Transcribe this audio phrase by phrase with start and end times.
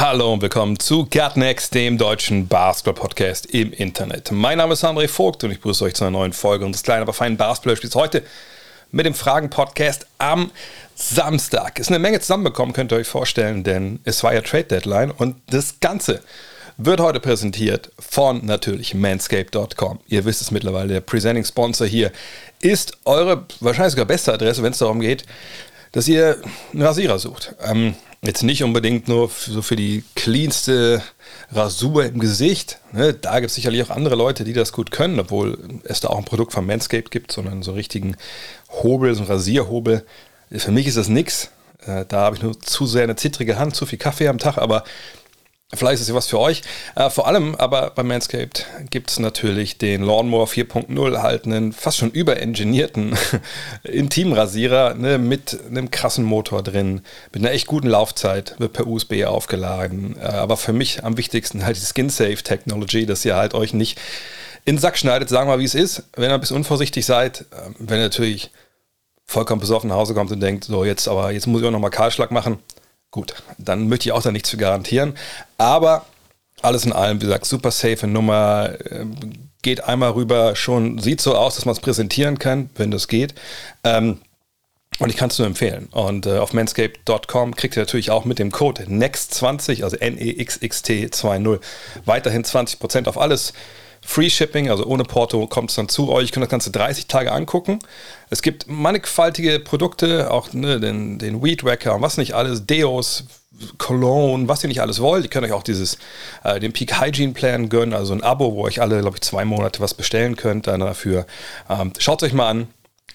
[0.00, 4.32] Hallo und willkommen zu Gutnext, dem deutschen Basketball-Podcast im Internet.
[4.32, 7.02] Mein Name ist André Vogt und ich begrüße euch zu einer neuen Folge unseres kleinen,
[7.02, 8.24] aber feinen Basketball-Spiels heute
[8.90, 10.50] mit dem Fragen-Podcast am
[10.96, 11.78] Samstag.
[11.78, 15.78] Ist eine Menge zusammenbekommen, könnt ihr euch vorstellen, denn es war ja Trade-Deadline und das
[15.78, 16.22] Ganze
[16.76, 20.00] wird heute präsentiert von natürlich manscape.com.
[20.08, 22.10] Ihr wisst es mittlerweile, der Presenting Sponsor hier
[22.60, 25.24] ist eure wahrscheinlich sogar beste Adresse, wenn es darum geht,
[25.92, 26.38] dass ihr
[26.72, 27.54] einen Rasierer sucht.
[27.62, 27.94] Ähm,
[28.26, 31.02] jetzt nicht unbedingt nur so für die cleanste
[31.52, 32.78] Rasur im Gesicht.
[32.92, 33.14] Ne?
[33.14, 36.18] Da gibt es sicherlich auch andere Leute, die das gut können, obwohl es da auch
[36.18, 38.16] ein Produkt von Manscaped gibt, sondern so einen richtigen
[38.70, 40.04] Hobel, so einen Rasierhobel.
[40.50, 41.50] Für mich ist das nix.
[41.86, 44.58] Äh, da habe ich nur zu sehr eine zittrige Hand, zu viel Kaffee am Tag,
[44.58, 44.84] aber
[45.72, 46.62] Vielleicht ist es was für euch.
[46.94, 51.98] Äh, vor allem aber bei Manscaped gibt es natürlich den Lawnmower 4.0 halt einen fast
[51.98, 53.16] schon überengineerten
[53.82, 57.00] Intimrasierer ne, mit einem krassen Motor drin,
[57.32, 60.16] mit einer echt guten Laufzeit, wird per USB aufgeladen.
[60.20, 63.98] Äh, aber für mich am wichtigsten halt die Skin-Safe Technology, dass ihr halt euch nicht
[64.66, 66.04] in den Sack schneidet, sagen wir mal, wie es ist.
[66.14, 68.50] Wenn ihr ein bisschen unvorsichtig seid, äh, wenn ihr natürlich
[69.26, 71.90] vollkommen besoffen nach Hause kommt und denkt, so jetzt aber, jetzt muss ich auch nochmal
[71.90, 72.58] Kahlschlag machen.
[73.14, 75.16] Gut, dann möchte ich auch da nichts für garantieren.
[75.56, 76.04] Aber
[76.62, 78.72] alles in allem, wie gesagt, super safe Nummer.
[78.90, 79.14] ähm,
[79.62, 83.36] Geht einmal rüber, schon sieht so aus, dass man es präsentieren kann, wenn das geht.
[83.84, 84.18] Ähm,
[84.98, 85.86] und ich kann es nur empfehlen.
[85.92, 91.60] Und äh, auf manscaped.com kriegt ihr natürlich auch mit dem Code NEXT20, also N-E-X-X-T-2-0,
[92.04, 93.52] weiterhin 20% auf alles.
[94.04, 96.26] Free Shipping, also ohne Porto, kommt es dann zu euch.
[96.26, 97.78] Ihr könnt das Ganze 30 Tage angucken.
[98.30, 103.24] Es gibt mannigfaltige Produkte, auch ne, den, den Weed Wacker und was nicht alles, Deos,
[103.78, 105.24] Cologne, was ihr nicht alles wollt.
[105.24, 105.98] Ihr könnt euch auch dieses,
[106.42, 109.44] äh, den Peak Hygiene Plan gönnen, also ein Abo, wo euch alle, glaube ich, zwei
[109.44, 111.26] Monate was bestellen könnt dann dafür.
[111.68, 112.68] Ähm, Schaut es euch mal an.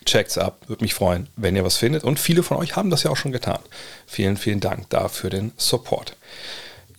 [0.05, 2.03] Checkt's ab, würde mich freuen, wenn ihr was findet.
[2.03, 3.59] Und viele von euch haben das ja auch schon getan.
[4.07, 6.15] Vielen, vielen Dank dafür den Support.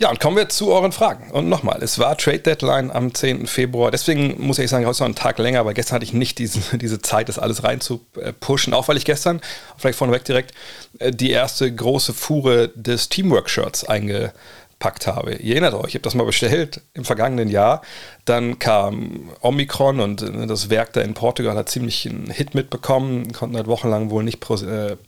[0.00, 1.30] Ja, und kommen wir zu euren Fragen.
[1.30, 3.46] Und nochmal, es war Trade Deadline am 10.
[3.46, 3.90] Februar.
[3.90, 6.38] Deswegen muss ich sagen, heute ist noch ein Tag länger, weil gestern hatte ich nicht
[6.38, 8.32] diese, diese Zeit, das alles rein zu äh.
[8.72, 9.42] Auch weil ich gestern,
[9.76, 10.54] vielleicht vorneweg direkt,
[11.00, 15.34] äh, die erste große Fuhre des Teamwork-Shirts eingepackt habe.
[15.34, 17.82] Ihr erinnert euch, ich habe das mal bestellt im vergangenen Jahr.
[18.24, 23.34] Dann kam Omikron und äh, das Werk da in Portugal hat ziemlich einen Hit mitbekommen,
[23.34, 24.56] konnten halt wochenlang wohl nicht pro,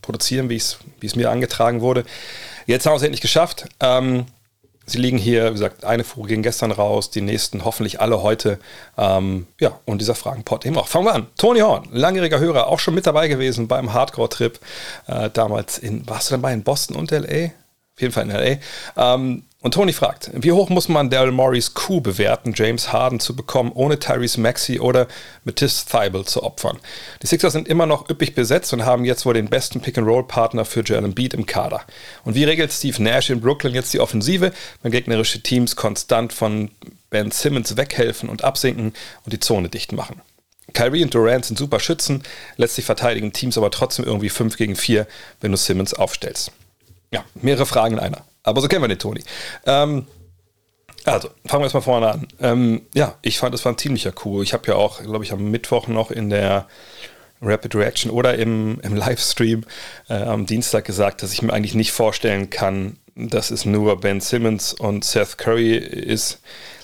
[0.03, 2.05] produzieren, wie es mir angetragen wurde.
[2.67, 3.65] Jetzt haben wir es endlich geschafft.
[3.81, 4.27] Ähm,
[4.93, 8.59] Sie liegen hier, wie gesagt, eine Fuhre ging gestern raus, die nächsten hoffentlich alle heute.
[8.99, 10.87] Ähm, ja, und dieser Fragenpot eben auch.
[10.87, 11.29] Fangen wir an.
[11.39, 14.61] Tony Horn, langjähriger Hörer, auch schon mit dabei gewesen beim Hardcore-Trip.
[15.07, 17.47] Äh, damals in, warst du dabei in Boston und L.A.?
[17.95, 19.15] Auf jeden Fall in L.A.
[19.15, 23.37] Ähm, und Tony fragt, wie hoch muss man Daryl Morris Coup bewerten, James Harden zu
[23.37, 25.07] bekommen, ohne Tyrese Maxey oder
[25.45, 26.81] Matisse Thybul zu opfern?
[27.23, 30.81] Die Sixers sind immer noch üppig besetzt und haben jetzt wohl den besten Pick-and-Roll-Partner für
[30.81, 31.83] Joel Embiid im Kader.
[32.25, 34.53] Und wie regelt Steve Nash in Brooklyn jetzt die Offensive,
[34.83, 36.73] wenn gegnerische Teams konstant von
[37.11, 40.21] Ben Simmons weghelfen und absinken und die Zone dicht machen?
[40.75, 42.25] Kyrie und Durant sind super Schützen,
[42.57, 45.07] letztlich verteidigen Teams aber trotzdem irgendwie 5 gegen 4,
[45.41, 46.51] wenn du Simmons aufstellst.
[47.13, 48.25] Ja, mehrere Fragen in einer.
[48.43, 49.23] Aber so kennen wir den Toni.
[49.67, 50.07] Ähm,
[51.05, 52.29] also, fangen wir erstmal vorne an.
[52.41, 54.43] Ähm, ja, ich fand, es war ein ziemlicher Coup.
[54.43, 56.67] Ich habe ja auch, glaube ich, am Mittwoch noch in der
[57.41, 59.65] Rapid Reaction oder im, im Livestream
[60.09, 64.21] äh, am Dienstag gesagt, dass ich mir eigentlich nicht vorstellen kann, dass es nur Ben
[64.21, 66.41] Simmons und Seth Curry ist,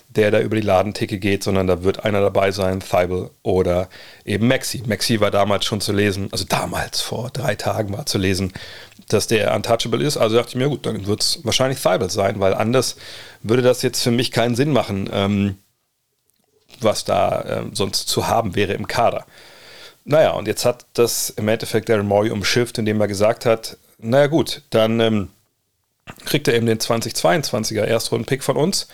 [0.09, 3.89] der da über die Ladentheke geht, sondern da wird einer dabei sein, Thibel oder
[4.25, 4.83] eben Maxi.
[4.87, 8.53] Maxi war damals schon zu lesen, also damals vor drei Tagen war zu lesen,
[9.09, 10.17] dass der untouchable ist.
[10.17, 12.97] Also dachte ich mir, gut, dann wird es wahrscheinlich Thibel sein, weil anders
[13.43, 15.57] würde das jetzt für mich keinen Sinn machen, ähm,
[16.81, 19.27] was da ähm, sonst zu haben wäre im Kader.
[20.05, 24.27] Naja, und jetzt hat das im Endeffekt Darren Morey umschifft, indem er gesagt hat, naja
[24.27, 25.29] gut, dann ähm,
[26.25, 28.89] kriegt er eben den 2022er Erstrunden-Pick von uns,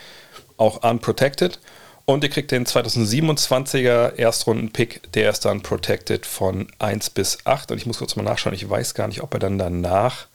[0.57, 1.59] auch unprotected.
[2.07, 7.71] Und ihr kriegt den 2027er Erstrunden-Pick, der ist dann protected von 1 bis 8.
[7.71, 10.27] Und ich muss kurz mal nachschauen, ich weiß gar nicht, ob er dann danach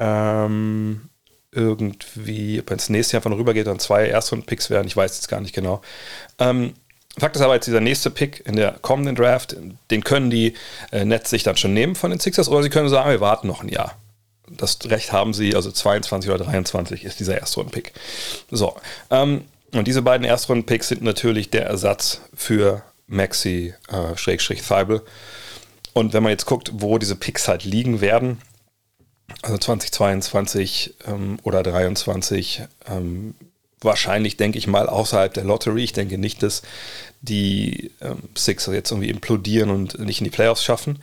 [0.00, 1.08] ähm,
[1.52, 5.16] irgendwie, ob er ins nächste Jahr von rüber geht, dann zwei Erstrunden-Picks werden, ich weiß
[5.16, 5.82] jetzt gar nicht genau.
[6.38, 6.74] Ähm,
[7.18, 9.56] Fakt ist aber jetzt dieser nächste Pick in der kommenden Draft,
[9.90, 10.54] den können die
[10.92, 13.48] äh, Nets sich dann schon nehmen von den Sixers oder sie können sagen, wir warten
[13.48, 13.96] noch ein Jahr.
[14.56, 17.92] Das Recht haben sie, also 22 oder 23 ist dieser Erstrunden-Pick.
[18.50, 18.76] So,
[19.10, 25.02] ähm, Und diese beiden Erstrunden-Picks sind natürlich der Ersatz für Maxi äh, Schrägstrich Thibault.
[25.92, 28.38] Und wenn man jetzt guckt, wo diese Picks halt liegen werden,
[29.42, 33.34] also 2022 ähm, oder 2023, ähm,
[33.80, 35.84] wahrscheinlich, denke ich mal, außerhalb der Lottery.
[35.84, 36.62] Ich denke nicht, dass
[37.20, 40.98] die ähm, Sixers jetzt irgendwie implodieren und nicht in die Playoffs schaffen.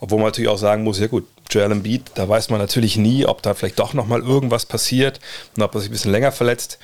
[0.00, 3.26] Obwohl man natürlich auch sagen muss, ja gut, Joel Embiid, da weiß man natürlich nie,
[3.26, 5.20] ob da vielleicht doch nochmal irgendwas passiert
[5.56, 6.78] und ob er sich ein bisschen länger verletzt.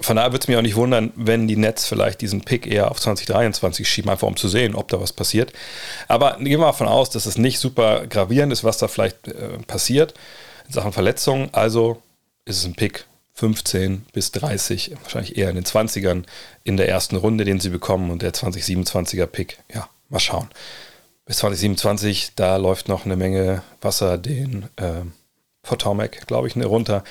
[0.00, 2.90] Von daher würde es mich auch nicht wundern, wenn die Nets vielleicht diesen Pick eher
[2.90, 5.52] auf 2023 schieben, einfach um zu sehen, ob da was passiert.
[6.06, 9.26] Aber gehen wir mal davon aus, dass es nicht super gravierend ist, was da vielleicht
[9.26, 10.14] äh, passiert
[10.68, 11.48] in Sachen Verletzungen.
[11.52, 12.00] Also
[12.44, 16.24] ist es ein Pick 15 bis 30, wahrscheinlich eher in den 20ern
[16.62, 19.58] in der ersten Runde, den sie bekommen und der 2027er Pick.
[19.72, 20.48] Ja, mal schauen.
[21.28, 25.02] Bis 2027, da läuft noch eine Menge Wasser den äh,
[25.62, 27.04] Potomac, glaube ich, ne, runter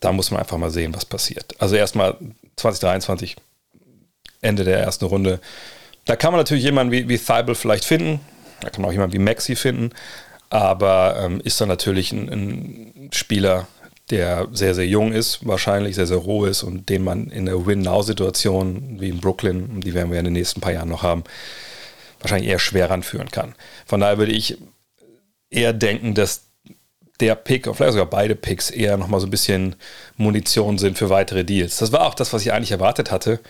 [0.00, 1.54] da muss man einfach mal sehen, was passiert.
[1.58, 2.16] Also erstmal
[2.56, 3.36] 2023,
[4.40, 5.40] Ende der ersten Runde.
[6.04, 8.20] Da kann man natürlich jemanden wie, wie Thibault vielleicht finden.
[8.60, 9.90] Da kann man auch jemanden wie Maxi finden.
[10.50, 13.66] Aber ähm, ist dann natürlich ein, ein, Spieler,
[14.10, 17.66] der sehr, sehr jung ist, wahrscheinlich sehr, sehr roh ist und den man in der
[17.66, 21.24] Win-Now-Situation wie in Brooklyn, die werden wir in den nächsten paar Jahren noch haben,
[22.20, 23.54] wahrscheinlich eher schwer ranführen kann.
[23.86, 24.58] Von daher würde ich
[25.50, 26.42] eher denken, dass
[27.20, 29.76] der Pick, oder vielleicht sogar beide Picks, eher nochmal so ein bisschen
[30.16, 31.78] Munition sind für weitere Deals.
[31.78, 33.40] Das war auch das, was ich eigentlich erwartet hatte.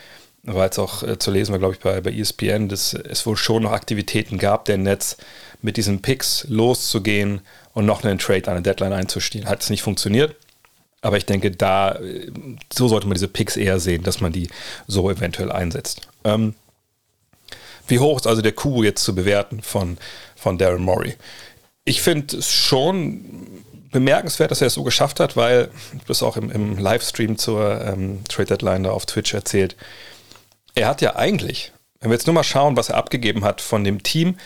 [0.43, 3.37] War jetzt auch äh, zu lesen, war glaube ich bei, bei ESPN, dass es wohl
[3.37, 5.17] schon noch Aktivitäten gab, der Netz
[5.61, 7.41] mit diesen Picks loszugehen
[7.73, 9.47] und noch einen Trade an eine Deadline einzustehen.
[9.47, 10.35] Hat es nicht funktioniert.
[11.01, 12.31] Aber ich denke, da, äh,
[12.73, 14.49] so sollte man diese Picks eher sehen, dass man die
[14.87, 16.07] so eventuell einsetzt.
[16.23, 16.55] Ähm,
[17.89, 19.97] wie hoch ist also der Kuh jetzt zu bewerten von,
[20.35, 21.15] von Darren Murray?
[21.89, 26.37] ich finde es schon bemerkenswert, dass er es so geschafft hat, weil ich das auch
[26.37, 29.75] im, im Livestream zur ähm, Trade Deadline da auf Twitch erzählt.
[30.75, 33.83] Er hat ja eigentlich, wenn wir jetzt nur mal schauen, was er abgegeben hat von
[33.83, 34.37] dem Team,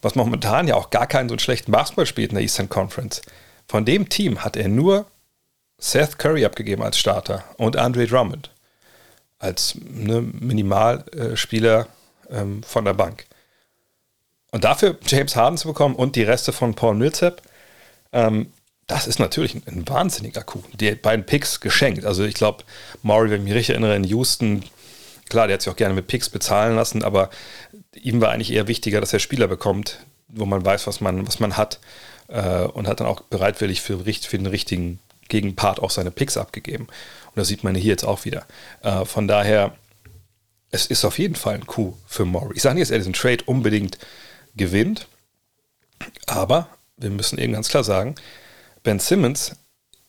[0.00, 3.20] was momentan ja auch gar keinen so schlechten Basketball spielt in der Eastern Conference,
[3.66, 5.06] von dem Team hat er nur
[5.78, 8.50] Seth Curry abgegeben als Starter und Andre Drummond
[9.40, 11.88] als ne, Minimalspieler
[12.32, 13.26] ähm, von der Bank.
[14.50, 17.42] Und dafür James Harden zu bekommen und die Reste von Paul Millsap,
[18.12, 18.52] ähm,
[18.86, 20.64] das ist natürlich ein, ein, wahnsinniger Coup.
[20.78, 22.04] Die beiden Picks geschenkt.
[22.04, 22.64] Also ich glaube,
[23.02, 24.64] Maury, wenn ich mich richtig erinnere, in Houston,
[25.28, 27.30] klar, der hat sich auch gerne mit Picks bezahlen lassen, aber
[27.94, 31.40] ihm war eigentlich eher wichtiger, dass er Spieler bekommt, wo man weiß, was man, was
[31.40, 31.80] man hat
[32.28, 34.98] äh, und hat dann auch bereitwillig für, für den richtigen
[35.28, 36.84] Gegenpart auch seine Picks abgegeben.
[36.84, 38.44] Und das sieht man hier jetzt auch wieder.
[38.82, 39.74] Äh, von daher,
[40.72, 42.56] es ist auf jeden Fall ein Coup für Maury.
[42.56, 43.98] Ich sage nicht, dass er diesen Trade unbedingt
[44.56, 45.06] gewinnt.
[46.26, 48.16] Aber wir müssen eben ganz klar sagen,
[48.82, 49.52] Ben Simmons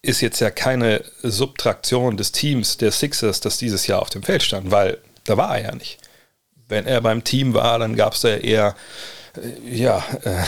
[0.01, 4.41] ist jetzt ja keine Subtraktion des Teams der Sixers, das dieses Jahr auf dem Feld
[4.41, 5.99] stand, weil da war er ja nicht.
[6.67, 8.75] Wenn er beim Team war, dann gab es da eher
[9.37, 10.43] äh, ja, äh,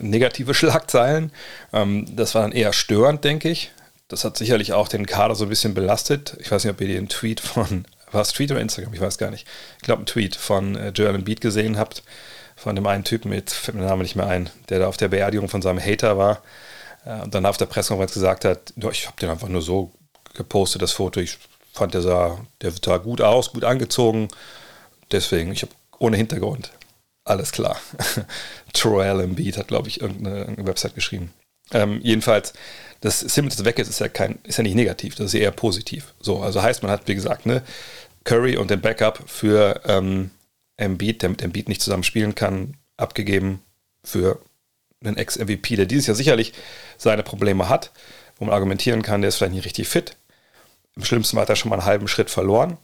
[0.00, 1.32] negative Schlagzeilen.
[1.72, 3.70] Ähm, das war dann eher störend, denke ich.
[4.08, 6.36] Das hat sicherlich auch den Kader so ein bisschen belastet.
[6.40, 8.94] Ich weiß nicht, ob ihr den Tweet von, war es Tweet oder Instagram?
[8.94, 9.46] Ich weiß gar nicht.
[9.78, 12.02] Ich glaube, einen Tweet von äh, Joel Embiid gesehen habt
[12.62, 14.96] von dem einen Typen, jetzt fällt mir der Name nicht mehr ein, der da auf
[14.96, 16.42] der Beerdigung von seinem Hater war
[17.04, 19.92] äh, und dann auf der Pressekonferenz gesagt hat, ich habe den einfach nur so
[20.34, 21.38] gepostet, das Foto, ich
[21.72, 24.28] fand, der sah, der sah gut aus, gut angezogen,
[25.10, 26.70] deswegen, ich habe ohne Hintergrund,
[27.24, 27.76] alles klar.
[28.72, 31.32] Troel Embiid hat, glaube ich, irgendeine, irgendeine, Website geschrieben.
[31.72, 32.52] Ähm, jedenfalls,
[33.00, 36.14] dass Simmons weg ist, ist ja, kein, ist ja nicht negativ, das ist eher positiv.
[36.20, 37.62] So, also heißt, man hat, wie gesagt, ne,
[38.24, 40.30] Curry und den Backup für ähm,
[40.76, 43.62] Embiid, der mit Embiid nicht zusammen spielen kann, abgegeben
[44.04, 44.40] für
[45.04, 46.52] einen Ex-MVP, der dieses Jahr sicherlich
[46.98, 47.90] seine Probleme hat,
[48.36, 50.16] wo man argumentieren kann, der ist vielleicht nicht richtig fit.
[50.96, 52.78] Im schlimmsten Fall hat er schon mal einen halben Schritt verloren.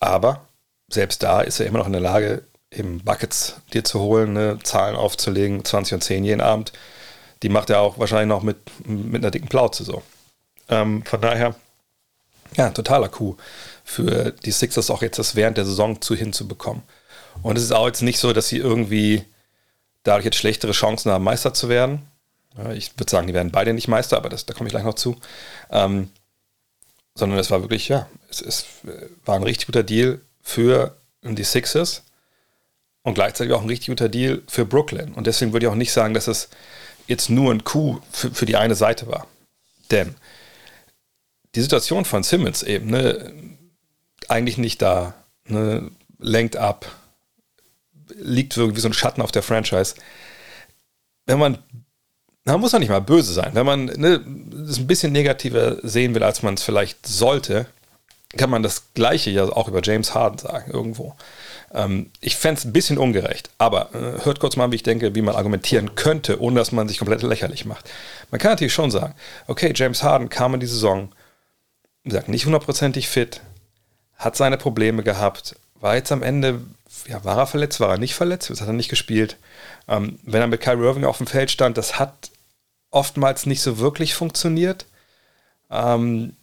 [0.00, 0.46] Aber
[0.88, 4.58] selbst da ist er immer noch in der Lage, eben Buckets dir zu holen, ne,
[4.62, 6.72] Zahlen aufzulegen, 20 und 10 jeden Abend.
[7.42, 10.02] Die macht er auch wahrscheinlich noch mit, mit einer dicken Plauze so.
[10.68, 11.54] Ähm, von daher,
[12.56, 13.38] ja, totaler Coup
[13.88, 16.82] für die Sixers auch jetzt das während der Saison zu hinzubekommen.
[17.42, 19.24] Und es ist auch jetzt nicht so, dass sie irgendwie
[20.02, 22.02] dadurch jetzt schlechtere Chancen haben, Meister zu werden.
[22.74, 24.94] Ich würde sagen, die werden beide nicht Meister, aber das, da komme ich gleich noch
[24.94, 25.16] zu.
[25.70, 26.10] Ähm,
[27.14, 28.66] sondern es war wirklich, ja, es, es,
[29.24, 32.02] war ein richtig guter Deal für die Sixers
[33.04, 35.14] und gleichzeitig auch ein richtig guter Deal für Brooklyn.
[35.14, 36.50] Und deswegen würde ich auch nicht sagen, dass es
[37.06, 39.26] jetzt nur ein Coup für, für die eine Seite war.
[39.90, 40.14] Denn
[41.54, 43.32] die Situation von Simmons eben, ne,
[44.28, 45.14] eigentlich nicht da,
[45.46, 46.86] ne, lenkt ab,
[48.14, 49.94] liegt irgendwie so ein Schatten auf der Franchise.
[51.26, 51.58] Wenn man,
[52.44, 54.24] man muss ja nicht mal böse sein, wenn man ne,
[54.68, 57.66] es ein bisschen negativer sehen will, als man es vielleicht sollte,
[58.36, 61.16] kann man das Gleiche ja auch über James Harden sagen, irgendwo.
[61.72, 65.14] Ähm, ich fände es ein bisschen ungerecht, aber äh, hört kurz mal, wie ich denke,
[65.14, 67.88] wie man argumentieren könnte, ohne dass man sich komplett lächerlich macht.
[68.30, 69.14] Man kann natürlich schon sagen,
[69.46, 71.10] okay, James Harden kam in die Saison,
[72.04, 73.40] gesagt, nicht hundertprozentig fit,
[74.18, 76.60] hat seine Probleme gehabt, war jetzt am Ende,
[77.06, 79.36] ja, war er verletzt, war er nicht verletzt, das hat er nicht gespielt.
[79.86, 82.30] Ähm, wenn er mit Kyrie Irving auf dem Feld stand, das hat
[82.90, 84.86] oftmals nicht so wirklich funktioniert.
[85.70, 86.34] Ähm,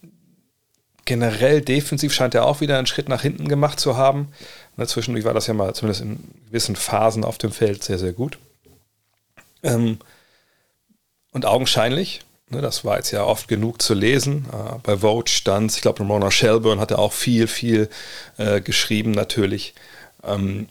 [1.04, 4.32] generell defensiv scheint er auch wieder einen Schritt nach hinten gemacht zu haben.
[4.76, 8.12] Ne, zwischendurch war das ja mal zumindest in gewissen Phasen auf dem Feld sehr, sehr
[8.12, 8.38] gut.
[9.62, 9.98] Ähm,
[11.32, 15.82] und augenscheinlich, das war jetzt ja oft genug zu lesen, äh, bei Vogue stand ich
[15.82, 17.88] glaube, Ramona Shelburne hatte auch viel, viel
[18.38, 19.74] äh, geschrieben natürlich.
[20.22, 20.68] Ähm,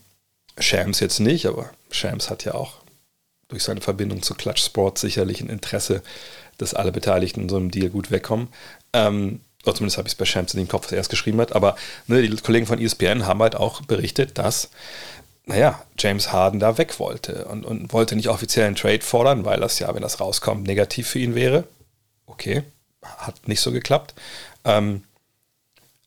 [0.57, 2.75] Shams jetzt nicht, aber Shams hat ja auch
[3.49, 6.01] durch seine Verbindung zu Clutch Sports sicherlich ein Interesse,
[6.57, 8.47] dass alle Beteiligten in so einem Deal gut wegkommen.
[8.93, 11.41] Ähm, oder zumindest habe ich es bei Shams in den Kopf, was er erst geschrieben
[11.41, 11.75] hat, aber
[12.07, 14.69] ne, die Kollegen von ESPN haben halt auch berichtet, dass,
[15.45, 19.59] naja, James Harden da weg wollte und, und wollte nicht offiziell einen Trade fordern, weil
[19.59, 21.65] das ja, wenn das rauskommt, negativ für ihn wäre.
[22.25, 22.63] Okay,
[23.03, 24.15] hat nicht so geklappt.
[24.63, 25.03] Ähm,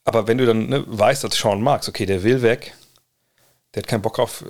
[0.04, 2.74] aber wenn du dann ne, weißt, dass Sean Marks, okay, der will weg,
[3.74, 4.44] der hat keinen Bock auf,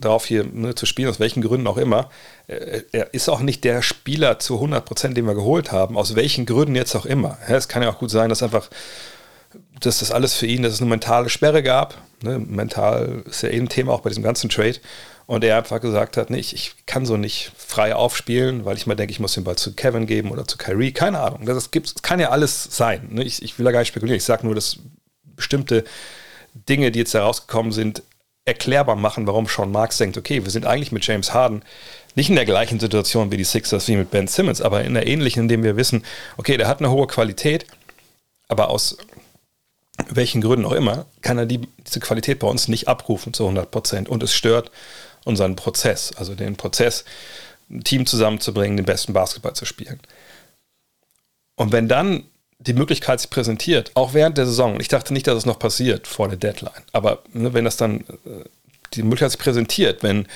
[0.00, 2.10] darauf hier ne, zu spielen, aus welchen Gründen auch immer.
[2.46, 6.46] Er ist auch nicht der Spieler zu 100 Prozent, den wir geholt haben, aus welchen
[6.46, 7.38] Gründen jetzt auch immer.
[7.46, 8.70] Es kann ja auch gut sein, dass einfach,
[9.80, 11.96] dass das alles für ihn, dass es eine mentale Sperre gab.
[12.22, 14.76] Ne, mental ist ja eh ein Thema auch bei diesem ganzen Trade.
[15.26, 18.86] Und er einfach gesagt hat, nee, ich, ich kann so nicht frei aufspielen, weil ich
[18.86, 20.92] mal denke, ich muss den Ball zu Kevin geben oder zu Kyrie.
[20.92, 21.46] Keine Ahnung.
[21.46, 23.08] Das, gibt, kann ja alles sein.
[23.10, 23.24] Ne?
[23.24, 24.18] Ich, ich will da gar nicht spekulieren.
[24.18, 24.78] Ich sage nur, dass
[25.34, 25.84] bestimmte
[26.68, 28.02] Dinge, die jetzt herausgekommen sind,
[28.44, 31.62] erklärbar machen, warum Sean Marks denkt, okay, wir sind eigentlich mit James Harden
[32.14, 35.06] nicht in der gleichen Situation wie die Sixers wie mit Ben Simmons, aber in der
[35.06, 36.04] ähnlichen, indem wir wissen,
[36.36, 37.66] okay, der hat eine hohe Qualität,
[38.48, 38.98] aber aus
[40.08, 43.70] welchen Gründen auch immer, kann er die, diese Qualität bei uns nicht abrufen zu 100
[43.70, 44.70] Prozent und es stört
[45.24, 47.04] unseren Prozess, also den Prozess,
[47.70, 50.00] ein Team zusammenzubringen, den besten Basketball zu spielen.
[51.56, 52.24] Und wenn dann
[52.58, 54.80] die Möglichkeit sich präsentiert, auch während der Saison.
[54.80, 56.82] Ich dachte nicht, dass es noch passiert vor der Deadline.
[56.92, 58.44] Aber ne, wenn das dann äh,
[58.94, 60.26] die Möglichkeit sich präsentiert, wenn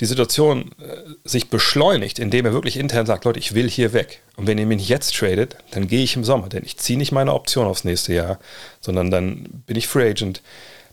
[0.00, 4.22] die Situation äh, sich beschleunigt, indem er wirklich intern sagt, Leute, ich will hier weg.
[4.36, 7.12] Und wenn ihr mich jetzt tradet, dann gehe ich im Sommer, denn ich ziehe nicht
[7.12, 8.38] meine Option aufs nächste Jahr,
[8.80, 10.42] sondern dann bin ich Free Agent.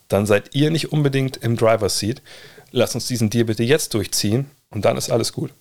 [0.08, 2.22] Dann seid ihr nicht unbedingt im Driver's Seat.
[2.72, 5.52] Lasst uns diesen Deal bitte jetzt durchziehen und dann ist alles gut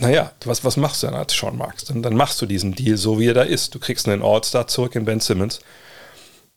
[0.00, 1.84] naja, was, was machst du dann als Sean Marks?
[1.84, 3.74] Dann, dann machst du diesen Deal so, wie er da ist.
[3.74, 5.60] Du kriegst einen All-Star zurück in Ben Simmons.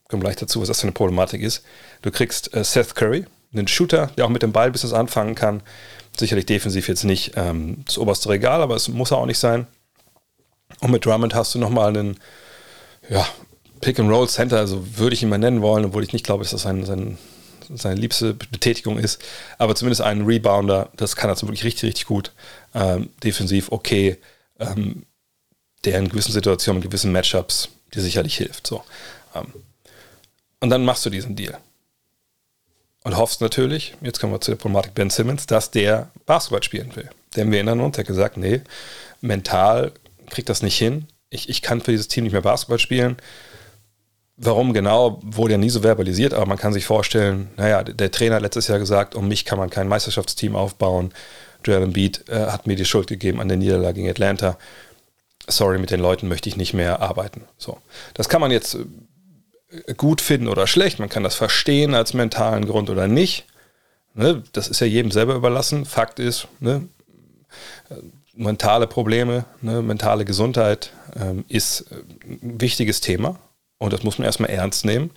[0.07, 1.63] Kommen gleich dazu, was das für eine Problematik ist.
[2.01, 5.61] Du kriegst äh, Seth Curry, einen Shooter, der auch mit dem Ball Business anfangen kann.
[6.17, 9.67] Sicherlich defensiv jetzt nicht ähm, das oberste Regal, aber es muss er auch nicht sein.
[10.79, 12.19] Und mit Drummond hast du nochmal einen,
[13.09, 13.25] ja,
[13.81, 16.85] Pick-and-Roll-Center, also würde ich ihn mal nennen wollen, obwohl ich nicht glaube, dass das sein,
[16.85, 17.17] sein
[17.73, 19.21] seine liebste Betätigung ist.
[19.57, 22.31] Aber zumindest ein Rebounder, das kann er zum wirklich richtig, richtig gut.
[22.73, 24.17] Ähm, defensiv okay,
[24.59, 25.05] ähm,
[25.85, 28.67] der in gewissen Situationen, in gewissen Matchups dir sicherlich hilft.
[28.67, 28.83] So.
[29.35, 29.47] Ähm,
[30.59, 31.57] und dann machst du diesen Deal.
[33.03, 36.95] Und hoffst natürlich, jetzt kommen wir zu der Problematik Ben Simmons, dass der Basketball spielen
[36.95, 37.09] will.
[37.35, 38.61] Denn wir erinnern uns, er hat gesagt, nee,
[39.21, 39.91] mental
[40.29, 41.07] kriegt das nicht hin.
[41.29, 43.17] Ich, ich kann für dieses Team nicht mehr Basketball spielen.
[44.37, 48.35] Warum genau, wurde ja nie so verbalisiert, aber man kann sich vorstellen, naja, der Trainer
[48.35, 51.13] hat letztes Jahr gesagt, um mich kann man kein Meisterschaftsteam aufbauen.
[51.63, 54.57] Joel Embiid äh, hat mir die Schuld gegeben an der Niederlage gegen Atlanta.
[55.47, 57.43] Sorry, mit den Leuten möchte ich nicht mehr arbeiten.
[57.57, 57.77] So.
[58.13, 58.85] Das kann man jetzt äh,
[59.97, 60.99] gut finden oder schlecht.
[60.99, 63.45] Man kann das verstehen als mentalen Grund oder nicht.
[64.13, 64.43] Ne?
[64.53, 65.85] Das ist ja jedem selber überlassen.
[65.85, 66.87] Fakt ist, ne?
[67.89, 67.95] Äh,
[68.33, 69.81] mentale Probleme, ne?
[69.81, 71.95] mentale Gesundheit ähm, ist äh,
[72.31, 73.37] ein wichtiges Thema
[73.77, 75.11] und das muss man erstmal ernst nehmen.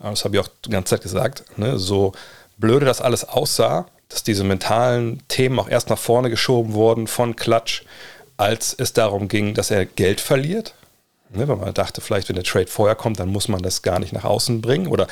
[0.00, 1.44] Das habe ich auch die ganze Zeit gesagt.
[1.56, 1.78] Ne?
[1.78, 2.12] So
[2.56, 7.36] blöde das alles aussah, dass diese mentalen Themen auch erst nach vorne geschoben wurden von
[7.36, 7.82] Klatsch,
[8.36, 10.74] als es darum ging, dass er Geld verliert.
[11.30, 11.48] Ne?
[11.48, 14.12] Weil man dachte, vielleicht, wenn der Trade vorher kommt, dann muss man das gar nicht
[14.12, 14.86] nach außen bringen.
[14.86, 15.06] Oder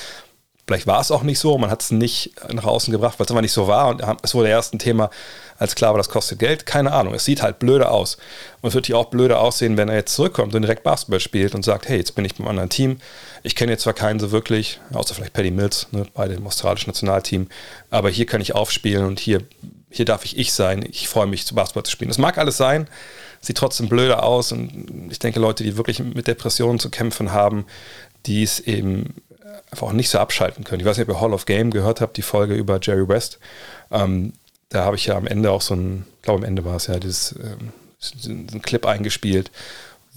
[0.66, 3.30] Vielleicht war es auch nicht so, man hat es nicht nach außen gebracht, weil es
[3.30, 5.11] einfach nicht so war und es wurde erst ein Thema,
[5.58, 6.66] als klar war, das kostet Geld.
[6.66, 8.16] Keine Ahnung, es sieht halt blöde aus.
[8.62, 11.54] Und es wird hier auch blöde aussehen, wenn er jetzt zurückkommt und direkt Basketball spielt
[11.54, 12.99] und sagt, hey, jetzt bin ich beim anderen Team.
[13.44, 16.90] Ich kenne jetzt zwar keinen so wirklich, außer vielleicht Paddy Mills, ne, bei dem australischen
[16.90, 17.46] Nationalteam,
[17.90, 19.42] aber hier kann ich aufspielen und hier,
[19.88, 20.85] hier darf ich ich sein.
[20.90, 22.08] Ich freue mich, zu Basketball zu spielen.
[22.08, 22.88] Das mag alles sein,
[23.40, 27.66] sieht trotzdem blöde aus und ich denke, Leute, die wirklich mit Depressionen zu kämpfen haben,
[28.26, 29.14] die es eben
[29.71, 30.81] einfach auch nicht so abschalten können.
[30.81, 33.38] Ich weiß nicht, ob ihr Hall of Game gehört habt, die Folge über Jerry West.
[33.90, 34.33] Ähm,
[34.69, 36.99] da habe ich ja am Ende auch so ein, glaube am Ende war es ja,
[36.99, 37.73] dieses, ähm,
[38.25, 39.50] einen Clip eingespielt,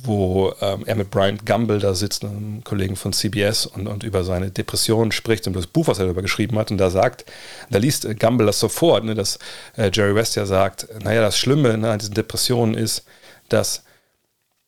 [0.04, 4.24] wo ähm, er mit Brian Gumble da sitzt, einem Kollegen von CBS, und, und über
[4.24, 6.72] seine Depression spricht und das Buch, was er darüber geschrieben hat.
[6.72, 7.26] Und da sagt,
[7.70, 9.40] da liest Gumble das sofort, ne, dass
[9.78, 13.04] äh, Jerry West ja sagt, naja, das Schlimme ne, an diesen Depressionen ist,
[13.50, 13.84] dass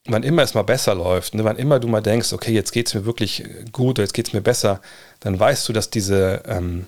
[0.05, 2.87] wann immer es mal besser läuft, ne, wann immer du mal denkst, okay, jetzt geht
[2.87, 4.81] es mir wirklich gut oder jetzt geht es mir besser,
[5.21, 6.87] dann weißt du, dass diese, ähm,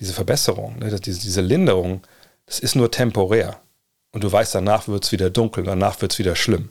[0.00, 2.02] diese Verbesserung, ne, dass diese, diese Linderung,
[2.46, 3.60] das ist nur temporär.
[4.12, 6.70] Und du weißt, danach wird es wieder dunkel, danach wird es wieder schlimm.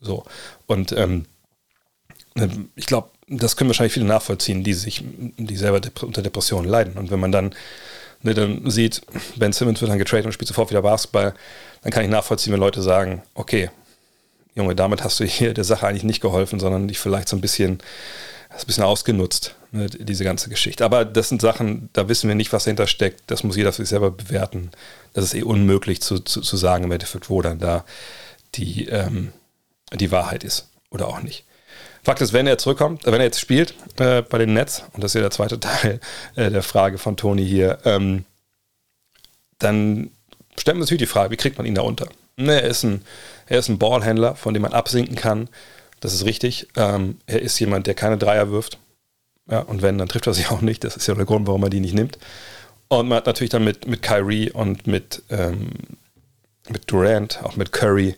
[0.00, 0.24] So.
[0.66, 1.26] Und ähm,
[2.74, 5.02] ich glaube, das können wahrscheinlich viele nachvollziehen, die sich,
[5.36, 6.94] die selber unter Depressionen leiden.
[6.94, 7.54] Und wenn man dann,
[8.22, 9.02] ne, dann sieht,
[9.36, 11.34] Ben Simmons wird dann getradet und spielt sofort wieder Basketball,
[11.82, 13.70] dann kann ich nachvollziehen, wenn Leute sagen, okay,
[14.54, 17.40] Junge, damit hast du hier der Sache eigentlich nicht geholfen, sondern dich vielleicht so ein
[17.40, 17.78] bisschen,
[18.50, 20.84] ein bisschen ausgenutzt, ne, diese ganze Geschichte.
[20.84, 23.22] Aber das sind Sachen, da wissen wir nicht, was dahinter steckt.
[23.26, 24.70] Das muss jeder für sich selber bewerten.
[25.14, 27.84] Das ist eh unmöglich zu, zu, zu sagen im Endeffekt, wo dann da
[28.54, 29.32] die, ähm,
[29.92, 31.44] die Wahrheit ist oder auch nicht.
[32.02, 35.10] Fakt ist, wenn er zurückkommt, wenn er jetzt spielt äh, bei den Nets, und das
[35.10, 36.00] ist ja der zweite Teil
[36.36, 38.24] äh, der Frage von Toni hier, ähm,
[39.58, 40.10] dann
[40.64, 42.08] wir uns natürlich die Frage, wie kriegt man ihn da unter?
[42.36, 43.02] Ne, er ist ein,
[43.46, 45.48] er ist ein Ballhändler, von dem man absinken kann.
[46.00, 46.68] Das ist richtig.
[46.76, 48.78] Ähm, er ist jemand, der keine Dreier wirft.
[49.50, 50.84] Ja, und wenn, dann trifft er sich auch nicht.
[50.84, 52.18] Das ist ja der Grund, warum er die nicht nimmt.
[52.88, 55.70] Und man hat natürlich dann mit, mit Kyrie und mit, ähm,
[56.68, 58.16] mit Durant, auch mit Curry,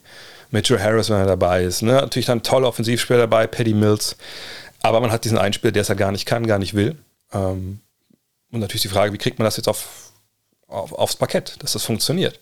[0.51, 1.83] mit Joe Harris, wenn er dabei ist.
[1.83, 1.93] Ne?
[1.93, 4.17] Natürlich dann tolle Offensivspieler dabei, Paddy Mills.
[4.83, 6.97] Aber man hat diesen Einspieler, der es ja gar nicht kann, gar nicht will.
[7.33, 7.81] Ähm,
[8.51, 10.13] und natürlich die Frage, wie kriegt man das jetzt auf,
[10.67, 12.41] auf, aufs Parkett, dass das funktioniert.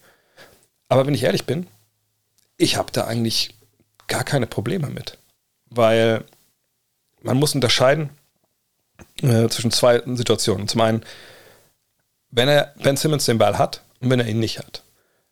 [0.89, 1.67] Aber wenn ich ehrlich bin,
[2.57, 3.55] ich habe da eigentlich
[4.07, 5.19] gar keine Probleme mit.
[5.69, 6.25] Weil
[7.23, 8.11] man muss unterscheiden
[9.23, 10.69] äh, zwischen zwei Situationen.
[10.69, 11.05] Zum einen,
[12.31, 14.83] wenn er Ben Simmons den Ball hat und wenn er ihn nicht hat.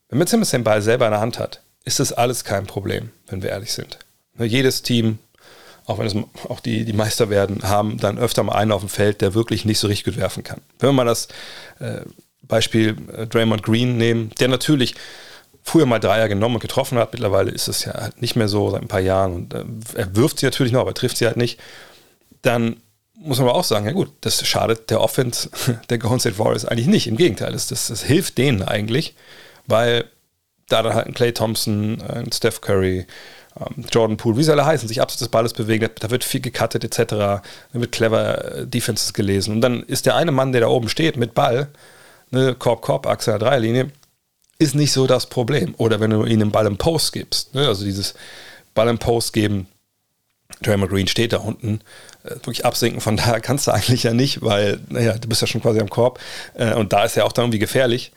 [0.09, 3.11] Wenn Ben Simmons den Ball selber in der Hand hat, ist das alles kein Problem,
[3.29, 3.99] wenn wir ehrlich sind.
[4.37, 5.19] Ne, jedes Team,
[5.87, 6.17] auch wenn es
[6.49, 9.65] auch die, die Meister werden, haben dann öfter mal einen auf dem Feld, der wirklich
[9.65, 10.61] nicht so richtig gut werfen kann.
[10.79, 11.29] Wenn wir mal das
[11.79, 12.01] äh,
[12.43, 14.95] Beispiel äh, Draymond Green nehmen, der natürlich
[15.63, 18.71] früher mal Dreier genommen und getroffen hat, mittlerweile ist es ja halt nicht mehr so
[18.71, 21.37] seit ein paar Jahren und äh, er wirft sie natürlich noch, aber trifft sie halt
[21.37, 21.61] nicht,
[22.43, 22.77] dann
[23.15, 25.49] muss man aber auch sagen, ja gut, das schadet der Offense
[25.89, 27.07] der Golden State Warriors eigentlich nicht.
[27.07, 29.15] Im Gegenteil, das, das, das hilft denen eigentlich,
[29.67, 30.05] weil
[30.69, 33.07] da dann halt ein Clay Thompson, ein Steph Curry,
[33.61, 36.41] ähm, Jordan Poole, wie sie alle heißen, sich abseits des Balles bewegen, da wird viel
[36.41, 40.63] gecuttet etc., da wird clever äh, Defenses gelesen und dann ist der eine Mann, der
[40.63, 41.69] da oben steht mit Ball,
[42.31, 43.91] ne, Korb, Korb, Achse der Dreierlinie,
[44.59, 45.75] ist nicht so das Problem.
[45.79, 48.15] Oder wenn du ihnen einen Ball im Post gibst, ne, also dieses
[48.75, 49.67] Ball im Post geben,
[50.63, 51.81] Draymond Green steht da unten,
[52.25, 55.47] äh, wirklich absinken, von daher kannst du eigentlich ja nicht, weil, naja, du bist ja
[55.47, 56.19] schon quasi am Korb
[56.55, 58.13] äh, und da ist ja auch dann irgendwie gefährlich.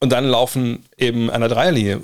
[0.00, 2.02] Und dann laufen eben der Dreierlinie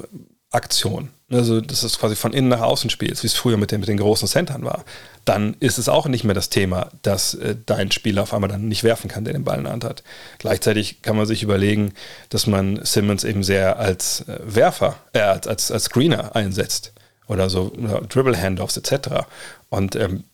[0.50, 1.11] Aktionen.
[1.30, 3.88] Also, das ist quasi von innen nach außen spielst, wie es früher mit den, mit
[3.88, 4.85] den großen Centern war.
[5.24, 8.68] Dann ist es auch nicht mehr das Thema, dass äh, dein Spieler auf einmal dann
[8.68, 10.04] nicht werfen kann, der den Ball in der Hand hat.
[10.38, 11.92] Gleichzeitig kann man sich überlegen,
[12.28, 16.92] dass man Simmons eben sehr als äh, Werfer, äh, als, als, als Screener einsetzt.
[17.26, 19.26] Oder so oder Dribble-Handoffs etc.
[19.70, 20.24] Und ähm,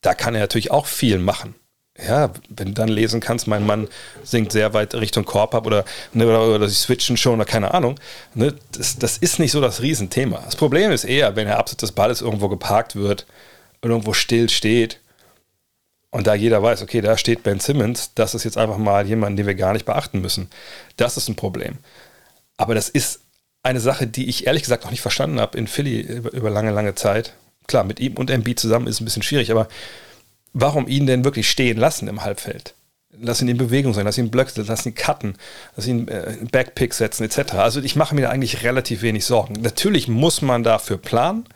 [0.00, 1.54] da kann er natürlich auch viel machen
[1.98, 3.88] ja, wenn du dann lesen kannst, mein Mann
[4.22, 7.74] singt sehr weit Richtung Korb ab oder, ne, oder, oder sie switchen schon oder keine
[7.74, 8.00] Ahnung,
[8.34, 10.40] ne, das, das ist nicht so das Riesenthema.
[10.44, 13.26] Das Problem ist eher, wenn der Absatz des Balles irgendwo geparkt wird
[13.82, 15.00] und irgendwo still steht
[16.10, 19.38] und da jeder weiß, okay, da steht Ben Simmons, das ist jetzt einfach mal jemand,
[19.38, 20.48] den wir gar nicht beachten müssen.
[20.96, 21.78] Das ist ein Problem.
[22.56, 23.20] Aber das ist
[23.62, 26.70] eine Sache, die ich ehrlich gesagt auch nicht verstanden habe in Philly über, über lange,
[26.70, 27.34] lange Zeit.
[27.66, 29.68] Klar, mit ihm und MB zusammen ist es ein bisschen schwierig, aber
[30.52, 32.74] warum ihn denn wirklich stehen lassen im Halbfeld?
[33.20, 35.36] Lass ihn in Bewegung sein, lass ihn Blöcke, lass ihn cutten,
[35.76, 37.54] lass ihn äh, Backpick setzen, etc.
[37.54, 39.54] Also ich mache mir da eigentlich relativ wenig Sorgen.
[39.60, 41.46] Natürlich muss man dafür planen,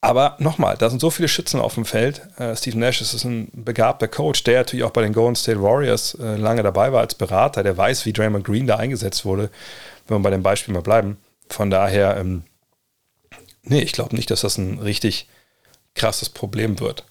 [0.00, 2.22] aber nochmal, da sind so viele Schützen auf dem Feld.
[2.38, 6.14] Äh, Steve Nash ist ein begabter Coach, der natürlich auch bei den Golden State Warriors
[6.14, 9.50] äh, lange dabei war als Berater, der weiß, wie Draymond Green da eingesetzt wurde,
[10.06, 11.16] wenn wir bei dem Beispiel mal bleiben.
[11.48, 12.44] Von daher, ähm,
[13.64, 15.28] nee, ich glaube nicht, dass das ein richtig
[15.96, 17.04] krasses Problem wird.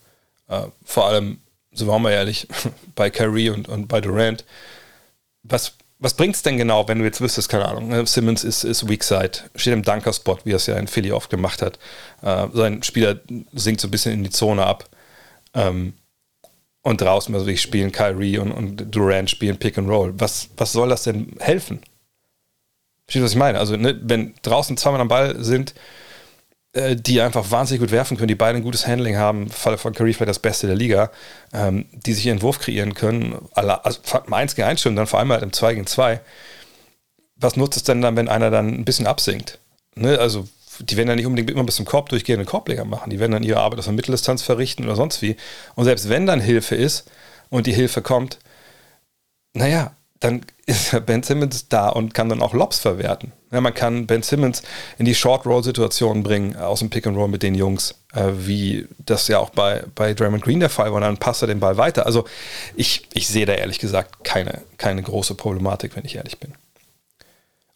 [0.47, 1.39] Äh, vor allem,
[1.71, 2.47] so waren wir ehrlich,
[2.95, 4.45] bei Kyrie und, und bei Durant.
[5.43, 8.05] Was, was bringt es denn genau, wenn du jetzt wüsstest, keine Ahnung, ne?
[8.05, 11.29] Simmons ist, ist Weak Side, steht im Dunker-Spot, wie er es ja in Philly oft
[11.29, 11.79] gemacht hat.
[12.21, 13.19] Äh, sein Spieler
[13.53, 14.89] sinkt so ein bisschen in die Zone ab.
[15.53, 15.93] Ähm,
[16.81, 20.13] und draußen, also ich spielen Kyrie und, und Durant spielen Pick and Roll.
[20.17, 21.81] Was, was soll das denn helfen?
[23.05, 23.59] Verstehst du, was ich meine?
[23.59, 25.73] Also, ne, wenn draußen zweimal am Ball sind,
[26.95, 29.93] die einfach wahnsinnig gut werfen können, die beide ein gutes Handling haben, im Falle von
[29.93, 31.11] Curry vielleicht das Beste der Liga,
[31.53, 35.19] ähm, die sich ihren Wurf kreieren können, also im 1 gegen 1 schon, dann vor
[35.19, 36.19] allem halt im 2 gegen 2.
[37.35, 39.59] Was nutzt es denn dann, wenn einer dann ein bisschen absinkt?
[39.95, 40.17] Ne?
[40.19, 40.47] Also
[40.79, 43.09] die werden ja nicht unbedingt immer bis zum Korb durchgehende Korbleger machen.
[43.09, 45.35] Die werden dann ihre Arbeit aus der Mitteldistanz verrichten oder sonst wie.
[45.75, 47.09] Und selbst wenn dann Hilfe ist
[47.49, 48.39] und die Hilfe kommt,
[49.53, 53.31] naja, dann ist Ben Simmons da und kann dann auch Lobs verwerten.
[53.51, 54.61] Ja, man kann Ben Simmons
[54.97, 59.51] in die Short-Roll-Situationen bringen, aus dem Pick-and-Roll mit den Jungs, äh, wie das ja auch
[59.51, 62.05] bei, bei Draymond Green der Fall war, dann passt er den Ball weiter.
[62.05, 62.25] Also
[62.75, 66.53] ich, ich sehe da ehrlich gesagt keine, keine große Problematik, wenn ich ehrlich bin.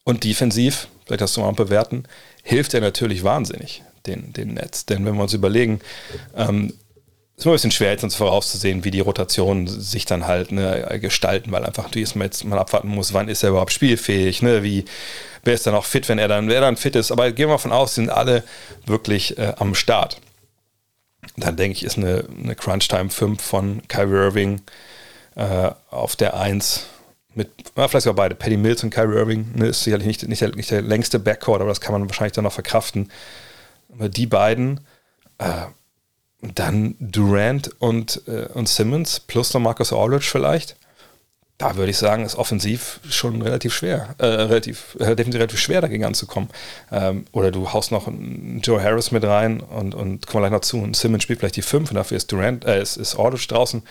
[0.04, 2.04] Und defensiv, vielleicht hast du mal bewerten,
[2.44, 4.86] hilft er natürlich wahnsinnig, den, den Netz.
[4.86, 5.80] Denn wenn wir uns überlegen,
[6.36, 6.74] ähm,
[7.42, 11.00] ist immer ein bisschen schwer, jetzt uns vorauszusehen, wie die Rotationen sich dann halt ne,
[11.02, 14.86] gestalten, weil einfach natürlich jetzt mal abwarten muss, wann ist er überhaupt spielfähig, ne, wie,
[15.44, 17.12] wer ist dann auch fit, wenn er dann, wer dann fit ist.
[17.12, 18.44] Aber gehen wir davon aus, sind alle
[18.86, 20.22] wirklich äh, am Start.
[21.36, 24.62] Dann denke ich, ist eine, eine Crunch Time 5 von Kyrie Irving
[25.36, 26.86] äh, auf der 1
[27.34, 30.42] mit, ja, vielleicht sogar beide, Paddy Mills und Kyrie Irving, ne, ist sicherlich nicht, nicht,
[30.42, 33.12] der, nicht der längste Backcourt, aber das kann man wahrscheinlich dann noch verkraften.
[33.94, 34.82] Aber die beiden,
[35.40, 35.66] äh,
[36.42, 40.76] dann Durant und, äh, und Simmons plus noch Marcus Aldridge vielleicht.
[41.58, 45.80] Da würde ich sagen, ist offensiv schon relativ schwer, äh, relativ, äh, definitiv relativ schwer
[45.80, 46.50] dagegen anzukommen.
[46.92, 50.62] Ähm, oder du haust noch einen Joe Harris mit rein und, und kommen gleich noch
[50.62, 50.78] zu.
[50.78, 53.84] Und Simmons spielt vielleicht die 5 und dafür ist Durant, äh, ist, ist Aldridge draußen.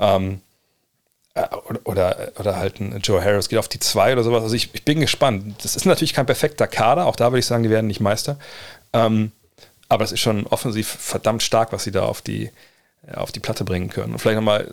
[0.00, 0.40] Ähm,
[1.34, 1.46] äh,
[1.84, 4.42] oder, oder halt ein Joe Harris geht auf die 2 oder sowas.
[4.42, 5.54] Also ich, ich bin gespannt.
[5.62, 8.38] Das ist natürlich kein perfekter Kader, auch da würde ich sagen, die werden nicht Meister.
[8.92, 9.30] Ähm,
[9.88, 12.50] aber es ist schon offensiv verdammt stark, was sie da auf die,
[13.06, 14.12] äh, auf die Platte bringen können.
[14.12, 14.72] Und vielleicht nochmal,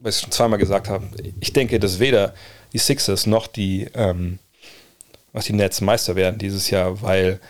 [0.00, 1.06] was ich schon zweimal gesagt habe,
[1.40, 2.34] ich denke, dass weder
[2.72, 4.38] die Sixers noch die, ähm,
[5.32, 7.40] was die Nets Meister werden dieses Jahr, weil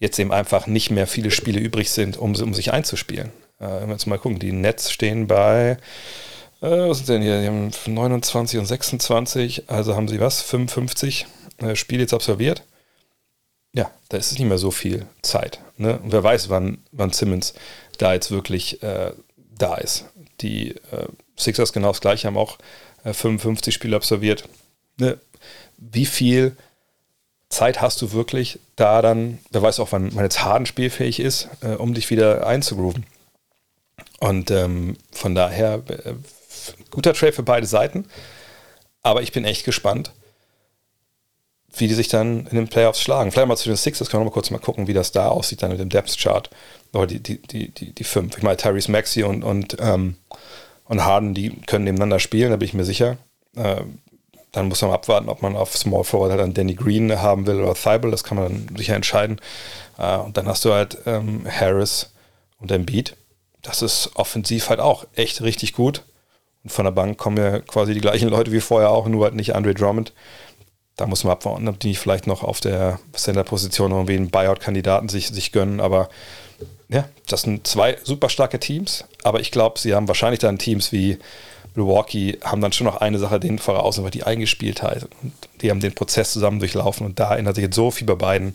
[0.00, 3.30] jetzt eben einfach nicht mehr viele Spiele übrig sind, um, um sich einzuspielen.
[3.60, 5.78] Äh, wenn wir jetzt mal gucken, die Nets stehen bei,
[6.60, 11.26] äh, was sind denn hier, die haben 29 und 26, also haben sie was, 55
[11.58, 12.62] äh, Spiele jetzt absolviert.
[13.74, 15.60] Ja, da ist es nicht mehr so viel Zeit.
[15.76, 15.98] Ne?
[15.98, 17.54] Und wer weiß, wann, wann Simmons
[17.98, 19.12] da jetzt wirklich äh,
[19.58, 20.06] da ist.
[20.40, 21.06] Die äh,
[21.36, 22.58] Sixers genau das gleiche, haben auch
[23.04, 24.48] äh, 55 Spiele absolviert.
[24.98, 25.18] Ne?
[25.76, 26.56] Wie viel
[27.48, 31.48] Zeit hast du wirklich da dann, wer weiß auch, wann man jetzt Harden spielfähig ist,
[31.60, 33.06] äh, um dich wieder einzugrooven.
[34.20, 36.14] Und ähm, von daher, äh,
[36.90, 38.06] guter Trade für beide Seiten.
[39.02, 40.12] Aber ich bin echt gespannt,
[41.76, 43.30] wie die sich dann in den Playoffs schlagen.
[43.30, 45.62] Vielleicht mal zu den Sixers, können wir mal kurz mal gucken, wie das da aussieht
[45.62, 46.50] dann mit dem Depth Chart.
[46.92, 48.36] Oder die, die, die, die, die fünf.
[48.36, 50.16] Ich meine, Tyrese Maxi und, und, ähm,
[50.86, 53.16] und Harden, die können nebeneinander spielen, da bin ich mir sicher.
[53.56, 53.82] Äh,
[54.52, 57.60] dann muss man abwarten, ob man auf Small Forward halt dann Danny Green haben will
[57.60, 59.40] oder Thibault, das kann man dann sicher entscheiden.
[59.98, 62.12] Äh, und dann hast du halt ähm, Harris
[62.60, 63.16] und Embiid.
[63.62, 66.04] Das ist offensiv halt auch echt richtig gut.
[66.62, 69.34] Und von der Bank kommen ja quasi die gleichen Leute wie vorher auch, nur halt
[69.34, 70.12] nicht Andre Drummond
[70.96, 75.28] da muss man abwarten, ob die vielleicht noch auf der Center-Position irgendwie einen Buyout-Kandidaten sich,
[75.28, 75.80] sich gönnen.
[75.80, 76.08] Aber
[76.88, 79.04] ja, das sind zwei super starke Teams.
[79.24, 81.18] Aber ich glaube, sie haben wahrscheinlich dann Teams wie
[81.74, 85.08] Milwaukee, haben dann schon noch eine Sache denen voraus, aber die Eingespieltheit.
[85.22, 87.04] Und die haben den Prozess zusammen durchlaufen.
[87.04, 88.54] Und da ändert sich jetzt so viel bei beiden.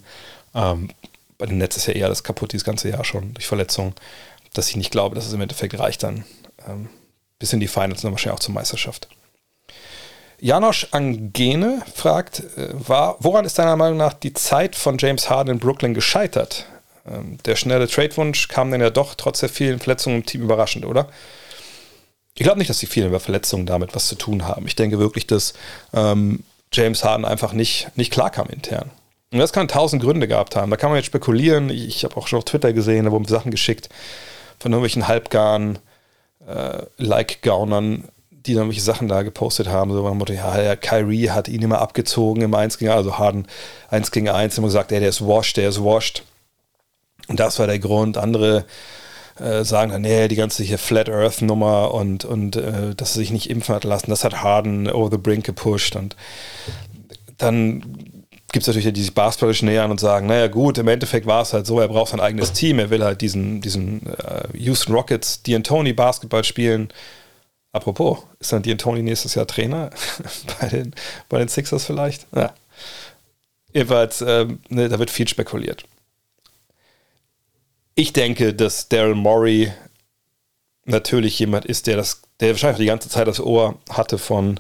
[0.56, 0.90] Ähm,
[1.38, 3.94] bei den Netz ist ja eher das kaputt dieses ganze Jahr schon durch Verletzungen,
[4.54, 6.24] dass ich nicht glaube, dass es im Endeffekt reicht dann
[6.68, 6.90] ähm,
[7.38, 9.10] bis in die Finals und wahrscheinlich auch zur Meisterschaft.
[10.40, 15.54] Janosch Angene fragt, äh, war, woran ist deiner Meinung nach die Zeit von James Harden
[15.54, 16.66] in Brooklyn gescheitert?
[17.08, 20.86] Ähm, der schnelle Trade-Wunsch kam dann ja doch trotz der vielen Verletzungen im Team überraschend,
[20.86, 21.08] oder?
[22.36, 24.66] Ich glaube nicht, dass die vielen Verletzungen damit was zu tun haben.
[24.66, 25.54] Ich denke wirklich, dass
[25.94, 28.92] ähm, James Harden einfach nicht, nicht klarkam intern.
[29.32, 30.72] Und das kann tausend Gründe gehabt haben.
[30.72, 31.70] Da kann man jetzt spekulieren.
[31.70, 33.90] Ich, ich habe auch schon auf Twitter gesehen, da wurden Sachen geschickt
[34.60, 35.80] von irgendwelchen Halbgarn,
[36.48, 38.10] äh, Like-Gaunern,
[38.50, 42.42] die dann welche Sachen da gepostet haben, so Motto, ja, Kyrie hat ihn immer abgezogen
[42.42, 43.48] im 1 gegen 1, also Harden
[43.90, 46.24] 1 gegen 1, immer gesagt, ey, der ist washed, der ist washed.
[47.28, 48.18] Und das war der Grund.
[48.18, 48.66] Andere
[49.40, 53.20] äh, sagen dann, nee, die ganze hier Flat Earth Nummer und, und äh, dass er
[53.20, 56.16] sich nicht impfen hat lassen, das hat Harden over the brink gepusht und
[57.38, 57.82] dann
[58.52, 61.54] gibt es natürlich die sich basketballisch nähern und sagen, naja gut, im Endeffekt war es
[61.54, 65.42] halt so, er braucht sein eigenes Team, er will halt diesen, diesen äh, Houston Rockets,
[65.46, 66.90] D'Antoni Basketball spielen,
[67.72, 69.92] Apropos, ist dann D'Antoni nächstes Jahr Trainer
[70.60, 70.96] bei den,
[71.28, 72.28] bei den Sixers vielleicht?
[72.36, 72.54] Ja.
[73.74, 75.84] Jedenfalls, ähm, ne, da wird viel spekuliert.
[77.94, 79.72] Ich denke, dass Daryl Morey
[80.86, 84.60] natürlich jemand ist, der das, der wahrscheinlich die ganze Zeit das Ohr hatte von,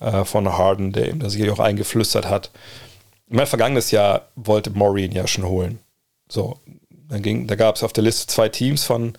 [0.00, 2.50] äh, von Harden, der ihm das sicherlich auch eingeflüstert hat.
[3.28, 5.80] Mein vergangenes Jahr wollte Morey ihn ja schon holen.
[6.28, 6.60] So,
[7.08, 9.14] dann ging, da gab es auf der Liste zwei Teams von,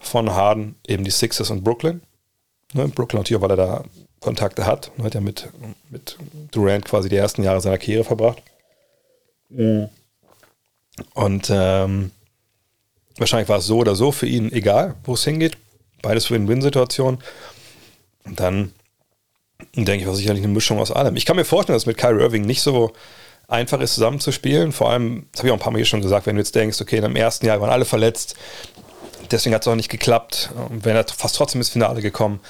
[0.00, 2.02] von Harden, eben die Sixers und Brooklyn.
[2.72, 3.84] Ne, Brooklyn natürlich, weil er da
[4.20, 4.90] Kontakte hat.
[4.98, 5.48] Er hat ja mit,
[5.90, 6.16] mit
[6.52, 8.42] Durant quasi die ersten Jahre seiner Karriere verbracht.
[9.50, 9.88] Mhm.
[11.14, 12.10] Und ähm,
[13.18, 15.58] wahrscheinlich war es so oder so für ihn egal, wo es hingeht.
[16.02, 17.22] Beides Win-Win-Situationen.
[18.24, 18.72] Und dann
[19.74, 21.16] denke ich, war sicherlich eine Mischung aus allem.
[21.16, 22.92] Ich kann mir vorstellen, dass es mit Kyrie Irving nicht so
[23.48, 24.72] einfach ist, zusammenzuspielen.
[24.72, 26.54] Vor allem, das habe ich auch ein paar Mal hier schon gesagt, wenn du jetzt
[26.54, 28.36] denkst, okay, im ersten Jahr waren alle verletzt,
[29.32, 32.40] deswegen hat es auch nicht geklappt, wäre er fast trotzdem ins Finale gekommen.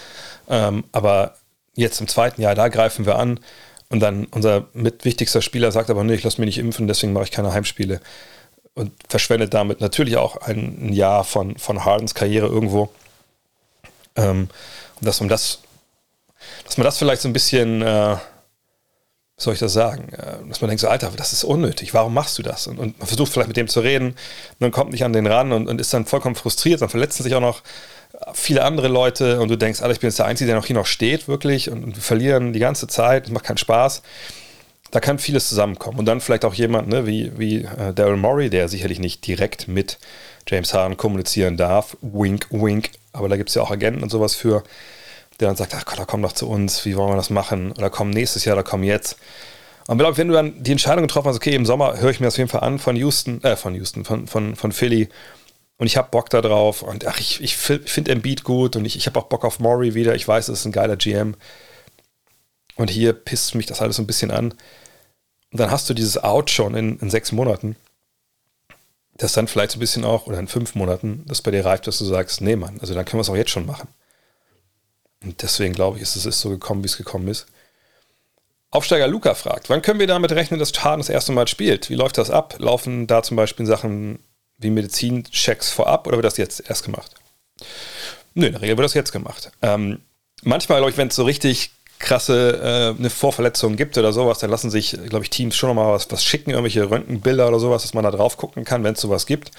[0.49, 1.37] Ähm, aber
[1.75, 3.41] jetzt im zweiten Jahr, da greifen wir an.
[3.89, 7.25] Und dann unser mitwichtigster Spieler sagt aber, nee, ich lasse mich nicht impfen, deswegen mache
[7.25, 8.01] ich keine Heimspiele.
[8.75, 12.91] Und verschwendet damit natürlich auch ein, Jahr von, von Hardens Karriere irgendwo.
[14.17, 14.49] Ähm,
[14.99, 15.59] und dass man das,
[16.65, 18.17] dass man das vielleicht so ein bisschen, äh,
[19.43, 22.39] soll ich das sagen, äh, dass man denkt so, Alter, das ist unnötig, warum machst
[22.39, 22.67] du das?
[22.67, 24.17] Und, und, man versucht vielleicht mit dem zu reden, und
[24.61, 27.35] dann kommt nicht an den ran und, und ist dann vollkommen frustriert, dann verletzen sich
[27.35, 27.63] auch noch
[28.35, 30.77] viele andere Leute und du denkst, Alter, ich bin jetzt der Einzige, der noch hier
[30.77, 34.03] noch steht, wirklich, und, und wir verlieren die ganze Zeit, es macht keinen Spaß.
[34.91, 35.99] Da kann vieles zusammenkommen.
[35.99, 39.67] Und dann vielleicht auch jemand ne, wie, wie äh, Daryl Morey, der sicherlich nicht direkt
[39.67, 39.99] mit
[40.47, 41.97] James Harden kommunizieren darf.
[42.03, 42.91] Wink, wink.
[43.15, 44.63] Aber da gibt es ja auch Agenten und sowas für,
[45.43, 47.73] der dann sagt, ach Gott, da komm doch zu uns, wie wollen wir das machen?
[47.73, 49.17] Oder komm nächstes Jahr, oder komm jetzt.
[49.89, 52.27] Und glaube, wenn du dann die Entscheidung getroffen hast, okay, im Sommer höre ich mir
[52.27, 55.09] das auf jeden Fall an von Houston, äh, von Houston, von, von, von Philly,
[55.83, 58.95] und ich habe Bock da drauf und ach, ich, ich finde Embiid gut und ich,
[58.95, 60.15] ich habe auch Bock auf Maury wieder.
[60.15, 61.35] Ich weiß, es ist ein geiler GM.
[62.77, 64.53] Und hier pisst mich das alles so ein bisschen an.
[64.53, 67.75] Und dann hast du dieses Out schon in, in sechs Monaten,
[69.15, 71.89] das dann vielleicht so ein bisschen auch, oder in fünf Monaten, das bei dir reift,
[71.89, 73.89] dass du sagst, nee Mann, also dann können wir es auch jetzt schon machen.
[75.23, 77.47] Und deswegen glaube ich, ist es ist so gekommen, wie es gekommen ist.
[78.71, 81.91] Aufsteiger Luca fragt, wann können wir damit rechnen, dass Schaden das erste Mal spielt?
[81.91, 82.57] Wie läuft das ab?
[82.59, 84.19] Laufen da zum Beispiel Sachen
[84.59, 87.15] wie Medizinchecks vorab oder wird das jetzt erst gemacht?
[88.35, 89.53] Nö, in der Regel wird das jetzt gemacht.
[89.61, 90.01] Ähm,
[90.43, 94.51] manchmal, glaube ich, wenn es so richtig krasse äh, eine Vorverletzung gibt oder sowas, dann
[94.51, 97.95] lassen sich, glaube ich, Teams schon nochmal was, was schicken, irgendwelche Röntgenbilder oder sowas, dass
[97.95, 99.51] man da drauf gucken kann, wenn es sowas gibt.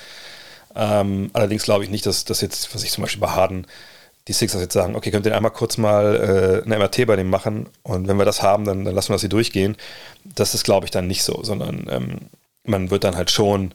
[0.76, 3.68] Ähm, allerdings glaube ich nicht, dass das jetzt, was ich zum Beispiel bei Harden,
[4.28, 7.30] die Sixers jetzt sagen, okay, könnt ihr einmal kurz mal äh, eine MRT bei dem
[7.30, 9.76] machen und wenn wir das haben, dann, dann lassen wir das hier durchgehen.
[10.24, 12.20] Das ist, glaube ich, dann nicht so, sondern ähm,
[12.64, 13.74] man wird dann halt schon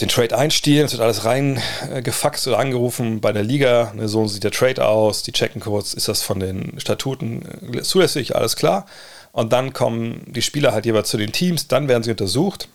[0.00, 4.42] den Trade einstielen, es wird alles reingefaxt oder angerufen bei der Liga, ne, so sieht
[4.42, 8.86] der Trade aus, die checken kurz, ist das von den Statuten zulässig, alles klar.
[9.30, 12.68] Und dann kommen die Spieler halt jeweils zu den Teams, dann werden sie untersucht.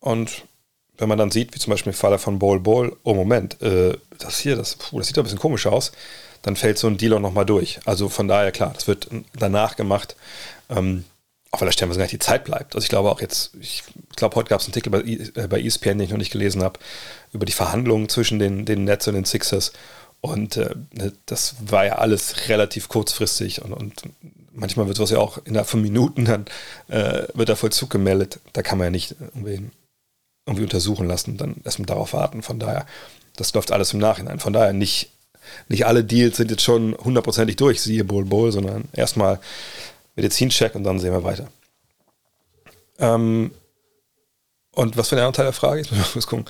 [0.00, 0.44] Und
[0.98, 3.96] wenn man dann sieht, wie zum Beispiel im Falle von Ball Ball, oh Moment, äh,
[4.18, 5.92] das hier, das, puh, das sieht doch ein bisschen komisch aus,
[6.42, 7.80] dann fällt so ein Deal auch nochmal durch.
[7.84, 10.16] Also von daher, klar, das wird danach gemacht.
[10.68, 11.04] Ähm,
[11.50, 12.74] auch weil da stellenweise gar nicht die Zeit bleibt.
[12.74, 13.82] Also ich glaube auch jetzt, ich
[14.16, 15.00] glaube, heute gab es einen Artikel bei,
[15.42, 16.78] äh, bei ESPN, den ich noch nicht gelesen habe,
[17.32, 19.72] über die Verhandlungen zwischen den, den Nets und den Sixers.
[20.20, 24.02] Und äh, ne, das war ja alles relativ kurzfristig und, und
[24.52, 26.46] manchmal wird sowas ja auch innerhalb von Minuten dann
[26.88, 28.40] äh, wird der Vollzug gemeldet.
[28.52, 29.14] Da kann man ja nicht
[30.48, 32.42] irgendwie, untersuchen lassen, dann erstmal darauf warten.
[32.42, 32.86] Von daher,
[33.36, 34.40] das läuft alles im Nachhinein.
[34.40, 35.10] Von daher nicht,
[35.68, 39.38] nicht alle Deals sind jetzt schon hundertprozentig durch, siehe Bull Bull, sondern erstmal
[40.16, 41.48] Medizincheck und dann sehen wir weiter.
[42.98, 43.52] Ähm,
[44.78, 45.80] und was für ein Teil der Frage?
[45.80, 46.44] Jetzt muss ich gucken.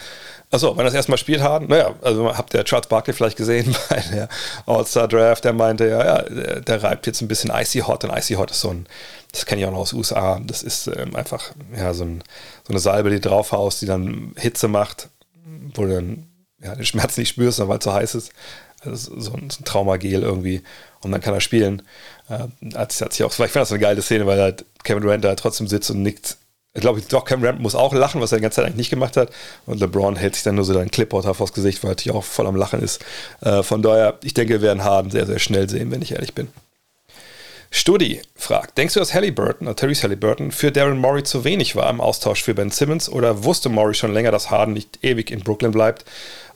[0.50, 4.02] Achso, wenn das erstmal spielt haben, naja, also habt ihr Charles Barkley vielleicht gesehen bei
[4.12, 4.28] der
[4.66, 8.10] All-Star Draft, der meinte, ja, ja, der, der, reibt jetzt ein bisschen Icy Hot und
[8.10, 8.86] Icy Hot ist so ein,
[9.32, 12.22] das kenne ich auch noch aus den USA, das ist ähm, einfach ja, so, ein,
[12.66, 15.08] so, eine Salbe, die draufhaust, die dann Hitze macht,
[15.74, 16.26] wo du dann
[16.62, 18.32] ja, den Schmerz nicht spürst, weil es so heiß ist.
[18.80, 20.62] Also so ein, so Traumagel irgendwie
[21.00, 21.82] und dann kann er spielen.
[22.28, 25.24] Äh, hat, hat sich auch, vielleicht fand das eine geile Szene, weil halt Kevin Durant
[25.24, 26.36] da trotzdem sitzt und nickt.
[26.74, 28.90] Ich glaube, doch, Kevin Durant muss auch lachen, was er die ganze Zeit eigentlich nicht
[28.90, 29.30] gemacht hat.
[29.66, 32.24] Und LeBron hält sich dann nur so seinen Clipboard vors Gesicht, weil er natürlich auch
[32.24, 33.04] voll am Lachen ist.
[33.40, 36.34] Äh, von daher, ich denke, wir werden Harden sehr, sehr schnell sehen, wenn ich ehrlich
[36.34, 36.48] bin.
[37.70, 41.90] Studi fragt, denkst du, dass Halliburton, oder Therese Halliburton, für Darren Murray zu wenig war
[41.90, 45.40] im Austausch für Ben Simmons oder wusste Murray schon länger, dass Harden nicht ewig in
[45.40, 46.04] Brooklyn bleibt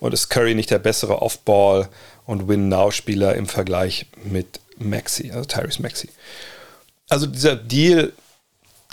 [0.01, 1.89] und ist Curry nicht der bessere Off-Ball-
[2.25, 6.09] und Win-Now-Spieler im Vergleich mit Maxi, also Tyrese Maxi.
[7.09, 8.13] Also dieser Deal,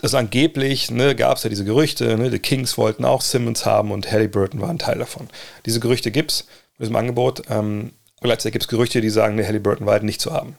[0.02, 3.92] das angeblich, ne, gab es ja diese Gerüchte, ne, die Kings wollten auch Simmons haben
[3.92, 5.30] und Halliburton war ein Teil davon.
[5.66, 7.44] Diese Gerüchte gibt es mit diesem Angebot.
[7.50, 10.58] Ähm, gleichzeitig gibt es Gerüchte, die sagen, ne, Halliburton war halt nicht zu haben.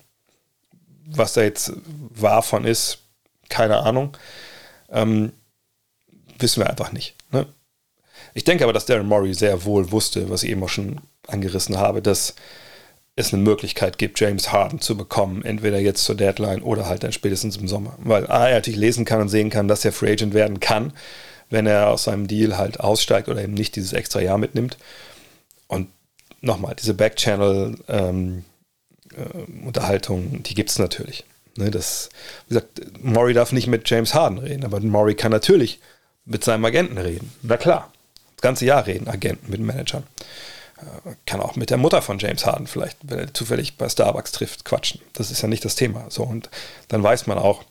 [1.17, 2.99] Was da jetzt wahr von ist,
[3.49, 4.17] keine Ahnung.
[4.91, 5.33] Ähm,
[6.39, 7.17] wissen wir einfach nicht.
[7.33, 7.47] Ne?
[8.35, 11.79] Ich denke aber, dass Darren Murray sehr wohl wusste, was ich eben auch schon angerissen
[11.79, 12.35] habe, dass
[13.17, 17.13] es eine Möglichkeit gibt, James Harden zu bekommen, entweder jetzt zur Deadline oder halt dann
[17.13, 17.95] spätestens im Sommer.
[17.99, 20.93] Weil A, er natürlich lesen kann und sehen kann, dass er Free Agent werden kann,
[21.51, 24.79] wenn er aus seinem Deal halt aussteigt oder eben nicht dieses extra Jahr mitnimmt.
[25.67, 25.89] Und
[26.41, 28.45] nochmal, diese Backchannel-Unterhaltung, ähm,
[29.17, 29.99] äh,
[30.41, 31.25] die gibt es natürlich.
[31.57, 32.11] Ne, das,
[32.49, 35.81] wie gesagt, Maury darf nicht mit James Harden reden, aber Maury kann natürlich
[36.25, 37.33] mit seinem Agenten reden.
[37.43, 37.93] Na klar.
[38.37, 40.05] Das ganze Jahr reden Agenten mit Managern.
[40.79, 44.33] Äh, kann auch mit der Mutter von James Harden vielleicht, wenn er zufällig bei Starbucks
[44.33, 45.01] trifft, quatschen.
[45.13, 46.07] Das ist ja nicht das Thema.
[46.09, 46.49] So, und
[46.89, 47.65] dann weiß man auch,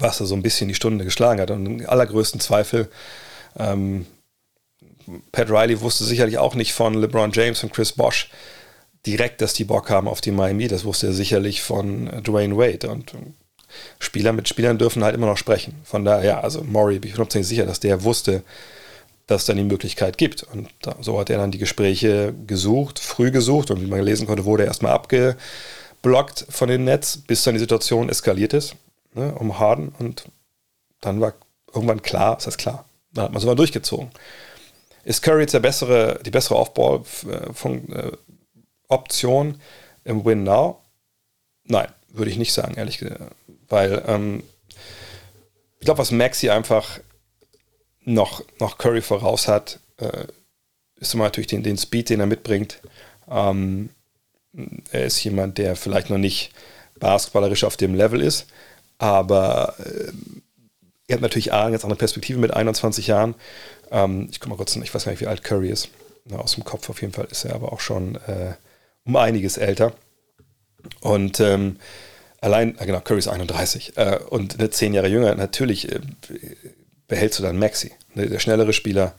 [0.00, 1.50] was er so ein bisschen die Stunde geschlagen hat.
[1.50, 2.90] Und im allergrößten Zweifel,
[3.56, 4.06] ähm,
[5.32, 8.30] Pat Riley wusste sicherlich auch nicht von LeBron James und Chris Bosch
[9.06, 10.68] direkt, dass die Bock haben auf die Miami.
[10.68, 12.88] Das wusste er sicherlich von Dwayne Wade.
[12.88, 13.12] Und
[13.98, 15.74] Spieler mit Spielern dürfen halt immer noch sprechen.
[15.84, 18.42] Von daher, ja, also Maury, bin ich bin sicher, dass der wusste,
[19.26, 20.42] dass es dann die Möglichkeit gibt.
[20.42, 20.68] Und
[21.00, 24.64] so hat er dann die Gespräche gesucht, früh gesucht und wie man lesen konnte, wurde
[24.64, 28.76] er erstmal abgeblockt von den Nets, bis dann die Situation eskaliert ist,
[29.14, 29.94] ne, um Harden.
[29.98, 30.26] Und
[31.00, 31.34] dann war
[31.72, 32.84] irgendwann klar, ist das klar.
[33.12, 34.10] Dann hat man aber durchgezogen.
[35.04, 38.12] Ist Curry jetzt der bessere, die bessere Off-Ball-Option äh,
[38.88, 40.80] im Win Now?
[41.64, 43.20] Nein, würde ich nicht sagen, ehrlich gesagt.
[43.68, 44.42] Weil ähm,
[45.78, 47.00] ich glaube, was Maxi einfach
[48.04, 50.26] noch, noch Curry voraus hat, äh,
[50.96, 52.80] ist immer natürlich den, den Speed, den er mitbringt.
[53.30, 53.90] Ähm,
[54.92, 56.52] er ist jemand, der vielleicht noch nicht
[56.98, 58.46] basketballerisch auf dem Level ist,
[58.98, 60.12] aber äh,
[61.06, 63.34] er hat natürlich A, jetzt eine Perspektive mit 21 Jahren.
[63.90, 65.90] Ähm, ich gucke mal kurz, ich weiß gar nicht, wie alt Curry ist.
[66.24, 68.54] Na, aus dem Kopf auf jeden Fall ist er aber auch schon äh,
[69.04, 69.92] um einiges älter.
[71.00, 71.76] Und ähm,
[72.40, 76.00] allein, genau, Curry ist 31 äh, und eine 10 Jahre jünger, natürlich äh,
[77.08, 79.14] behältst du dann Maxi, ne, der schnellere Spieler,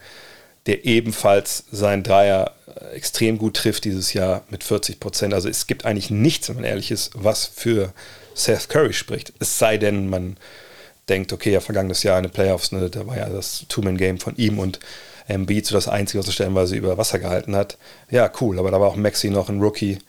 [0.65, 5.33] der ebenfalls seinen Dreier äh, extrem gut trifft dieses Jahr mit 40 Prozent.
[5.33, 7.93] Also es gibt eigentlich nichts, wenn man ehrlich ist, was für
[8.33, 9.33] Seth Curry spricht.
[9.39, 10.37] Es sei denn, man
[11.07, 14.35] denkt, okay, ja, vergangenes Jahr in den Playoffs, ne, da war ja das Two-Man-Game von
[14.37, 14.79] ihm und
[15.27, 17.77] Embiid so das Einzige, was er stellenweise über Wasser gehalten hat.
[18.09, 19.99] Ja, cool, aber da war auch Maxi noch ein Rookie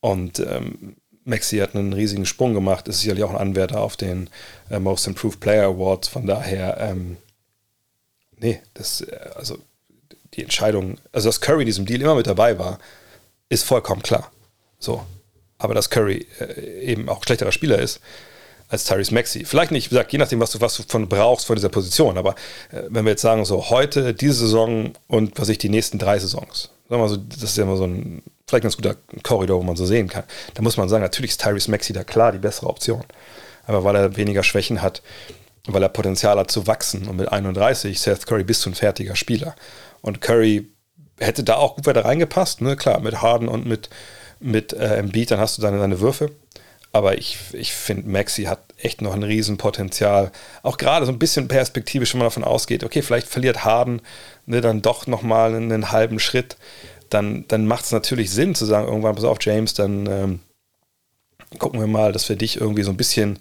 [0.00, 4.30] und ähm, Maxi hat einen riesigen Sprung gemacht, ist sicherlich auch ein Anwärter auf den
[4.70, 6.06] äh, Most Improved Player Award.
[6.06, 7.16] Von daher, ähm,
[8.38, 9.58] nee, das, äh, also
[10.34, 12.78] die Entscheidung, also dass Curry diesem Deal immer mit dabei war,
[13.48, 14.30] ist vollkommen klar.
[14.78, 15.04] So.
[15.58, 18.00] Aber dass Curry äh, eben auch schlechterer Spieler ist
[18.68, 19.44] als Tyrese Maxi.
[19.44, 22.18] Vielleicht nicht, wie gesagt, je nachdem, was du, was du von brauchst von dieser Position.
[22.18, 22.34] Aber
[22.70, 26.18] äh, wenn wir jetzt sagen, so heute, diese Saison und was ich die nächsten drei
[26.18, 29.64] Saisons, sagen wir so, das ist ja immer so ein vielleicht ganz guter Korridor, wo
[29.64, 30.24] man so sehen kann.
[30.54, 33.04] Da muss man sagen, natürlich ist Tyrese Maxi da klar die bessere Option.
[33.66, 35.02] Aber weil er weniger Schwächen hat,
[35.66, 39.16] weil er Potenzial hat zu wachsen und mit 31, Seth Curry bist du ein fertiger
[39.16, 39.56] Spieler.
[40.00, 40.68] Und Curry
[41.18, 42.76] hätte da auch gut weiter reingepasst, ne?
[42.76, 43.88] Klar, mit Harden und mit,
[44.38, 46.30] mit äh, Embiid, dann hast du deine, deine Würfe.
[46.96, 50.32] Aber ich, ich finde, Maxi hat echt noch ein Riesenpotenzial.
[50.62, 54.02] Auch gerade so ein bisschen perspektivisch, wenn man davon ausgeht, okay, vielleicht verliert Harden
[54.46, 56.56] ne, dann doch nochmal einen halben Schritt
[57.10, 60.40] dann, dann macht es natürlich Sinn zu sagen, irgendwann, pass auf, James, dann ähm,
[61.58, 63.38] gucken wir mal, dass wir dich irgendwie so ein bisschen,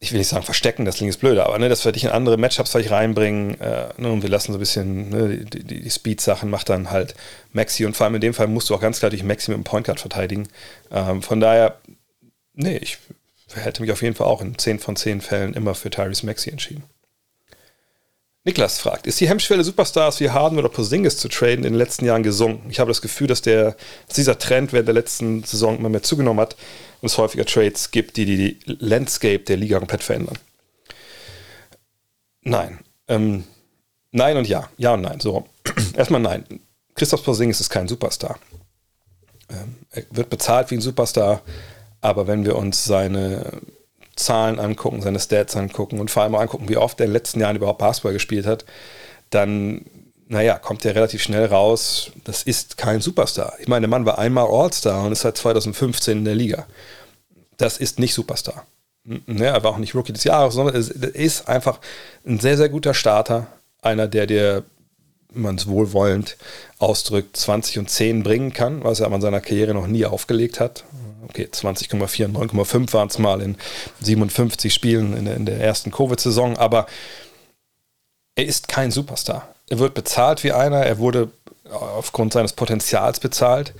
[0.00, 2.36] ich will nicht sagen verstecken, das klingt blöd, aber ne, dass wir dich in andere
[2.36, 5.90] Matchups vielleicht reinbringen äh, ne, und wir lassen so ein bisschen ne, die, die, die
[5.90, 7.14] Speed-Sachen, macht dann halt
[7.52, 9.58] Maxi und vor allem in dem Fall musst du auch ganz klar dich Maxi mit
[9.58, 10.48] dem Point Guard verteidigen.
[10.90, 11.78] Ähm, von daher,
[12.54, 12.98] nee, ich
[13.54, 16.50] hätte mich auf jeden Fall auch in 10 von 10 Fällen immer für Tyrese Maxi
[16.50, 16.84] entschieden.
[18.44, 22.04] Niklas fragt, ist die Hemmschwelle Superstars wie Harden oder Posingis zu traden in den letzten
[22.04, 22.70] Jahren gesunken?
[22.70, 23.76] Ich habe das Gefühl, dass, der,
[24.08, 26.56] dass dieser Trend während der letzten Saison immer mehr zugenommen hat
[27.00, 30.38] und es häufiger Trades gibt, die die, Landscape der Liga komplett verändern.
[32.40, 32.80] Nein.
[33.06, 33.44] Ähm,
[34.10, 34.68] nein und ja.
[34.76, 35.20] Ja und nein.
[35.20, 35.46] So.
[35.96, 36.44] Erstmal nein.
[36.96, 38.40] Christoph Porzingis ist kein Superstar.
[39.50, 41.42] Ähm, er wird bezahlt wie ein Superstar,
[42.02, 43.60] aber wenn wir uns seine
[44.16, 47.40] Zahlen angucken, seine Stats angucken und vor allem angucken, wie oft er in den letzten
[47.40, 48.66] Jahren überhaupt Basketball gespielt hat,
[49.30, 49.86] dann,
[50.28, 53.54] naja, kommt er relativ schnell raus, das ist kein Superstar.
[53.60, 56.66] Ich meine, der Mann war einmal All-Star und ist seit 2015 in der Liga.
[57.56, 58.66] Das ist nicht Superstar.
[59.04, 61.80] Ne, er war auch nicht Rookie des Jahres, sondern er ist einfach
[62.26, 63.46] ein sehr, sehr guter Starter.
[63.80, 64.64] Einer, der dir,
[65.30, 66.36] wenn man es wohlwollend
[66.78, 70.60] ausdrückt, 20 und 10 bringen kann, was er aber in seiner Karriere noch nie aufgelegt
[70.60, 70.84] hat
[71.24, 73.56] okay, 20,4, 9,5 waren es mal in
[74.00, 76.86] 57 Spielen in der, in der ersten Covid-Saison, aber
[78.34, 79.48] er ist kein Superstar.
[79.68, 81.30] Er wird bezahlt wie einer, er wurde
[81.70, 83.74] aufgrund seines Potenzials bezahlt,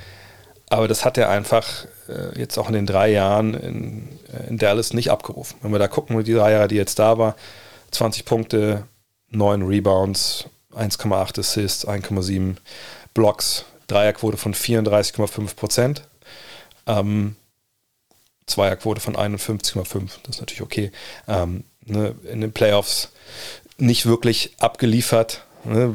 [0.69, 4.59] aber das hat er einfach äh, jetzt auch in den drei Jahren in, äh, in
[4.59, 5.59] Dallas nicht abgerufen.
[5.63, 7.37] Wenn wir da gucken, die drei Jahre, die jetzt da war,
[7.91, 8.85] 20 Punkte,
[9.31, 12.57] 9 Rebounds, 1,8 Assists, 1,7
[13.15, 16.03] Blocks, Dreierquote von 34,5 Prozent.
[16.87, 17.37] Ähm,
[18.47, 20.91] Zweierquote von 51,5, das ist natürlich okay.
[21.29, 23.13] Ähm, ne, in den Playoffs
[23.79, 25.45] nicht wirklich abgeliefert.
[25.65, 25.95] Ne?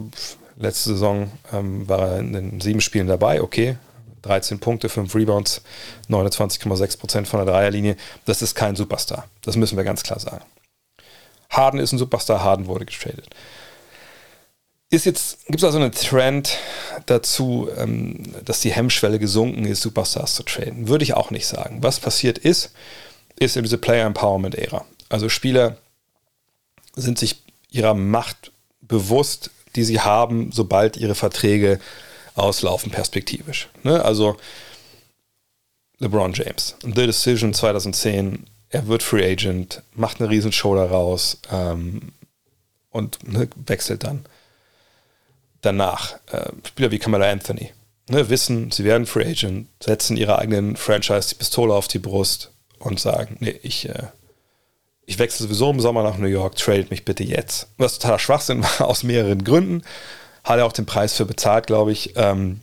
[0.57, 3.77] Letzte Saison ähm, war er in den sieben Spielen dabei, okay.
[4.23, 5.61] 13 Punkte, 5 Rebounds,
[6.09, 7.95] 29,6 Prozent von der Dreierlinie.
[8.25, 9.27] Das ist kein Superstar.
[9.41, 10.43] Das müssen wir ganz klar sagen.
[11.49, 13.29] Harden ist ein Superstar, Harden wurde getradet.
[14.89, 16.57] Ist jetzt, gibt es also einen Trend
[17.07, 20.87] dazu, ähm, dass die Hemmschwelle gesunken ist, Superstars zu traden?
[20.87, 21.83] Würde ich auch nicht sagen.
[21.83, 22.71] Was passiert ist,
[23.37, 24.85] ist in diese Player Empowerment Ära.
[25.09, 25.77] Also Spieler
[26.95, 31.79] sind sich ihrer Macht bewusst, die sie haben, sobald ihre Verträge
[32.35, 33.67] auslaufen, perspektivisch.
[33.83, 34.03] Ne?
[34.03, 34.37] Also
[35.99, 42.13] LeBron James, The Decision 2010, er wird Free Agent, macht eine riesen Show daraus ähm,
[42.89, 44.25] und ne, wechselt dann.
[45.67, 47.71] Danach äh, Spieler wie Kamala Anthony
[48.09, 52.51] ne, wissen, sie werden Free Agent, setzen ihrer eigenen Franchise die Pistole auf die Brust
[52.79, 54.07] und sagen, nee, ich, äh,
[55.05, 57.67] ich wechsle sowieso im Sommer nach New York, tradet mich bitte jetzt.
[57.77, 59.83] Was totaler Schwachsinn war, aus mehreren Gründen.
[60.43, 62.13] Hat er auch den Preis für bezahlt, glaube ich.
[62.15, 62.61] Ähm,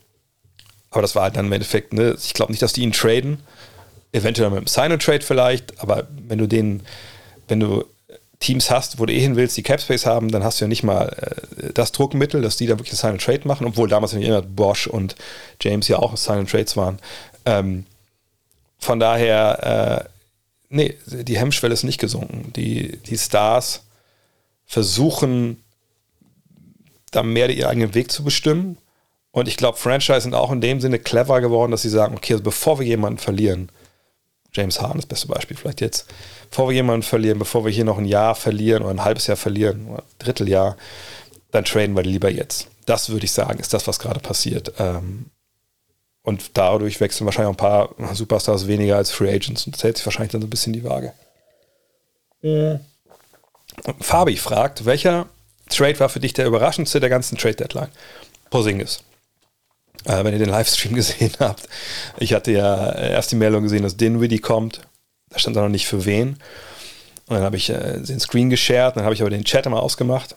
[0.90, 3.40] aber das war halt dann im Endeffekt, ne, ich glaube nicht, dass die ihn traden.
[4.12, 6.84] Eventuell mit einem Sign-and-Trade vielleicht, aber wenn du den,
[7.48, 7.84] wenn du
[8.44, 10.82] Teams hast, wo du eh hin willst, die Capspace haben, dann hast du ja nicht
[10.82, 11.08] mal
[11.56, 14.42] äh, das Druckmittel, dass die da wirklich Sign and Trade machen, obwohl damals nicht immer
[14.42, 15.16] Bosch und
[15.60, 16.98] James ja auch Sign and Trades waren.
[17.46, 17.86] Ähm,
[18.78, 20.08] von daher, äh,
[20.68, 22.52] nee, die Hemmschwelle ist nicht gesunken.
[22.54, 23.84] Die, die Stars
[24.66, 25.62] versuchen,
[27.12, 28.76] da mehr ihren eigenen Weg zu bestimmen.
[29.30, 32.34] Und ich glaube, Franchise sind auch in dem Sinne clever geworden, dass sie sagen, okay,
[32.34, 33.70] also bevor wir jemanden verlieren,
[34.52, 36.06] James Harden das beste Beispiel vielleicht jetzt,
[36.54, 39.36] bevor wir jemanden verlieren, bevor wir hier noch ein Jahr verlieren oder ein halbes Jahr
[39.36, 40.76] verlieren oder ein Dritteljahr,
[41.50, 42.68] dann traden wir lieber jetzt.
[42.86, 44.72] Das würde ich sagen, ist das, was gerade passiert.
[44.78, 45.30] Ähm,
[46.22, 49.66] und dadurch wechseln wahrscheinlich auch ein paar Superstars weniger als Free Agents.
[49.66, 51.12] Und das hält sich wahrscheinlich dann so ein bisschen die Waage.
[52.42, 52.78] Mhm.
[53.98, 55.26] Fabi fragt, welcher
[55.68, 57.90] Trade war für dich der überraschendste der ganzen Trade Deadline?
[58.50, 59.02] Posingis.
[60.04, 61.68] Äh, wenn ihr den Livestream gesehen habt.
[62.20, 64.82] Ich hatte ja erst die Meldung gesehen, dass Dinwiddie kommt.
[65.34, 66.38] Da stand da noch nicht für wen.
[67.26, 69.82] Und dann habe ich äh, den Screen geshared, dann habe ich aber den Chat immer
[69.82, 70.36] ausgemacht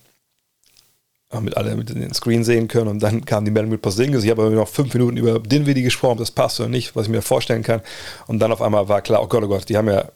[1.30, 2.88] damit alle den Screen sehen können.
[2.88, 4.24] Und dann kam die Meldung mit Porzingis.
[4.24, 7.06] Ich habe aber noch fünf Minuten über Dinwiddie gesprochen, ob das passt oder nicht, was
[7.06, 7.82] ich mir vorstellen kann.
[8.28, 10.10] Und dann auf einmal war klar, oh Gott, oh Gott, die haben ja,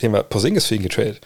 [0.00, 1.20] die haben ja Porzingis für ihn getradet.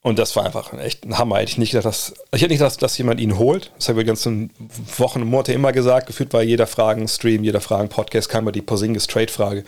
[0.00, 1.38] Und das war einfach echt ein Hammer.
[1.38, 3.72] Hätte ich nicht gedacht, dass, ich hätte nicht gedacht, dass jemand ihn holt.
[3.76, 4.50] Das habe ich die ganzen
[4.96, 6.06] Wochen und Monate immer gesagt.
[6.06, 9.64] Gefühlt war jeder Fragen-Stream, jeder Fragen-Podcast kam immer die Porzingis-Trade-Frage.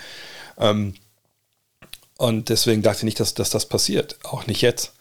[0.56, 0.94] Ähm,
[2.20, 4.18] und deswegen dachte ich nicht, dass, dass das passiert.
[4.24, 4.92] Auch nicht jetzt.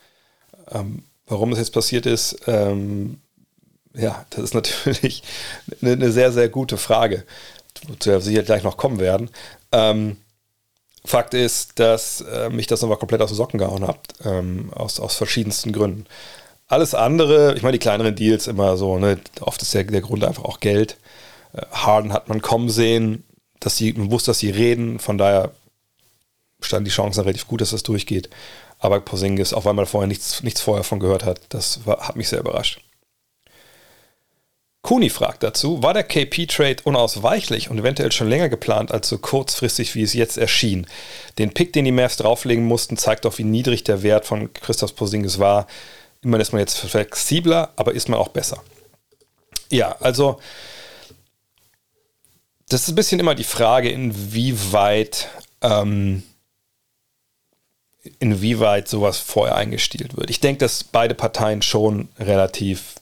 [0.72, 3.20] Ähm, Warum das jetzt passiert ist, ähm,
[3.94, 5.22] ja, das ist natürlich
[5.82, 7.26] eine, eine, sehr, sehr gute Frage,
[8.00, 9.30] zu der wir sicher gleich noch kommen werden.
[9.74, 10.16] Ähm,
[11.04, 15.02] Fakt ist, dass äh, mich das nochmal komplett aus den Socken gehauen hat, ähm, aus,
[15.02, 16.06] aus verschiedensten Gründen.
[16.70, 20.24] Alles andere, ich meine, die kleineren Deals immer so, ne, oft ist der, der Grund
[20.24, 20.96] einfach auch Geld.
[21.52, 23.26] Äh, Harden hat man kommen sehen,
[23.60, 25.52] dass sie, man wusste, dass sie reden, von daher
[26.62, 28.30] standen die Chancen relativ gut, dass das durchgeht.
[28.80, 32.16] Aber Porzingis, auch weil man vorher nichts, nichts vorher von gehört hat, das war, hat
[32.16, 32.82] mich sehr überrascht.
[34.82, 39.94] Kuni fragt dazu, war der KP-Trade unausweichlich und eventuell schon länger geplant als so kurzfristig,
[39.94, 40.88] wie es jetzt erschien?
[41.38, 44.96] Den Pick, den die Mavs drauflegen mussten, zeigt doch, wie niedrig der Wert von Christoph
[44.96, 45.68] Porzingis war.
[46.22, 48.64] Immerhin ist man jetzt flexibler, aber ist man auch besser.
[49.70, 50.40] Ja, also
[52.70, 55.28] das ist ein bisschen immer die Frage, inwieweit
[55.62, 56.24] ähm,
[58.20, 60.30] inwieweit sowas vorher eingestielt wird.
[60.30, 62.96] Ich denke, dass beide Parteien schon relativ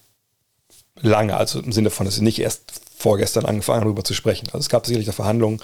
[1.01, 4.47] lange, also im Sinne von, dass sie nicht erst vorgestern angefangen haben, darüber zu sprechen.
[4.47, 5.61] Also es gab sicherlich eine Verhandlung,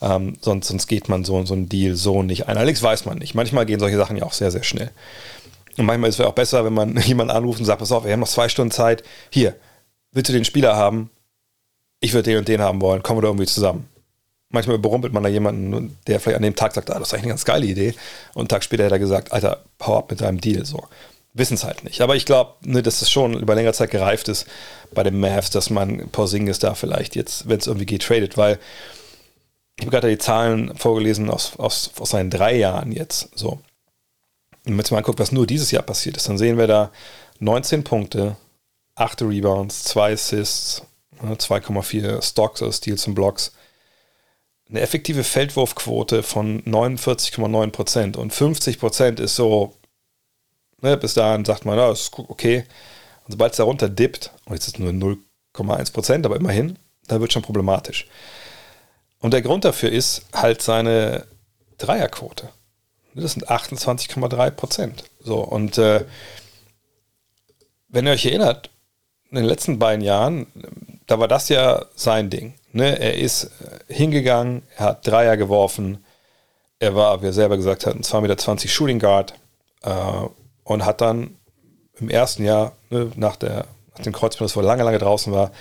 [0.00, 2.56] ähm, sonst, sonst geht man so, so einen Deal so nicht ein.
[2.56, 3.34] Allerdings weiß man nicht.
[3.34, 4.90] Manchmal gehen solche Sachen ja auch sehr, sehr schnell.
[5.76, 8.12] Und manchmal ist es auch besser, wenn man jemanden anruft und sagt, pass auf, wir
[8.12, 9.02] haben noch zwei Stunden Zeit.
[9.30, 9.54] Hier,
[10.10, 11.10] willst du den Spieler haben?
[12.00, 13.02] Ich würde den und den haben wollen.
[13.02, 13.88] Kommen wir da irgendwie zusammen
[14.52, 17.24] manchmal überrumpelt man da jemanden, der vielleicht an dem Tag sagt, ah, das ist eigentlich
[17.24, 17.94] eine ganz geile Idee.
[18.34, 20.64] Und einen Tag später hat er gesagt, Alter, hau ab mit deinem Deal.
[20.64, 20.84] So.
[21.34, 22.00] Wissen es halt nicht.
[22.02, 24.46] Aber ich glaube, ne, dass es schon über längere Zeit gereift ist
[24.92, 28.58] bei den Mavs, dass man Porzingis da vielleicht jetzt, wenn es irgendwie geht, tradet, weil
[29.76, 33.30] ich habe gerade die Zahlen vorgelesen aus, aus, aus seinen drei Jahren jetzt.
[33.34, 33.60] So.
[34.64, 36.92] Wenn man jetzt mal anguckt, was nur dieses Jahr passiert ist, dann sehen wir da
[37.40, 38.36] 19 Punkte,
[38.94, 40.82] 8 Rebounds, 2 Assists,
[41.20, 43.52] 2,4 ne, Stocks, also Steals und Blocks,
[44.72, 49.76] eine effektive Feldwurfquote von 49,9 Prozent und 50 Prozent ist so,
[50.80, 52.64] ne, bis dahin sagt man, ja, ist okay.
[53.24, 57.20] Und sobald es darunter dippt, und jetzt ist es nur 0,1 Prozent, aber immerhin, dann
[57.20, 58.06] wird schon problematisch.
[59.20, 61.26] Und der Grund dafür ist halt seine
[61.76, 62.48] Dreierquote.
[63.14, 65.04] Das sind 28,3 Prozent.
[65.20, 66.06] So, und äh,
[67.88, 68.70] wenn ihr euch erinnert,
[69.30, 70.46] in den letzten beiden Jahren,
[71.06, 72.54] da war das ja sein Ding.
[72.74, 73.50] Ne, er ist
[73.88, 76.02] hingegangen, er hat Dreier geworfen,
[76.78, 79.34] er war, wie er selber gesagt hat, ein 2,20 Meter Shooting Guard
[79.82, 79.90] äh,
[80.64, 81.36] und hat dann
[82.00, 85.52] im ersten Jahr, ne, nach, der, nach dem Kreuzband, das vor lange, lange draußen war,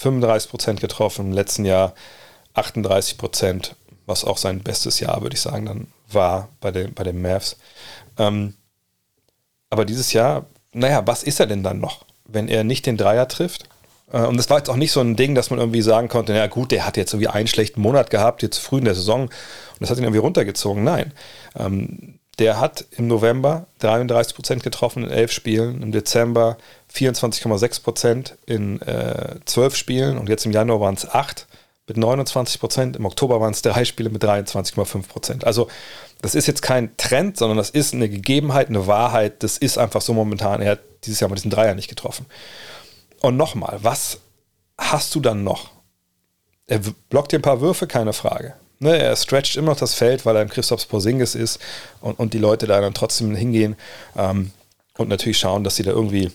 [0.00, 1.92] 35% getroffen, im letzten Jahr
[2.54, 3.72] 38%,
[4.06, 7.56] was auch sein bestes Jahr, würde ich sagen, dann war bei den, bei den Mavs.
[8.16, 8.54] Ähm,
[9.70, 13.28] aber dieses Jahr, naja, was ist er denn dann noch, wenn er nicht den Dreier
[13.28, 13.68] trifft?
[14.12, 16.32] Äh, und das war jetzt auch nicht so ein Ding, dass man irgendwie sagen konnte,
[16.32, 19.22] na gut, der hat jetzt irgendwie einen schlechten Monat gehabt, jetzt früh in der Saison
[19.22, 19.30] und
[19.80, 20.84] das hat ihn irgendwie runtergezogen.
[20.84, 21.12] Nein.
[21.58, 26.56] Ähm, der hat im November 33 Prozent getroffen in elf Spielen, im Dezember
[26.94, 31.46] 24,6 Prozent in äh, zwölf Spielen und jetzt im Januar waren es acht
[31.86, 35.44] mit 29 Prozent, im Oktober waren es drei Spiele mit 23,5 Prozent.
[35.44, 35.68] Also
[36.22, 39.42] das ist jetzt kein Trend, sondern das ist eine Gegebenheit, eine Wahrheit.
[39.42, 40.60] Das ist einfach so momentan.
[40.62, 42.26] Er hat dieses Jahr mal diesen Dreier nicht getroffen.
[43.20, 44.18] Und nochmal, was
[44.78, 45.70] hast du dann noch?
[46.66, 48.54] Er blockt dir ein paar Würfe, keine Frage.
[48.78, 51.58] Ne, er stretcht immer noch das Feld, weil er im Christophs Porzingis ist
[52.00, 53.76] und, und die Leute da dann trotzdem hingehen
[54.16, 54.52] ähm,
[54.96, 56.30] und natürlich schauen, dass sie da irgendwie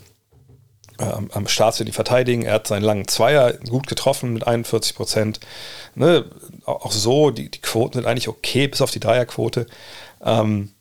[0.99, 2.43] ähm, am Start sind, die verteidigen.
[2.43, 5.39] Er hat seinen langen Zweier gut getroffen mit 41 Prozent.
[5.95, 6.25] Ne,
[6.65, 9.65] auch so, die, die Quoten sind eigentlich okay, bis auf die Dreierquote.
[10.23, 10.71] Ähm,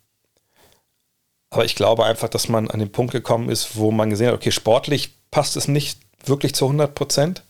[1.49, 4.35] aber ich glaube einfach, dass man an den Punkt gekommen ist, wo man gesehen hat,
[4.35, 7.43] okay, sportlich passt es nicht wirklich zu 100 Prozent.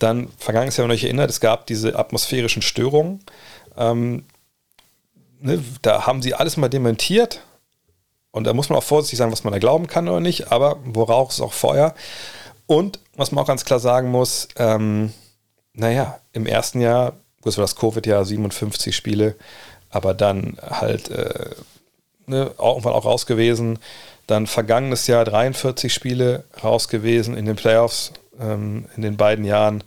[0.00, 3.20] Dann, vergangenes Jahr, wenn ihr euch erinnert, es gab diese atmosphärischen Störungen.
[3.76, 4.24] Ähm,
[5.38, 7.40] ne, da haben sie alles mal dementiert.
[8.32, 10.50] Und da muss man auch vorsichtig sein, was man da glauben kann oder nicht.
[10.50, 11.94] Aber worauf ist auch Feuer.
[12.66, 15.12] Und was man auch ganz klar sagen muss, ähm,
[15.72, 17.12] naja, im ersten Jahr,
[17.44, 19.36] das war das Covid-Jahr, 57 Spiele,
[19.88, 21.50] aber dann halt äh,
[22.26, 23.78] ne, irgendwann auch raus gewesen.
[24.26, 29.84] Dann vergangenes Jahr 43 Spiele raus gewesen in den Playoffs ähm, in den beiden Jahren.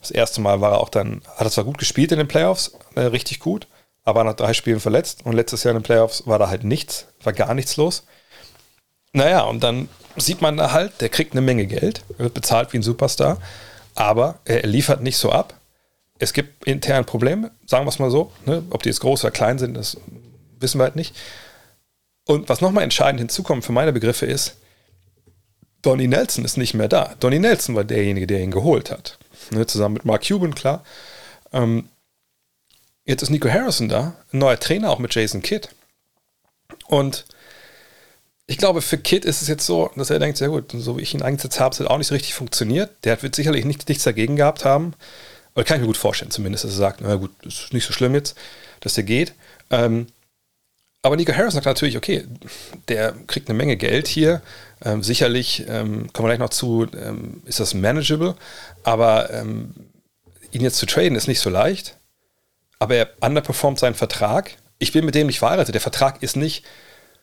[0.00, 2.72] Das erste Mal war er auch dann, hat er zwar gut gespielt in den Playoffs,
[2.94, 3.66] äh, richtig gut,
[4.04, 5.24] aber nach drei Spielen verletzt.
[5.24, 8.04] Und letztes Jahr in den Playoffs war da halt nichts, war gar nichts los.
[9.12, 12.78] Naja, und dann sieht man da halt, der kriegt eine Menge Geld, wird bezahlt wie
[12.78, 13.38] ein Superstar,
[13.94, 15.54] aber er liefert nicht so ab.
[16.18, 18.32] Es gibt interne Probleme, sagen wir es mal so.
[18.46, 18.62] Ne?
[18.70, 19.98] Ob die jetzt groß oder klein sind, das
[20.58, 21.14] wissen wir halt nicht.
[22.26, 24.56] Und was nochmal entscheidend hinzukommt für meine Begriffe ist,
[25.82, 27.14] Donny Nelson ist nicht mehr da.
[27.20, 29.18] Donny Nelson war derjenige, der ihn geholt hat.
[29.50, 30.84] Ne, zusammen mit Mark Cuban, klar.
[31.52, 31.88] Ähm,
[33.04, 35.68] jetzt ist Nico Harrison da, ein neuer Trainer auch mit Jason Kidd.
[36.88, 37.24] Und
[38.48, 41.02] ich glaube, für Kidd ist es jetzt so, dass er denkt, sehr gut, so wie
[41.02, 42.90] ich ihn eingesetzt habe, hat auch nicht so richtig funktioniert.
[43.04, 44.94] Der wird sicherlich nicht, nichts dagegen gehabt haben.
[45.54, 47.92] Oder kann ich mir gut vorstellen, zumindest, dass er sagt, na gut, ist nicht so
[47.92, 48.36] schlimm jetzt,
[48.80, 49.34] dass der geht.
[49.70, 50.08] Ähm,
[51.06, 52.24] aber Nico Harris sagt natürlich, okay,
[52.88, 54.42] der kriegt eine Menge Geld hier.
[54.84, 58.34] Ähm, sicherlich, ähm, kommen wir gleich noch zu, ähm, ist das manageable.
[58.82, 59.72] Aber ähm,
[60.50, 61.96] ihn jetzt zu traden ist nicht so leicht.
[62.78, 64.56] Aber er underperformt seinen Vertrag.
[64.78, 65.74] Ich bin mit dem nicht verheiratet.
[65.74, 66.64] Der Vertrag ist nicht,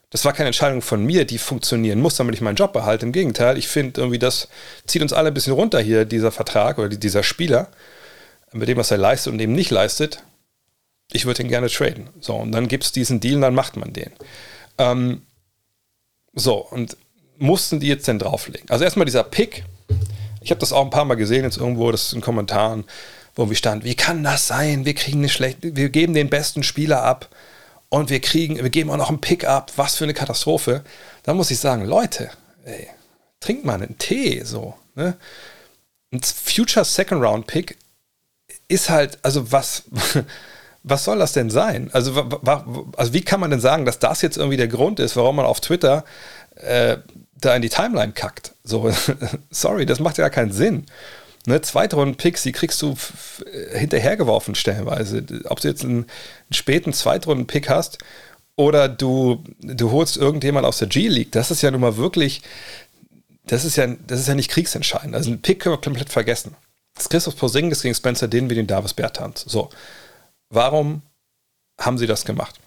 [0.09, 3.05] das war keine Entscheidung von mir, die funktionieren muss, damit ich meinen Job behalte.
[3.05, 4.47] Im Gegenteil, ich finde irgendwie, das
[4.87, 7.69] zieht uns alle ein bisschen runter hier, dieser Vertrag oder dieser Spieler.
[8.53, 10.23] Mit dem, was er leistet und eben nicht leistet,
[11.11, 12.09] ich würde ihn gerne traden.
[12.19, 14.11] So, und dann gibt es diesen Deal und dann macht man den.
[14.77, 15.21] Ähm,
[16.33, 16.97] so, und
[17.37, 18.69] mussten die jetzt denn drauflegen?
[18.69, 19.63] Also erstmal dieser Pick.
[20.41, 22.85] Ich habe das auch ein paar Mal gesehen, jetzt irgendwo, das in Kommentaren,
[23.35, 24.85] wo wir stand, wie kann das sein?
[24.85, 27.29] Wir kriegen eine schlechte, wir geben den besten Spieler ab
[27.89, 29.71] und wir kriegen, wir geben auch noch einen Pick ab.
[29.75, 30.83] Was für eine Katastrophe.
[31.23, 32.29] Da muss ich sagen, Leute,
[32.65, 32.87] ey,
[33.39, 34.75] trinkt mal einen Tee, so.
[34.95, 35.15] Ne?
[36.11, 37.77] Ein Future Second Round Pick
[38.67, 39.83] ist halt, also was,
[40.83, 41.89] was soll das denn sein?
[41.93, 42.13] Also,
[42.97, 45.45] also wie kann man denn sagen, dass das jetzt irgendwie der Grund ist, warum man
[45.45, 46.03] auf Twitter
[46.55, 46.97] äh,
[47.39, 48.53] da in die Timeline kackt?
[48.63, 48.91] So,
[49.49, 50.85] sorry, das macht ja keinen Sinn.
[51.45, 52.95] Ne, Zweitrunden-Picks, die kriegst du
[53.73, 55.25] hinterhergeworfen stellenweise.
[55.45, 57.97] Ob du jetzt einen, einen späten Zweitrunden-Pick hast
[58.55, 62.43] oder du, du holst irgendjemand aus der G-League, das ist ja nun mal wirklich,
[63.45, 65.15] das ist ja, das ist ja nicht kriegsentscheidend.
[65.15, 66.55] Also einen Pick können wir komplett vergessen.
[66.95, 69.43] Das Christoph Porzingis gegen Spencer Din wie den Davis Bertans.
[69.47, 69.69] So.
[70.53, 71.01] Warum
[71.79, 72.59] haben sie das gemacht?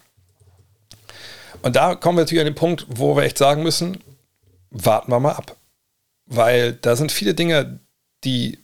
[1.61, 4.03] Und da kommen wir natürlich an den Punkt, wo wir echt sagen müssen,
[4.69, 5.55] warten wir mal ab.
[6.25, 7.79] Weil da sind viele Dinge,
[8.23, 8.59] die,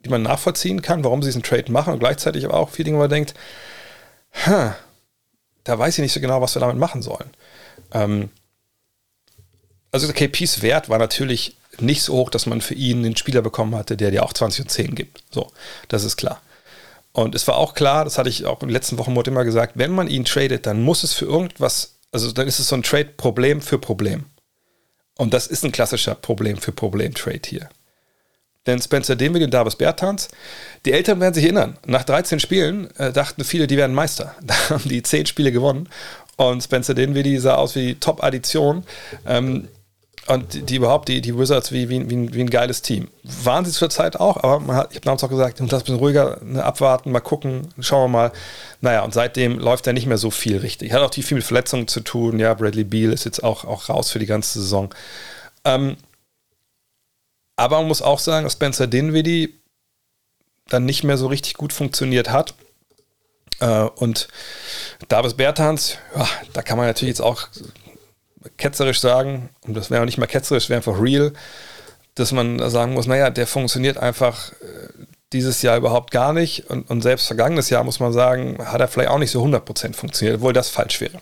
[0.00, 2.98] die man nachvollziehen kann, warum sie diesen Trade machen und gleichzeitig aber auch viele Dinge,
[2.98, 3.34] wo man denkt,
[4.44, 7.30] da weiß ich nicht so genau, was wir damit machen sollen.
[7.92, 8.28] Ähm,
[9.90, 13.74] also KPs Wert war natürlich nicht so hoch, dass man für ihn einen Spieler bekommen
[13.74, 15.24] hatte, der dir auch 20 und 10 gibt.
[15.30, 15.50] So,
[15.88, 16.42] das ist klar.
[17.16, 19.72] Und es war auch klar, das hatte ich auch in den letzten Wochen immer gesagt,
[19.76, 22.82] wenn man ihn tradet, dann muss es für irgendwas, also dann ist es so ein
[22.82, 24.26] Trade-Problem für Problem.
[25.16, 27.70] Und das ist ein klassischer Problem für Problem-Trade hier.
[28.66, 30.28] Denn Spencer Dinwiddie und Davis Bertans,
[30.84, 34.34] die Eltern werden sich erinnern, nach 13 Spielen äh, dachten viele, die werden Meister.
[34.42, 35.88] Da haben die 10 Spiele gewonnen
[36.36, 38.84] und Spencer Dinwiddie sah aus wie Top-Addition.
[39.26, 39.68] Ähm,
[40.28, 43.08] und die, die, überhaupt, die, die Wizards wie, wie, wie, wie ein geiles Team.
[43.22, 45.96] Waren sie zur Zeit auch, aber hat, ich habe damals auch gesagt, lass ein bisschen
[45.96, 48.32] ruhiger ne, abwarten, mal gucken, schauen wir mal.
[48.80, 50.92] Naja, und seitdem läuft er nicht mehr so viel richtig.
[50.92, 52.38] Hat auch viel mit Verletzungen zu tun.
[52.38, 54.92] Ja, Bradley Beal ist jetzt auch, auch raus für die ganze Saison.
[55.64, 55.96] Ähm,
[57.56, 59.54] aber man muss auch sagen, dass Spencer Dinwiddie
[60.68, 62.54] dann nicht mehr so richtig gut funktioniert hat.
[63.60, 64.28] Äh, und
[65.08, 67.48] Davis Bertans, ja, da kann man natürlich jetzt auch
[68.56, 71.32] ketzerisch sagen, und das wäre auch nicht mal ketzerisch, wäre einfach real,
[72.14, 74.88] dass man sagen muss, naja, der funktioniert einfach äh,
[75.32, 78.88] dieses Jahr überhaupt gar nicht und, und selbst vergangenes Jahr muss man sagen, hat er
[78.88, 81.20] vielleicht auch nicht so 100% funktioniert, obwohl das falsch wäre.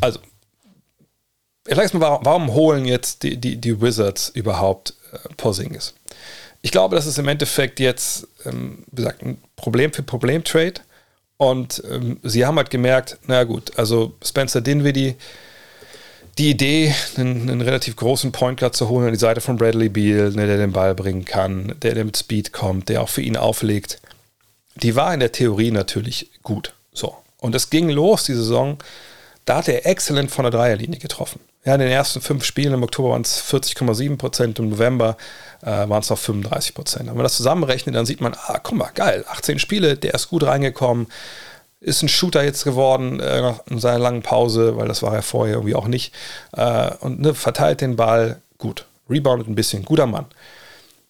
[0.00, 0.20] Also,
[1.66, 5.94] ich sage mal, warum, warum, holen jetzt die, die, die Wizards überhaupt äh, Porzingis?
[6.62, 10.74] Ich glaube, das ist im Endeffekt jetzt, ähm, wie gesagt, ein Problem für Problem-Trade.
[11.36, 15.14] Und ähm, sie haben halt gemerkt, na gut, also Spencer Dinwiddie,
[16.38, 19.88] die Idee, einen, einen, relativ großen Point Guard zu holen an die Seite von Bradley
[19.88, 23.22] Beal, ne, der den Ball bringen kann, der, der mit Speed kommt, der auch für
[23.22, 24.00] ihn auflegt,
[24.76, 26.74] die war in der Theorie natürlich gut.
[26.92, 27.16] So.
[27.38, 28.78] Und es ging los, die Saison.
[29.44, 31.40] Da hat er exzellent von der Dreierlinie getroffen.
[31.64, 35.16] Ja, in den ersten fünf Spielen im Oktober waren es 40,7 Prozent, im November
[35.62, 37.08] äh, waren es noch 35 Prozent.
[37.08, 40.28] Wenn man das zusammenrechnet, dann sieht man, ah, guck mal, geil, 18 Spiele, der ist
[40.28, 41.08] gut reingekommen,
[41.80, 45.56] ist ein Shooter jetzt geworden äh, in seiner langen Pause, weil das war er vorher
[45.56, 46.12] irgendwie auch nicht.
[46.56, 50.26] Äh, und ne, verteilt den Ball gut, reboundet ein bisschen, guter Mann.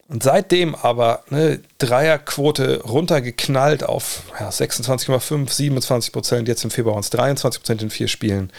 [0.08, 7.10] Und seitdem aber ne, Dreierquote runtergeknallt auf ja, 26,5, 27 Prozent, jetzt im Februar es
[7.10, 8.50] 23 Prozent in vier Spielen.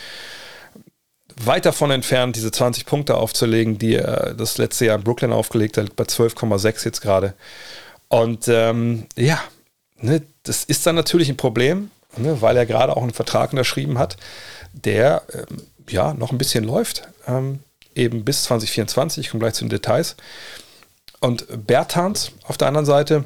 [1.42, 5.76] Weit davon entfernt, diese 20 Punkte aufzulegen, die er das letzte Jahr in Brooklyn aufgelegt
[5.76, 7.34] hat, bei 12,6 jetzt gerade.
[8.08, 9.40] Und ähm, ja,
[10.00, 13.98] ne, das ist dann natürlich ein Problem, ne, weil er gerade auch einen Vertrag unterschrieben
[13.98, 14.16] hat,
[14.72, 17.60] der ähm, ja noch ein bisschen läuft, ähm,
[17.94, 19.26] eben bis 2024.
[19.26, 20.16] Ich komme gleich zu den Details.
[21.20, 23.24] Und Bertans auf der anderen Seite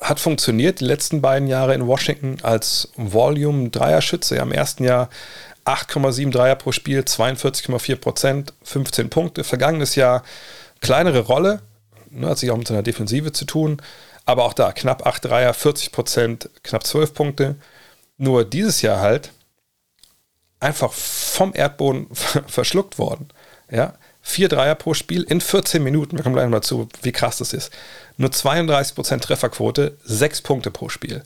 [0.00, 4.36] hat funktioniert die letzten beiden Jahre in Washington als Volume-Dreierschütze.
[4.36, 5.08] Im ersten Jahr
[5.64, 9.42] 8,7 Dreier pro Spiel, 42,4 Prozent, 15 Punkte.
[9.42, 10.22] Vergangenes Jahr
[10.80, 11.60] kleinere Rolle,
[12.10, 13.82] ne, hat sich auch mit seiner Defensive zu tun,
[14.26, 17.56] aber auch da knapp 8 Dreier, 40 Prozent, knapp 12 Punkte.
[18.18, 19.30] Nur dieses Jahr halt
[20.60, 22.08] einfach vom Erdboden
[22.46, 23.28] verschluckt worden.
[23.70, 26.16] Ja, vier Dreier pro Spiel in 14 Minuten.
[26.16, 27.72] Wir kommen gleich mal zu, wie krass das ist.
[28.16, 31.22] Nur 32 Prozent Trefferquote, 6 Punkte pro Spiel.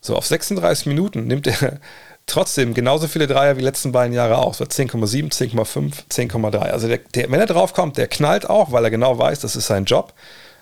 [0.00, 1.80] So, auf 36 Minuten nimmt er
[2.26, 4.54] trotzdem genauso viele Dreier wie die letzten beiden Jahre auch.
[4.54, 6.56] So 10,7, 10,5, 10,3.
[6.58, 9.54] Also der, der, wenn er drauf kommt, der knallt auch, weil er genau weiß, das
[9.54, 10.14] ist sein Job.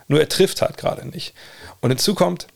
[0.08, 1.34] Nur er trifft halt gerade nicht.
[1.80, 2.46] Und hinzu kommt,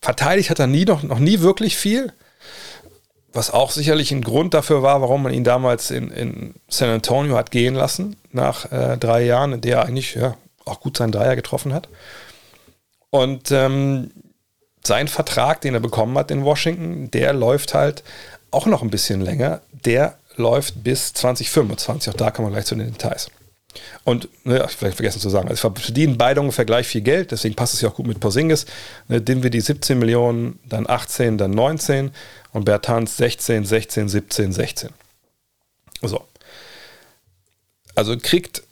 [0.00, 2.12] verteidigt hat er nie noch, noch nie wirklich viel.
[3.32, 7.36] Was auch sicherlich ein Grund dafür war, warum man ihn damals in, in San Antonio
[7.36, 11.12] hat gehen lassen, nach äh, drei Jahren, in der er eigentlich ja, auch gut seinen
[11.12, 11.88] Dreier getroffen hat.
[13.10, 14.10] Und ähm,
[14.82, 18.04] sein Vertrag, den er bekommen hat in Washington, der läuft halt
[18.50, 19.60] auch noch ein bisschen länger.
[19.84, 22.12] Der läuft bis 2025.
[22.12, 23.30] Auch da kommen wir gleich zu den Details.
[24.04, 27.54] Und, ne, ich vielleicht vergessen zu sagen, also verdienen beide ungefähr gleich viel Geld, deswegen
[27.54, 28.66] passt es ja auch gut mit Porzingis.
[29.08, 32.10] Ne, die 17 Millionen, dann 18, dann 19
[32.52, 34.90] und Bertans 16, 16, 17, 16.
[36.02, 36.24] So.
[37.94, 38.62] Also kriegt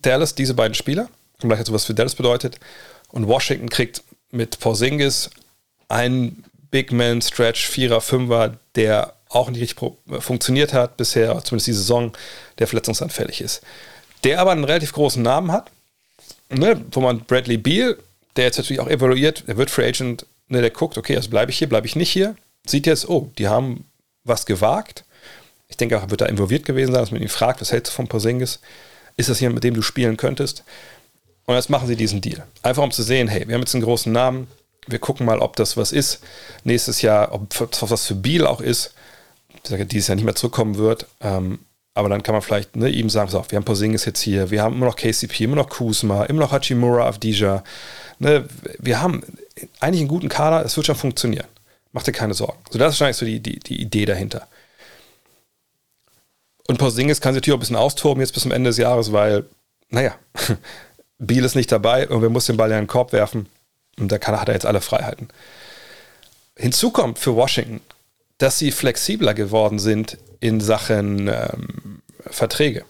[0.00, 1.08] Dallas diese beiden Spieler,
[1.40, 2.58] kommt gleich dazu, was für Dallas bedeutet,
[3.10, 5.30] und Washington kriegt mit Porzingis
[5.88, 11.72] einen Big Man Stretch, Vierer, Fünfer, der auch nicht richtig funktioniert hat bisher, zumindest die
[11.72, 12.12] Saison,
[12.58, 13.62] der verletzungsanfällig ist
[14.24, 15.70] der aber einen relativ großen Namen hat,
[16.50, 17.98] ne, wo man Bradley Beal,
[18.36, 21.50] der jetzt natürlich auch evaluiert, der wird Free Agent, ne, der guckt, okay, also bleibe
[21.50, 23.84] ich hier, bleibe ich nicht hier, sieht jetzt, oh, die haben
[24.24, 25.04] was gewagt.
[25.68, 27.92] Ich denke auch, er wird da involviert gewesen sein, dass man ihn fragt, was hältst
[27.92, 28.60] du von Porzingis?
[29.16, 30.64] Ist das jemand, mit dem du spielen könntest?
[31.44, 32.46] Und jetzt machen sie diesen Deal.
[32.62, 34.46] Einfach um zu sehen, hey, wir haben jetzt einen großen Namen,
[34.86, 36.20] wir gucken mal, ob das was ist.
[36.64, 38.94] Nächstes Jahr, ob das was für Beal auch ist.
[39.64, 41.06] Sage, dieses Jahr nicht mehr zurückkommen wird.
[41.20, 41.60] Ähm,
[41.94, 44.62] aber dann kann man vielleicht ne, ihm sagen, so, wir haben Porzingis jetzt hier, wir
[44.62, 47.62] haben immer noch KCP, immer noch Kuzma, immer noch Hachimura, Avdija.
[48.18, 49.22] Ne, wir haben
[49.80, 51.46] eigentlich einen guten Kader, es wird schon funktionieren.
[51.92, 52.58] Mach dir keine Sorgen.
[52.70, 54.46] So, das ist wahrscheinlich so die, die, die Idee dahinter.
[56.66, 59.12] Und Porzingis kann sich natürlich auch ein bisschen austoben jetzt bis zum Ende des Jahres,
[59.12, 59.44] weil,
[59.90, 60.14] naja,
[61.18, 63.46] Biel ist nicht dabei, und wir muss den Ball ja in den Korb werfen
[63.98, 65.28] und da kann, hat er jetzt alle Freiheiten.
[66.56, 67.80] Hinzu kommt für Washington,
[68.38, 72.84] dass sie flexibler geworden sind in Sachen ähm, Verträge.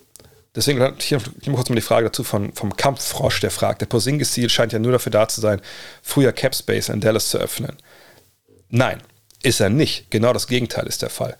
[0.54, 4.50] Deswegen hier, hier kurz mal die Frage dazu von, vom Kampffrosch, der fragt, der Porzingis-Ziel
[4.50, 5.62] scheint ja nur dafür da zu sein,
[6.02, 7.76] früher Cap Space in Dallas zu öffnen.
[8.68, 9.02] Nein,
[9.42, 10.10] ist er nicht.
[10.10, 11.36] Genau das Gegenteil ist der Fall.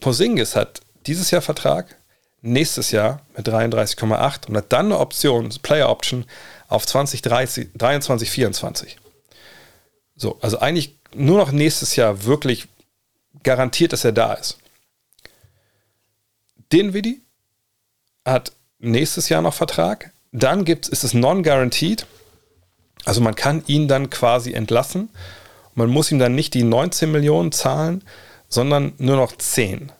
[0.00, 1.96] Porzingis hat dieses Jahr Vertrag,
[2.40, 6.24] nächstes Jahr mit 33,8 und hat dann eine Option, Player Option
[6.68, 8.96] auf 2023, 2024.
[10.16, 12.68] So, also eigentlich nur noch nächstes Jahr wirklich
[13.44, 14.58] garantiert, dass er da ist.
[16.72, 17.20] Dinwiddie
[18.24, 20.10] hat nächstes Jahr noch Vertrag.
[20.32, 22.06] Dann gibt's, ist es non-guaranteed.
[23.04, 25.10] Also man kann ihn dann quasi entlassen.
[25.74, 28.02] Man muss ihm dann nicht die 19 Millionen zahlen,
[28.48, 29.92] sondern nur noch 10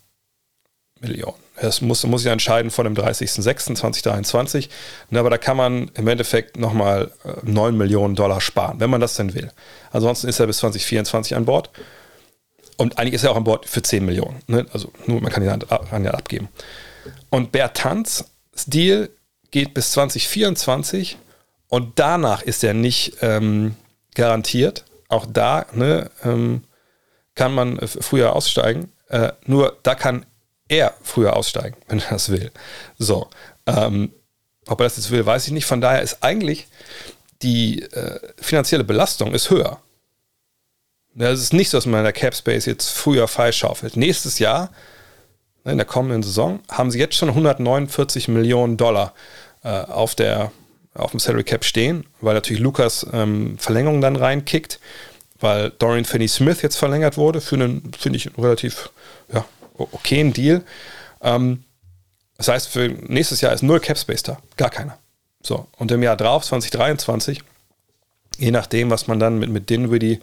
[1.01, 1.45] Millionen.
[1.61, 4.69] Das muss, muss ich entscheiden vor dem 30.06.2023.
[5.13, 9.15] Aber da kann man im Endeffekt nochmal 9 äh, Millionen Dollar sparen, wenn man das
[9.15, 9.51] denn will.
[9.93, 11.71] Ansonsten ist er bis 2024 an Bord.
[12.77, 14.43] Und eigentlich ist er auch an Bord für 10 Millionen.
[14.47, 14.67] Ne?
[14.73, 16.49] Also nur man kann ihn an ja abgeben.
[17.31, 18.25] Und Bertans
[18.67, 19.11] Deal
[19.51, 21.19] geht bis 2024
[21.69, 23.77] und danach ist er nicht ähm,
[24.15, 24.85] garantiert.
[25.09, 26.65] Auch da ne, ähm,
[27.35, 28.93] kann man früher aussteigen.
[29.09, 30.27] Äh, nur da kann
[30.69, 32.51] er früher aussteigen, wenn er das will.
[32.99, 33.29] So.
[33.67, 34.13] Ähm,
[34.67, 35.67] ob er das jetzt will, weiß ich nicht.
[35.67, 36.69] Von daher ist eigentlich
[37.43, 39.81] die äh, finanzielle Belastung ist höher.
[41.17, 43.97] Es ist nicht so, dass man in der Cap Space jetzt früher freischaufelt.
[43.97, 44.71] Nächstes Jahr,
[45.65, 49.15] ne, in der kommenden Saison, haben sie jetzt schon 149 Millionen Dollar
[49.63, 50.51] äh, auf, der,
[50.95, 54.81] auf dem Salary Cap stehen, weil natürlich Lukas ähm, Verlängerung dann reinkickt,
[55.41, 58.91] weil Dorian Finney-Smith jetzt verlängert wurde für einen, finde ich, relativ
[59.33, 59.45] ja,
[59.79, 60.63] okayen Deal.
[61.23, 61.65] Ähm,
[62.37, 64.99] das heißt, für nächstes Jahr ist null Cap Space da, gar keiner.
[65.43, 67.43] So, und im Jahr drauf, 2023,
[68.39, 70.21] je nachdem, was man dann mit, mit Dinwiddie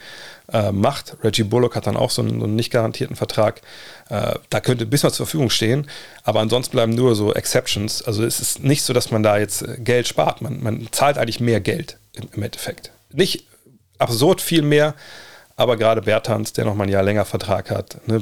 [0.54, 1.18] äh, macht.
[1.24, 3.62] Reggie Bullock hat dann auch so einen, so einen nicht garantierten Vertrag.
[4.10, 5.88] Äh, da könnte ein bisschen was zur Verfügung stehen,
[6.24, 8.02] aber ansonsten bleiben nur so Exceptions.
[8.02, 10.42] Also es ist nicht so, dass man da jetzt äh, Geld spart.
[10.42, 12.92] Man, man zahlt eigentlich mehr Geld im, im Endeffekt.
[13.12, 13.46] Nicht
[13.98, 14.96] absurd viel mehr,
[15.56, 18.22] aber gerade Bertans, der noch mal ein Jahr länger Vertrag hat, ne,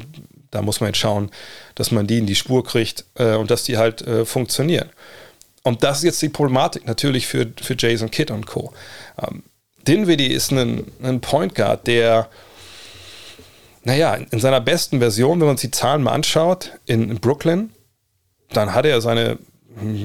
[0.51, 1.30] da muss man jetzt schauen,
[1.75, 4.89] dass man die in die Spur kriegt äh, und dass die halt äh, funktionieren.
[5.63, 8.73] Und das ist jetzt die Problematik natürlich für, für Jason Kidd und Co.
[9.21, 9.43] Ähm,
[9.89, 12.29] Dinwiddie ist ein, ein Point Guard, der,
[13.83, 17.71] naja, in seiner besten Version, wenn man sich die Zahlen mal anschaut, in, in Brooklyn,
[18.53, 19.39] dann hat er seine,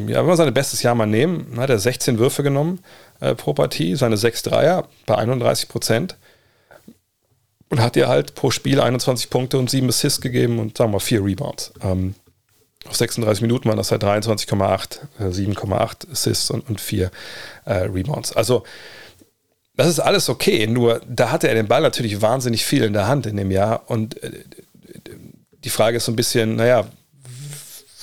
[0.07, 2.81] ja, wenn wir sein bestes Jahr mal nehmen, hat er 16 Würfe genommen
[3.21, 6.17] äh, pro Partie, seine 6 Dreier bei 31 Prozent
[7.69, 10.95] und hat ihr halt pro Spiel 21 Punkte und 7 Assists gegeben und sagen wir
[10.95, 11.73] mal 4 Rebounds.
[11.83, 12.15] Ähm,
[12.87, 17.11] auf 36 Minuten waren das halt 23,8, äh, 7,8 Assists und, und 4
[17.65, 18.35] äh, Rebounds.
[18.35, 18.65] Also
[19.77, 23.09] das ist alles okay, nur da hatte er den Ball natürlich wahnsinnig viel in der
[23.09, 23.91] Hand in dem Jahr.
[23.91, 24.31] Und äh,
[25.65, 26.87] die Frage ist so ein bisschen, naja,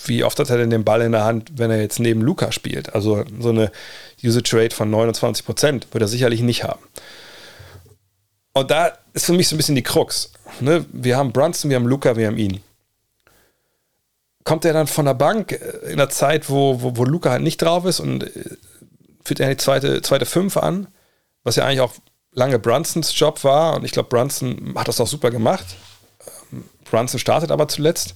[0.06, 2.52] wie oft hat er denn den Ball in der Hand, wenn er jetzt neben Luca
[2.52, 2.94] spielt?
[2.94, 3.72] Also so eine
[4.24, 6.82] Usage Rate von 29 Prozent wird er sicherlich nicht haben.
[8.54, 10.32] Und da ist für mich so ein bisschen die Krux.
[10.60, 10.86] Ne?
[10.92, 12.62] Wir haben Brunson, wir haben Luca, wir haben ihn.
[14.44, 15.58] Kommt er dann von der Bank
[15.88, 18.30] in der Zeit, wo, wo, wo Luca halt nicht drauf ist und äh,
[19.24, 20.88] führt er die zweite, zweite Fünf an?
[21.44, 21.94] Was ja eigentlich auch
[22.32, 23.76] lange Brunsons Job war.
[23.76, 25.66] Und ich glaube, Brunson hat das auch super gemacht.
[26.52, 28.16] Ähm, Brunson startet aber zuletzt.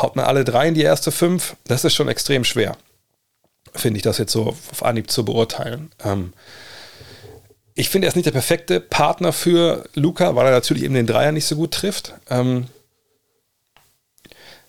[0.00, 1.56] Haut man alle drei in die erste fünf.
[1.64, 2.76] Das ist schon extrem schwer,
[3.74, 5.90] finde ich, das jetzt so auf Anhieb zu beurteilen.
[6.04, 6.32] Ähm,
[7.74, 11.06] ich finde, er ist nicht der perfekte Partner für Luca, weil er natürlich eben den
[11.06, 12.14] Dreier nicht so gut trifft.
[12.28, 12.66] Ähm,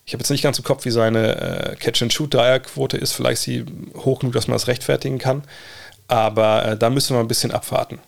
[0.05, 3.13] ich habe jetzt nicht ganz im Kopf, wie seine äh, Catch-and-Shoot-Dreierquote ist.
[3.13, 3.65] Vielleicht ist sie
[3.95, 5.43] hoch genug, dass man das rechtfertigen kann.
[6.09, 7.99] Aber äh, da müssen wir ein bisschen abwarten.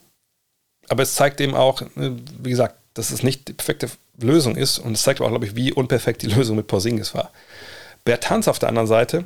[0.90, 4.80] Aber es zeigt eben auch, ne, wie gesagt, dass es nicht die perfekte Lösung ist.
[4.80, 7.32] Und es zeigt auch, glaube ich, wie unperfekt die Lösung mit Porzingis war.
[8.04, 9.26] Bertans auf der anderen Seite,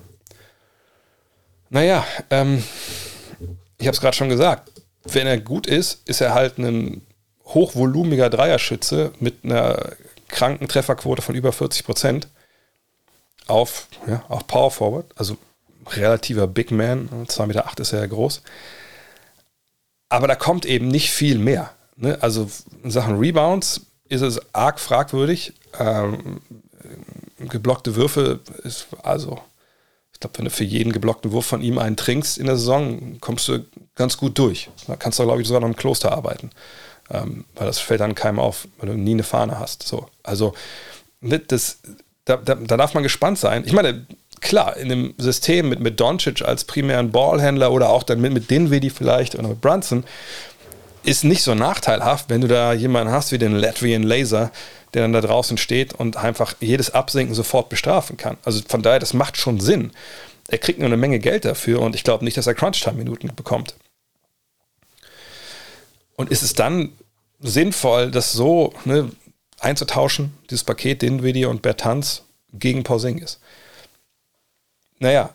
[1.70, 2.64] naja, ähm,
[3.78, 4.72] ich habe es gerade schon gesagt,
[5.06, 7.02] wenn er gut ist, ist er halt ein
[7.46, 9.94] hochvolumiger Dreierschütze mit einer
[10.28, 12.28] kranken Trefferquote von über 40 Prozent
[13.48, 15.38] auf, ja, auf Power Forward, also
[15.88, 18.42] relativer Big Man, 2,8 Meter acht ist er ja groß.
[20.10, 21.72] Aber da kommt eben nicht viel mehr.
[21.96, 22.18] Ne?
[22.22, 22.50] Also
[22.84, 25.54] in Sachen Rebounds ist es arg fragwürdig.
[25.80, 26.42] Ähm,
[27.40, 29.40] geblockte Würfe ist also,
[30.14, 33.20] ich glaube, wenn du für jeden geblockten Wurf von ihm einen trinkst in der Saison,
[33.20, 33.66] kommst du
[33.96, 34.70] ganz gut durch.
[34.88, 36.52] Da kannst du, glaube ich, sogar noch im Kloster arbeiten.
[37.10, 39.84] Ähm, weil das fällt dann keinem auf, weil du nie eine Fahne hast.
[39.84, 40.08] So.
[40.24, 40.54] Also
[41.22, 41.80] ne, das,
[42.26, 43.64] da, da, da darf man gespannt sein.
[43.66, 44.08] Ich meine,
[44.42, 48.50] klar, in einem System mit, mit Doncic als primären Ballhändler oder auch dann mit, mit
[48.50, 50.04] Dinwiddie vielleicht oder mit Brunson,
[51.04, 54.52] ist nicht so nachteilhaft, wenn du da jemanden hast wie den Latvian Laser,
[54.94, 58.38] der dann da draußen steht und einfach jedes Absinken sofort bestrafen kann.
[58.44, 59.92] Also von daher, das macht schon Sinn.
[60.48, 63.76] Er kriegt nur eine Menge Geld dafür und ich glaube nicht, dass er Crunch-Time-Minuten bekommt.
[66.16, 66.94] Und ist es dann
[67.40, 69.12] sinnvoll, das so ne,
[69.60, 72.24] einzutauschen, dieses Paket Dinwiddie und Bertans
[72.54, 73.40] gegen Pausing ist?
[75.00, 75.34] Naja,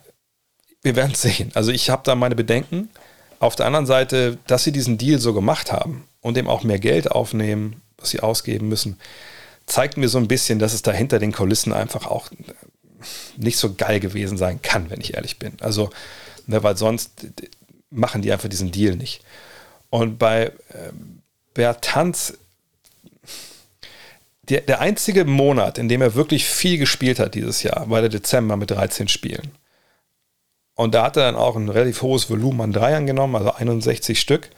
[0.82, 1.50] wir werden sehen.
[1.54, 2.90] Also ich habe da meine Bedenken.
[3.38, 6.78] Auf der anderen Seite, dass sie diesen Deal so gemacht haben und eben auch mehr
[6.78, 8.98] Geld aufnehmen, was sie ausgeben müssen,
[9.66, 12.30] zeigt mir so ein bisschen, dass es da hinter den Kulissen einfach auch
[13.36, 15.52] nicht so geil gewesen sein kann, wenn ich ehrlich bin.
[15.60, 15.90] Also,
[16.46, 17.26] ne, weil sonst
[17.90, 19.22] machen die einfach diesen Deal nicht.
[19.88, 20.92] Und bei äh,
[21.54, 22.34] Bertanz,
[24.50, 28.10] der, der einzige Monat, in dem er wirklich viel gespielt hat dieses Jahr, war der
[28.10, 29.52] Dezember mit 13 Spielen.
[30.74, 34.20] Und da hat er dann auch ein relativ hohes Volumen an Dreiern genommen, also 61
[34.20, 34.50] Stück,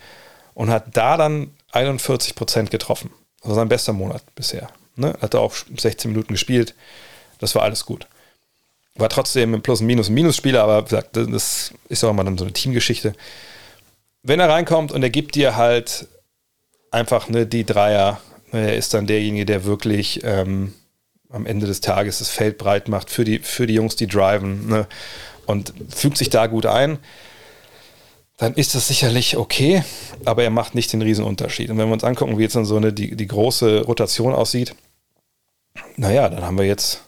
[0.55, 3.11] und hat da dann 41 Prozent getroffen.
[3.41, 4.69] Das war sein bester Monat bisher.
[4.97, 5.15] Ne?
[5.21, 6.75] Hat er auch 16 Minuten gespielt.
[7.39, 8.07] Das war alles gut.
[8.95, 12.25] War trotzdem ein Plus- und Minus- und Minus-Spieler, aber wie gesagt, das ist auch mal
[12.39, 13.15] so eine Teamgeschichte.
[14.23, 16.07] Wenn er reinkommt und er gibt dir halt
[16.91, 18.21] einfach ne, die Dreier,
[18.53, 20.75] er ist dann derjenige, der wirklich ähm,
[21.31, 24.69] am Ende des Tages das Feld breit macht für die, für die Jungs, die driven
[24.69, 24.87] ne,
[25.47, 26.99] und fügt sich da gut ein,
[28.37, 29.85] dann ist das sicherlich okay,
[30.25, 31.71] aber er macht nicht den Riesenunterschied.
[31.71, 34.75] Und wenn wir uns angucken, wie jetzt dann so eine, die, die große Rotation aussieht,
[35.97, 37.03] naja, dann haben wir jetzt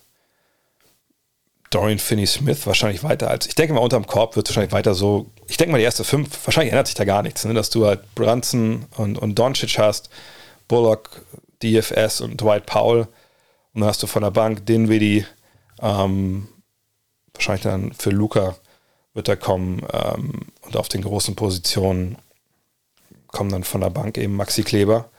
[1.70, 5.26] Dorian Finney-Smith wahrscheinlich weiter als, ich denke mal, unterm Korb wird es wahrscheinlich weiter so,
[5.48, 7.52] ich denke mal, die erste fünf, wahrscheinlich ändert sich da gar nichts, ne?
[7.52, 10.10] dass du halt Brunson und, und Doncic hast,
[10.68, 11.22] Bullock,
[11.62, 13.08] DFS und Dwight Powell
[13.72, 15.26] und dann hast du von der Bank Dinwiddie,
[15.80, 16.48] ähm,
[17.32, 18.56] wahrscheinlich dann für Luca
[19.14, 22.18] wird er kommen ähm, und auf den großen Positionen
[23.28, 25.10] kommen dann von der Bank eben Maxi Kleber,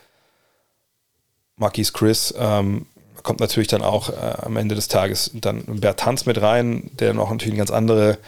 [1.57, 2.87] Marquis Chris, ähm,
[3.25, 7.31] kommt natürlich dann auch äh, am Ende des Tages dann Bertanz mit rein, der noch
[7.31, 8.19] natürlich ganz andere,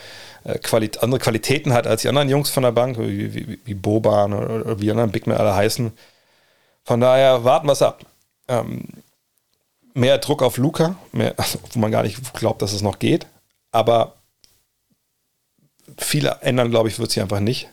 [0.44, 3.74] äh, Quali andere Qualitäten hat als die anderen Jungs von der Bank, wie, wie, wie
[3.74, 5.92] Boban oder, oder, wie anderen Big Men alle heißen.
[6.88, 8.06] Von daher warten wir es ab.
[8.48, 8.84] Ähm,
[9.92, 11.34] mehr Druck auf Luca, mehr,
[11.72, 13.26] wo man gar nicht glaubt, dass es noch geht.
[13.72, 14.14] Aber
[15.98, 17.68] viele ändern, glaube ich, wird sie einfach nicht.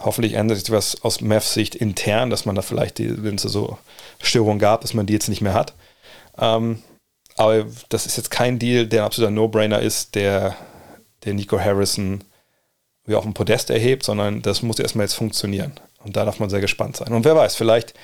[0.00, 3.76] Hoffentlich ändert sich was aus Mavs Sicht intern, dass man da vielleicht, wenn es so
[4.22, 5.74] Störungen gab, dass man die jetzt nicht mehr hat.
[6.38, 6.82] Ähm,
[7.36, 10.56] aber das ist jetzt kein Deal, der ein absoluter No-Brainer ist, der,
[11.24, 12.24] der Nico Harrison
[13.04, 15.78] wie auf dem Podest erhebt, sondern das muss erstmal jetzt funktionieren.
[16.08, 17.12] Und da darf man sehr gespannt sein.
[17.12, 17.94] Und wer weiß, vielleicht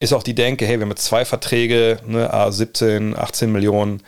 [0.00, 4.02] ist auch die Denke, hey, wir haben jetzt zwei Verträge, ne, A 17, 18 Millionen,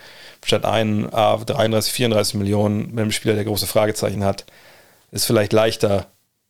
[0.44, 4.46] statt einen A 33, 34 Millionen, wenn ein Spieler der große Fragezeichen hat,
[5.10, 6.06] ist vielleicht leichter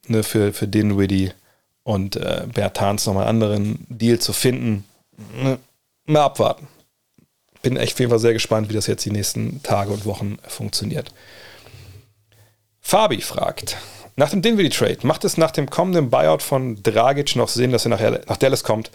[0.07, 1.33] ne, für, für Dinwiddie
[1.83, 4.85] und äh, Bertans nochmal einen anderen Deal zu finden.
[5.43, 5.59] Ne,
[6.05, 6.69] mal abwarten
[7.63, 10.39] bin echt auf jeden Fall sehr gespannt, wie das jetzt die nächsten Tage und Wochen
[10.47, 11.13] funktioniert.
[12.81, 13.77] Fabi fragt,
[14.21, 17.89] nach dem Dinwiddie-Trade, macht es nach dem kommenden Buyout von Dragic noch Sinn, dass er
[17.89, 18.91] nach, nach Dallas kommt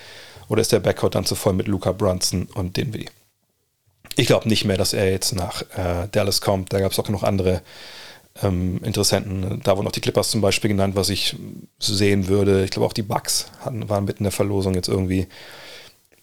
[0.49, 3.09] oder ist der Backcourt dann zu voll mit Luca Brunson und Dinwiddie?
[4.15, 6.71] Ich glaube nicht mehr, dass er jetzt nach äh, Dallas kommt.
[6.71, 7.63] Da gab es auch noch andere
[8.43, 9.61] ähm, Interessenten.
[9.63, 11.36] Da wurden auch die Clippers zum Beispiel genannt, was ich
[11.80, 12.63] sehen würde.
[12.63, 15.28] Ich glaube auch die Bucks hatten, waren mitten in der Verlosung jetzt irgendwie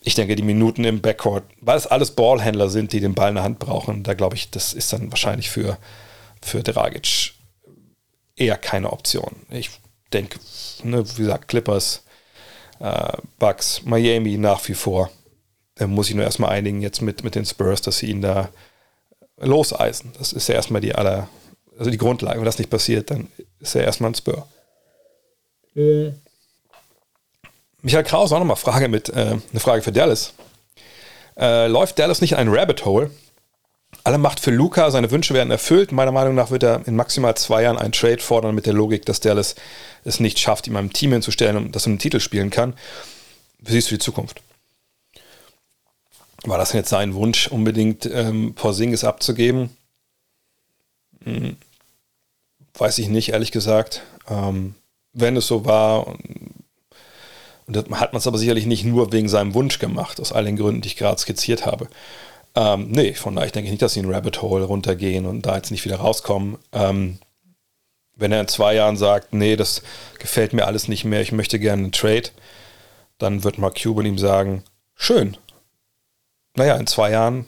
[0.04, 3.36] ich denke, die Minuten im Backcourt, weil es alles Ballhändler sind, die den Ball in
[3.36, 5.78] der Hand brauchen, da glaube ich, das ist dann wahrscheinlich für,
[6.40, 7.34] für Dragic
[8.36, 9.34] eher keine Option.
[9.50, 9.70] Ich
[10.12, 10.38] denke,
[10.82, 12.04] ne, wie gesagt, Clippers,
[12.80, 15.10] äh, Bucks, Miami nach wie vor.
[15.76, 18.50] Da muss ich nur erstmal einigen jetzt mit, mit den Spurs, dass sie ihn da
[19.38, 20.12] loseisen.
[20.18, 21.28] Das ist ja erstmal die aller,
[21.78, 22.38] also die Grundlage.
[22.38, 23.28] Wenn das nicht passiert, dann
[23.58, 24.46] ist er erstmal ein Spur.
[25.74, 26.14] Mhm.
[27.82, 30.34] Michael Kraus auch nochmal Frage mit, äh, eine Frage für Dallas.
[31.36, 33.10] Äh, läuft Dallas nicht in ein Rabbit Hole?
[34.04, 35.92] Alle Macht für Luca, seine Wünsche werden erfüllt.
[35.92, 39.06] Meiner Meinung nach wird er in maximal zwei Jahren einen Trade fordern mit der Logik,
[39.06, 39.54] dass Dallas
[40.04, 42.74] es nicht schafft, ihm ein Team hinzustellen, um das er einen Titel spielen kann.
[43.60, 44.42] Wie siehst du die Zukunft?
[46.44, 49.70] War das jetzt sein Wunsch, unbedingt ähm, Porzingis abzugeben?
[51.24, 51.56] Hm,
[52.74, 54.02] weiß ich nicht, ehrlich gesagt.
[54.28, 54.74] Ähm,
[55.12, 56.08] wenn es so war,
[57.66, 60.44] und das hat man es aber sicherlich nicht nur wegen seinem Wunsch gemacht, aus all
[60.44, 61.88] den Gründen, die ich gerade skizziert habe.
[62.54, 65.56] Ähm, nee, von daher denke ich nicht, dass sie in Rabbit Hole runtergehen und da
[65.56, 66.58] jetzt nicht wieder rauskommen.
[66.72, 67.18] Ähm,
[68.14, 69.82] wenn er in zwei Jahren sagt, nee, das
[70.18, 72.30] gefällt mir alles nicht mehr, ich möchte gerne einen Trade,
[73.18, 75.36] dann wird Mark Cuban ihm sagen, schön.
[76.54, 77.46] Naja, in zwei Jahren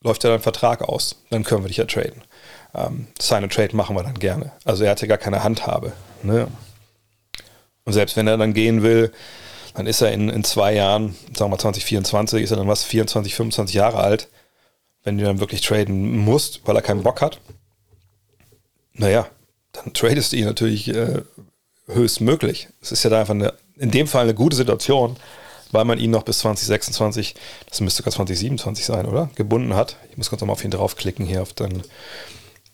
[0.00, 2.22] läuft ja dein Vertrag aus, dann können wir dich ja traden.
[2.74, 4.52] Ähm, Sign and Trade machen wir dann gerne.
[4.64, 5.92] Also er hatte gar keine Handhabe.
[6.22, 6.48] Ne?
[7.84, 9.12] Und selbst wenn er dann gehen will,
[9.74, 12.84] dann ist er in, in zwei Jahren, sagen wir mal 2024, ist er dann was,
[12.84, 14.28] 24, 25 Jahre alt,
[15.04, 17.40] wenn du dann wirklich traden musst, weil er keinen Bock hat.
[18.94, 19.26] Naja,
[19.72, 21.22] dann tradest du ihn natürlich äh,
[21.86, 22.68] höchstmöglich.
[22.80, 25.16] Es ist ja da einfach eine, in dem Fall eine gute Situation,
[25.70, 27.34] weil man ihn noch bis 2026,
[27.68, 29.30] das müsste sogar 2027 sein, oder?
[29.34, 29.96] Gebunden hat.
[30.10, 31.82] Ich muss kurz nochmal auf ihn draufklicken hier auf, den,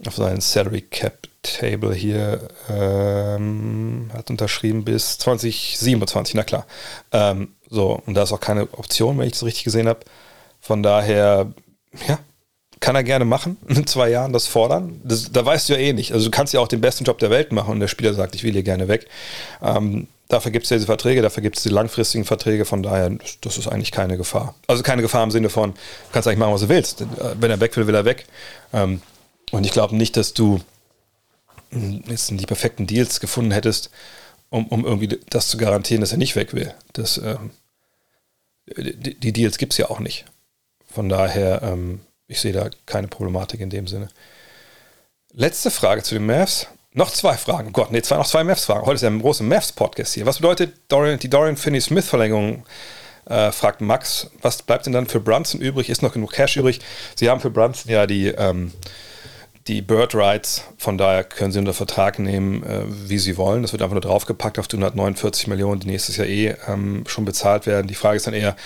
[0.05, 6.67] auf seinen Salary Cap Table hier ähm, hat unterschrieben bis 2027, na klar.
[7.13, 10.01] Ähm, so, und da ist auch keine Option, wenn ich das richtig gesehen habe.
[10.61, 11.53] Von daher,
[12.09, 12.19] ja,
[12.81, 15.01] kann er gerne machen, in zwei Jahren das fordern.
[15.05, 16.13] Das, da weißt du ja eh nicht.
[16.13, 18.35] Also du kannst ja auch den besten Job der Welt machen und der Spieler sagt,
[18.35, 19.07] ich will hier gerne weg.
[19.63, 23.11] Ähm, dafür gibt es ja diese Verträge, dafür gibt es die langfristigen Verträge, von daher,
[23.41, 24.55] das ist eigentlich keine Gefahr.
[24.67, 25.79] Also keine Gefahr im Sinne von, du
[26.13, 27.05] kannst eigentlich machen, was du willst.
[27.41, 28.27] Wenn er weg will, will er weg.
[28.73, 29.01] Ähm,
[29.51, 30.61] und ich glaube nicht, dass du
[31.71, 33.91] jetzt die perfekten Deals gefunden hättest,
[34.51, 36.75] um, um irgendwie das zu garantieren, dass er nicht weg will.
[36.93, 37.51] Das, ähm,
[38.77, 40.25] die, die, Deals gibt es ja auch nicht.
[40.91, 44.09] Von daher, ähm, ich sehe da keine Problematik in dem Sinne.
[45.33, 46.67] Letzte Frage zu den Mavs.
[46.95, 47.73] Noch zwei Fragen.
[47.73, 48.87] Gott, nee, zwei, noch zwei Mavs-Fragen.
[48.87, 50.27] Heute ist ja ein großer Mavs-Podcast hier.
[50.27, 52.65] Was bedeutet Dorian, die Dorian Finney-Smith-Verlängerung?
[53.27, 54.31] Äh, fragt Max.
[54.41, 55.91] Was bleibt denn dann für Brunson übrig?
[55.91, 56.81] Ist noch genug Cash übrig?
[57.15, 58.73] Sie haben für Brunson ja die ähm,
[59.69, 63.63] die Bird Rights, von daher können sie unter Vertrag nehmen, äh, wie sie wollen.
[63.63, 67.27] Das wird einfach nur draufgepackt auf die 149 Millionen, die nächstes Jahr eh ähm, schon
[67.27, 67.87] bezahlt werden.
[67.87, 68.57] Die Frage ist dann eher,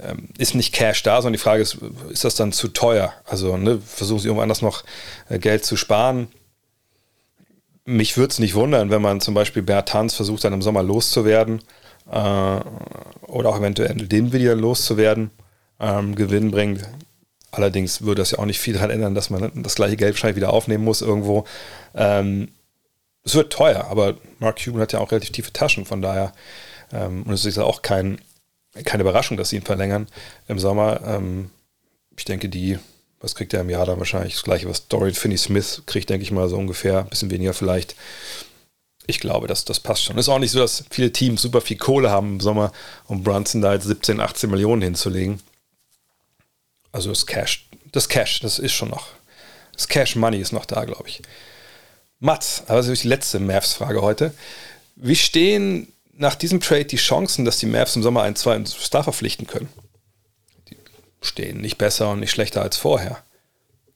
[0.00, 1.78] ähm, ist nicht Cash da, sondern die Frage ist,
[2.10, 3.12] ist das dann zu teuer?
[3.24, 4.84] Also ne, versuchen sie irgendwo anders noch
[5.28, 6.28] äh, Geld zu sparen.
[7.84, 11.60] Mich würde es nicht wundern, wenn man zum Beispiel Bertans versucht, dann im Sommer loszuwerden
[12.10, 12.60] äh,
[13.26, 15.30] oder auch eventuell den wieder loszuwerden,
[15.80, 16.88] ähm, Gewinn bringt.
[17.56, 20.36] Allerdings würde das ja auch nicht viel daran ändern, dass man das gleiche Geld wahrscheinlich
[20.36, 21.44] wieder aufnehmen muss irgendwo.
[21.94, 22.48] Ähm,
[23.24, 26.32] es wird teuer, aber Mark Cuban hat ja auch relativ tiefe Taschen, von daher,
[26.92, 28.20] ähm, und es ist ja auch kein,
[28.84, 30.06] keine Überraschung, dass sie ihn verlängern
[30.48, 31.00] im Sommer.
[31.04, 31.50] Ähm,
[32.16, 32.78] ich denke, die,
[33.20, 34.34] was kriegt er im Jahr dann wahrscheinlich?
[34.34, 37.96] Das gleiche, was Dorian Finney-Smith kriegt, denke ich mal so ungefähr, ein bisschen weniger vielleicht.
[39.06, 40.18] Ich glaube, das, das passt schon.
[40.18, 42.72] Es ist auch nicht so, dass viele Teams super viel Kohle haben im Sommer,
[43.06, 45.40] um Brunson da jetzt 17, 18 Millionen hinzulegen.
[46.96, 49.08] Also das Cash, das Cash, das ist schon noch.
[49.74, 51.20] Das Cash Money ist noch da, glaube ich.
[52.20, 54.32] Mats, ist die letzte Mavs-Frage heute.
[54.94, 59.04] Wie stehen nach diesem Trade die Chancen, dass die Mavs im Sommer einen zweiten Star
[59.04, 59.68] verpflichten können?
[60.70, 60.78] Die
[61.20, 63.22] stehen nicht besser und nicht schlechter als vorher.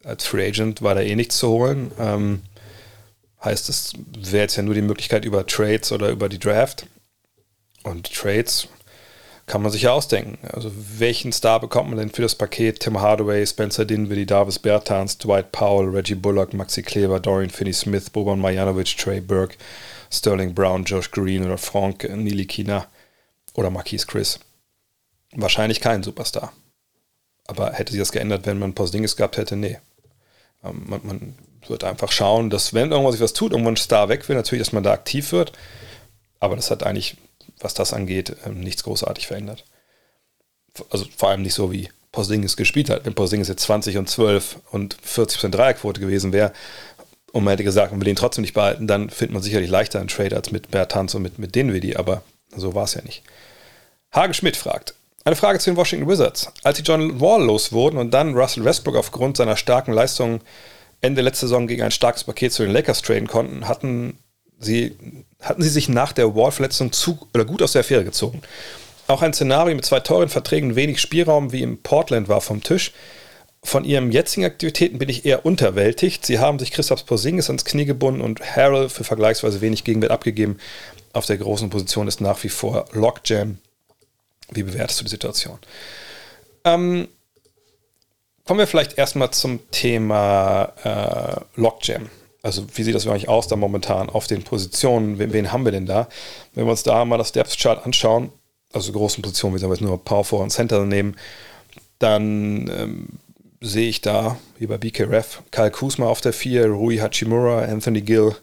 [0.05, 1.93] Als Free Agent war da eh nichts zu holen.
[1.99, 2.43] Ähm,
[3.43, 6.85] heißt, es wäre jetzt ja nur die Möglichkeit über Trades oder über die Draft.
[7.83, 8.69] Und Trades
[9.51, 10.39] kann man sich ja ausdenken.
[10.53, 12.79] Also welchen Star bekommt man denn für das Paket?
[12.79, 18.39] Tim Hardaway, Spencer Dinwiddie, Davis Bertans, Dwight Powell, Reggie Bullock, Maxi Kleber, Dorian Finney-Smith, Boban
[18.39, 19.57] Marjanovic, Trey Burke,
[20.09, 22.87] Sterling Brown, Josh Green oder Frank Nilikina
[23.55, 24.39] oder Marquise Chris.
[25.33, 26.53] Wahrscheinlich kein Superstar.
[27.49, 29.57] Aber hätte sich das geändert, wenn man Porzingis gehabt hätte?
[29.57, 29.79] Nee.
[30.63, 31.35] Ähm, man, man
[31.67, 34.65] wird einfach schauen, dass wenn irgendwas sich was tut, irgendwann ein Star weg will, natürlich,
[34.65, 35.51] dass man da aktiv wird.
[36.39, 37.17] Aber das hat eigentlich
[37.61, 39.65] was das angeht, ähm, nichts großartig verändert.
[40.91, 43.05] Also vor allem nicht so, wie Porzingis gespielt hat.
[43.05, 46.53] Wenn Porzingis jetzt 20 und 12 und 40% Dreierquote gewesen wäre
[47.33, 50.01] und man hätte gesagt, man will ihn trotzdem nicht behalten, dann findet man sicherlich leichter
[50.01, 52.23] einen Trade als mit Bertans und mit, mit Dinwiddie, aber
[52.57, 53.23] so war es ja nicht.
[54.13, 54.95] Hagen Schmidt fragt,
[55.25, 56.51] eine Frage zu den Washington Wizards.
[56.63, 60.41] Als sie John Wall los wurden und dann Russell Westbrook aufgrund seiner starken Leistungen
[61.03, 64.19] Ende letzter Saison gegen ein starkes Paket zu den Lakers traden konnten, hatten
[64.61, 64.97] sie
[65.41, 66.93] hatten sie sich nach der Wall-Verletzung
[67.47, 68.43] gut aus der Affäre gezogen.
[69.09, 72.93] Auch ein Szenario mit zwei teuren Verträgen wenig Spielraum wie im Portland war vom Tisch.
[73.63, 76.25] Von ihren jetzigen Aktivitäten bin ich eher unterwältigt.
[76.25, 80.59] Sie haben sich Christoph Porzingis ans Knie gebunden und Harold für vergleichsweise wenig Gegenwert abgegeben.
[81.13, 83.59] Auf der großen Position ist nach wie vor Lockjam.
[84.53, 85.59] Wie bewertest du die Situation?
[86.65, 87.09] Ähm,
[88.47, 92.09] kommen wir vielleicht erstmal zum Thema äh, Lockjam.
[92.43, 95.19] Also wie sieht das eigentlich aus da momentan auf den Positionen?
[95.19, 96.09] Wen, wen haben wir denn da?
[96.55, 98.33] Wenn wir uns da mal das Depth Chart anschauen,
[98.73, 101.17] also großen Positionen, wie wir jetzt nur Power Forward und Center nehmen,
[101.99, 103.09] dann ähm,
[103.61, 108.35] sehe ich da, wie bei BKRF, Kyle Kuzma auf der 4, Rui Hachimura, Anthony Gill,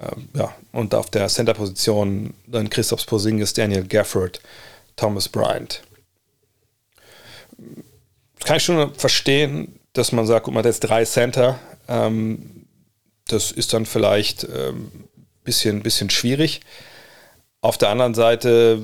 [0.00, 4.40] ähm, ja, und auf der Center-Position dann Christoph Porzingis, Daniel Gafford,
[4.96, 5.82] Thomas Bryant.
[8.38, 11.58] Das kann ich schon verstehen, dass man sagt, guck mal, da ist drei Center,
[11.88, 12.57] ähm,
[13.28, 14.90] das ist dann vielleicht ein ähm,
[15.44, 16.60] bisschen, bisschen schwierig.
[17.60, 18.82] Auf der anderen Seite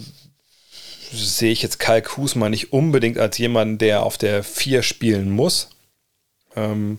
[1.12, 5.70] sehe ich jetzt Kai Kusma nicht unbedingt als jemanden, der auf der 4 spielen muss,
[6.56, 6.98] ähm,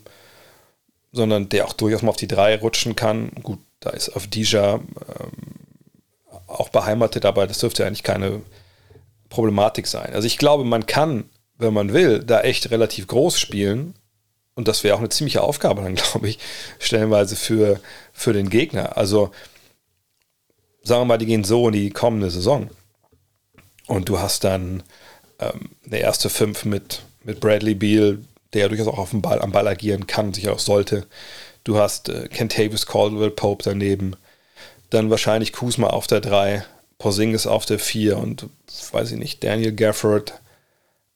[1.11, 3.31] sondern der auch durchaus mal auf die 3 rutschen kann.
[3.43, 5.31] Gut, da ist auf Dija ähm,
[6.47, 8.41] auch beheimatet, aber das dürfte eigentlich keine
[9.29, 10.13] Problematik sein.
[10.13, 13.95] Also ich glaube, man kann, wenn man will, da echt relativ groß spielen
[14.55, 16.39] und das wäre auch eine ziemliche Aufgabe dann, glaube ich,
[16.79, 17.79] stellenweise für,
[18.13, 18.97] für den Gegner.
[18.97, 19.31] Also
[20.81, 22.69] sagen wir mal, die gehen so in die kommende Saison.
[23.87, 24.83] Und du hast dann
[25.39, 28.19] ähm, eine erste Fünf mit, mit Bradley Beal,
[28.53, 31.05] der ja durchaus auch auf dem Ball, am Ball agieren kann, sicher auch sollte.
[31.63, 34.15] Du hast äh, Kentavious Caldwell Pope daneben.
[34.89, 36.65] Dann wahrscheinlich Kuzma auf der 3,
[36.97, 38.47] Porzingis auf der 4 und
[38.91, 40.39] weiß ich nicht, Daniel Gafford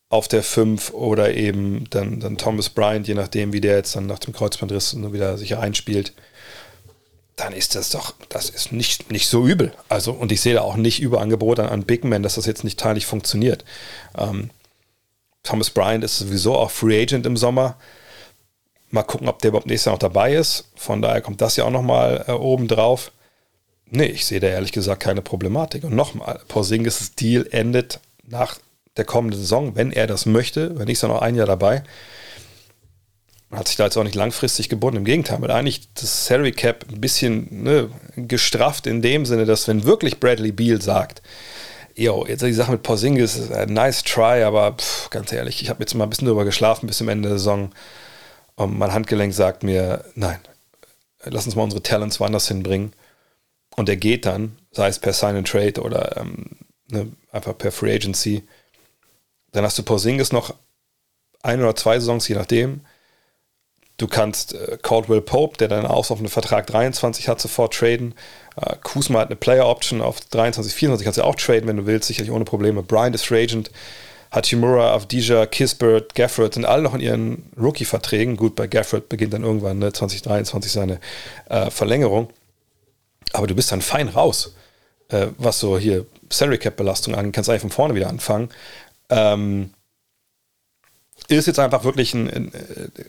[0.09, 4.07] auf der 5 oder eben dann, dann Thomas Bryant, je nachdem, wie der jetzt dann
[4.07, 6.13] nach dem Kreuzbandriss wieder sich einspielt,
[7.35, 9.71] dann ist das doch, das ist nicht, nicht so übel.
[9.87, 12.63] Also, und ich sehe da auch nicht Überangebot an, an Big Men, dass das jetzt
[12.63, 13.63] nicht teilig funktioniert.
[14.17, 14.49] Ähm,
[15.43, 17.77] Thomas Bryant ist sowieso auch Free Agent im Sommer.
[18.89, 20.65] Mal gucken, ob der überhaupt nächstes Jahr noch dabei ist.
[20.75, 23.11] Von daher kommt das ja auch nochmal äh, oben drauf.
[23.85, 25.83] Nee, ich sehe da ehrlich gesagt keine Problematik.
[25.83, 28.57] Und nochmal, Porzingis' Deal endet nach
[28.97, 31.83] der kommenden Saison, wenn er das möchte, wenn nicht, ist noch ein Jahr dabei.
[33.51, 34.97] Hat sich da jetzt auch nicht langfristig gebunden.
[34.97, 39.67] Im Gegenteil, weil eigentlich das Salary Cap ein bisschen ne, gestrafft in dem Sinne, dass
[39.67, 41.21] wenn wirklich Bradley Beal sagt,
[41.95, 45.81] yo, jetzt die Sache mit Porzingis ein nice try, aber pff, ganz ehrlich, ich habe
[45.81, 47.71] jetzt mal ein bisschen drüber geschlafen bis zum Ende der Saison
[48.55, 50.39] und mein Handgelenk sagt mir, nein,
[51.23, 52.93] lass uns mal unsere Talents woanders hinbringen.
[53.75, 56.57] Und er geht dann, sei es per Sign and Trade oder ähm,
[56.89, 58.43] ne, einfach per Free Agency.
[59.51, 60.53] Dann hast du Porzingis noch
[61.41, 62.81] ein oder zwei Saisons, je nachdem.
[63.97, 68.15] Du kannst äh, Caldwell Pope, der dann einen Vertrag 23 hat, sofort traden.
[68.55, 71.85] Äh, Kuzma hat eine Player Option auf 23, 24, kannst du auch traden, wenn du
[71.85, 72.81] willst, sicherlich ohne Probleme.
[72.81, 73.47] Bryant ist Free.
[74.31, 78.37] Hachimura, Avdija, Kisbert, Gafford sind alle noch in ihren Rookie-Verträgen.
[78.37, 80.99] Gut, bei Gafford beginnt dann irgendwann ne, 2023 seine
[81.49, 82.29] äh, Verlängerung.
[83.33, 84.53] Aber du bist dann fein raus,
[85.09, 87.33] äh, was so hier Salary Cap-Belastung angeht.
[87.33, 88.49] Kannst eigentlich von vorne wieder anfangen.
[89.09, 89.71] Ähm,
[91.27, 92.51] ist jetzt einfach wirklich ein, ein,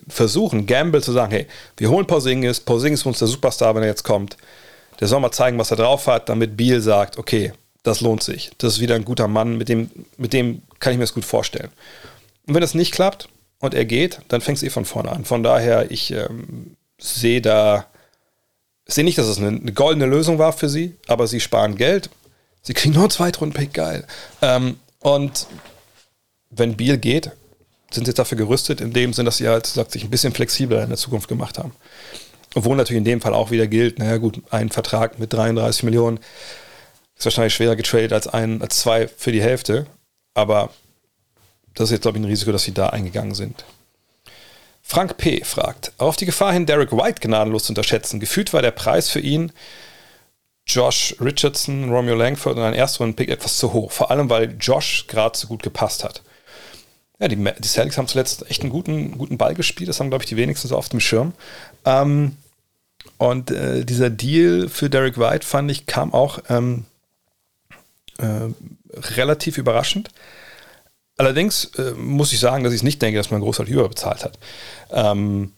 [0.09, 1.47] Versuch, ein Gamble zu sagen, hey,
[1.77, 4.37] wir holen Porzingis, Porzingis ist uns der Superstar, wenn er jetzt kommt.
[4.99, 8.51] Der soll mal zeigen, was er drauf hat, damit Beal sagt, okay, das lohnt sich.
[8.59, 11.25] Das ist wieder ein guter Mann, mit dem, mit dem kann ich mir das gut
[11.25, 11.71] vorstellen.
[12.47, 13.29] Und wenn das nicht klappt
[13.59, 15.25] und er geht, dann fängst du eh von vorne an.
[15.25, 17.87] Von daher, ich ähm, sehe da,
[18.87, 22.11] sehe nicht, dass es eine, eine, goldene Lösung war für sie, aber sie sparen Geld.
[22.63, 24.07] Sie kriegen nur einen Zweitrunden-Pick, geil.
[24.43, 25.47] Ähm, und
[26.51, 27.31] wenn Beal geht,
[27.91, 30.33] sind sie jetzt dafür gerüstet, in dem Sinn, dass sie halt, sagt sich, ein bisschen
[30.33, 31.73] flexibler in der Zukunft gemacht haben.
[32.55, 36.19] Obwohl natürlich in dem Fall auch wieder gilt, naja gut, ein Vertrag mit 33 Millionen
[37.17, 39.87] ist wahrscheinlich schwerer getradet als ein, als zwei für die Hälfte.
[40.35, 40.71] Aber
[41.75, 43.65] das ist jetzt, glaube ich, ein Risiko, dass sie da eingegangen sind.
[44.83, 45.45] Frank P.
[45.45, 48.19] fragt, auf die Gefahr hin, Derek White gnadenlos zu unterschätzen.
[48.19, 49.53] Gefühlt war der Preis für ihn,
[50.67, 53.93] Josh Richardson, Romeo Langford und ein Erstrunden-Pick etwas zu hoch.
[53.93, 56.23] Vor allem, weil Josh gerade so gut gepasst hat.
[57.21, 59.89] Ja, die, die Celtics haben zuletzt echt einen guten, guten Ball gespielt.
[59.89, 61.35] Das haben, glaube ich, die wenigsten so auf dem Schirm.
[61.85, 62.37] Ähm,
[63.19, 66.87] und äh, dieser Deal für Derek White, fand ich, kam auch ähm,
[68.19, 68.49] äh,
[68.95, 70.09] relativ überraschend.
[71.19, 74.39] Allerdings äh, muss ich sagen, dass ich nicht denke, dass man großartig überbezahlt hat.
[74.91, 75.53] Ähm,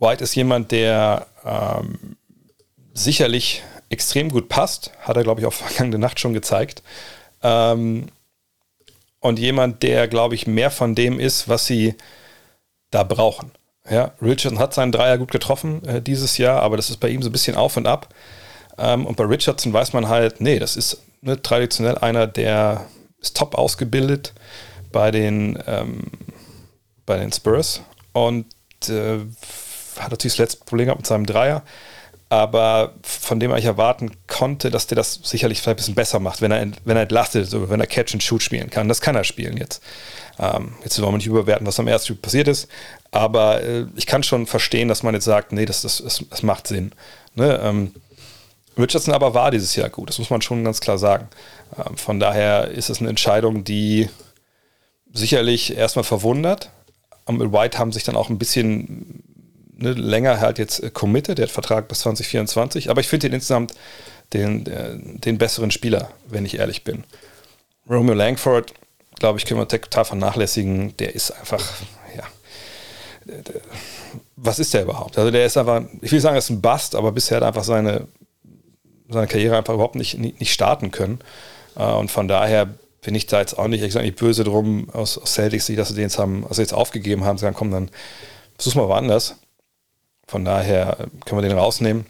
[0.00, 2.16] White ist jemand, der ähm,
[2.92, 6.82] sicherlich extrem gut passt, hat er, glaube ich, auch vergangene Nacht schon gezeigt.
[7.42, 8.08] Ähm,
[9.20, 11.94] und jemand, der, glaube ich, mehr von dem ist, was sie
[12.90, 13.52] da brauchen.
[13.88, 17.22] Ja, Richardson hat seinen Dreier gut getroffen äh, dieses Jahr, aber das ist bei ihm
[17.22, 18.14] so ein bisschen auf und ab.
[18.78, 22.86] Ähm, und bei Richardson weiß man halt, nee, das ist ne, traditionell einer, der
[23.20, 24.32] ist top ausgebildet
[24.92, 26.04] bei den, ähm,
[27.06, 27.82] bei den Spurs
[28.12, 28.46] und
[28.88, 29.18] äh,
[29.98, 31.62] hat natürlich das letzte Problem gehabt mit seinem Dreier
[32.30, 36.40] aber von dem ich erwarten konnte, dass der das sicherlich vielleicht ein bisschen besser macht,
[36.40, 38.88] wenn er, wenn er entlastet ist, wenn er Catch and Shoot spielen kann.
[38.88, 39.82] Das kann er spielen jetzt.
[40.38, 42.68] Ähm, jetzt wollen wir nicht überwerten, was am ersten Spiel passiert ist,
[43.10, 46.42] aber äh, ich kann schon verstehen, dass man jetzt sagt, nee, das, das, das, das
[46.44, 46.92] macht Sinn.
[47.34, 47.60] Ne?
[47.62, 47.94] Ähm,
[48.78, 51.28] Richardson aber war dieses Jahr gut, das muss man schon ganz klar sagen.
[51.76, 54.08] Ähm, von daher ist es eine Entscheidung, die
[55.12, 56.70] sicherlich erstmal verwundert.
[57.28, 59.24] Mit White haben sich dann auch ein bisschen
[59.80, 63.32] ne, länger halt jetzt äh, committed, der hat Vertrag bis 2024, aber ich finde ihn
[63.32, 63.74] insgesamt
[64.32, 67.04] den, äh, den besseren Spieler, wenn ich ehrlich bin.
[67.88, 68.72] Romeo Langford,
[69.18, 70.96] glaube ich, können wir total vernachlässigen.
[70.98, 71.64] Der ist einfach,
[72.16, 72.24] ja.
[74.36, 75.18] Was ist der überhaupt?
[75.18, 77.48] Also der ist einfach, ich will sagen, er ist ein Bust, aber bisher hat er
[77.48, 78.06] einfach seine,
[79.08, 81.20] seine Karriere einfach überhaupt nicht, nicht starten können.
[81.76, 84.88] Äh, und von daher bin ich da jetzt auch nicht, ich sage nicht böse drum
[84.90, 87.90] aus, aus Celtics, dass sie den jetzt haben, also jetzt aufgegeben haben, sagen, komm, dann
[88.56, 89.36] versuch mal woanders.
[90.30, 92.06] Von daher können wir den rausnehmen.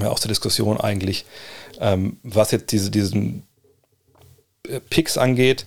[0.00, 1.24] Ja, aus der Diskussion eigentlich.
[1.80, 3.42] Ähm, was jetzt diese, diesen
[4.68, 5.66] äh, Picks angeht,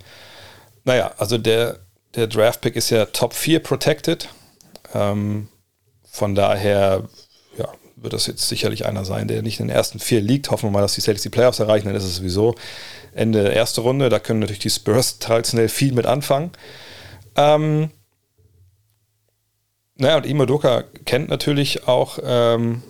[0.85, 1.79] naja, also der,
[2.15, 4.29] der Draft-Pick ist ja Top 4 protected.
[4.93, 5.49] Ähm,
[6.09, 7.09] von daher
[7.57, 7.67] ja,
[7.97, 10.51] wird das jetzt sicherlich einer sein, der nicht in den ersten vier liegt.
[10.51, 12.55] Hoffen wir mal, dass die Celtics die Playoffs erreichen, dann ist es sowieso
[13.13, 14.07] Ende der ersten Runde.
[14.07, 16.51] Da können natürlich die Spurs traditionell viel mit anfangen.
[17.35, 17.91] Ähm,
[20.01, 22.81] naja, und Imo Doka kennt natürlich auch ähm,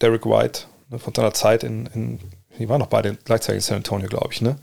[0.00, 2.18] Derek White ne, von seiner Zeit in, in,
[2.58, 4.58] die waren noch beide gleichzeitig in San Antonio, glaube ich, ne?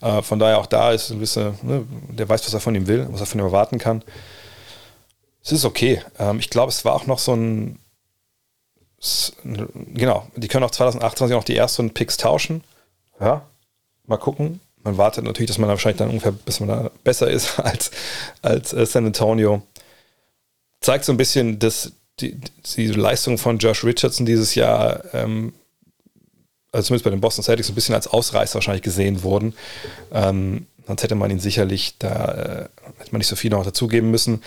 [0.00, 2.88] Äh, von daher auch da ist ein bisschen, ne, der weiß, was er von ihm
[2.88, 4.02] will, was er von ihm erwarten kann.
[5.42, 6.02] Es ist okay.
[6.18, 7.78] Ähm, ich glaube, es war auch noch so ein,
[9.94, 12.64] genau, die können auch 2028 noch die ersten Picks tauschen.
[13.20, 13.42] Ja,
[14.06, 14.60] mal gucken.
[14.82, 17.92] Man wartet natürlich, dass man da wahrscheinlich dann ungefähr, bis man da besser ist als,
[18.42, 19.62] als äh, San Antonio.
[20.84, 22.38] Zeigt so ein bisschen, dass die,
[22.76, 25.54] die Leistung von Josh Richardson dieses Jahr, ähm,
[26.72, 29.54] also zumindest bei den Boston Celtics, ein bisschen als Ausreißer wahrscheinlich gesehen wurden.
[30.12, 34.10] Ähm, sonst hätte man ihn sicherlich, da äh, hätte man nicht so viel noch dazugeben
[34.10, 34.42] müssen.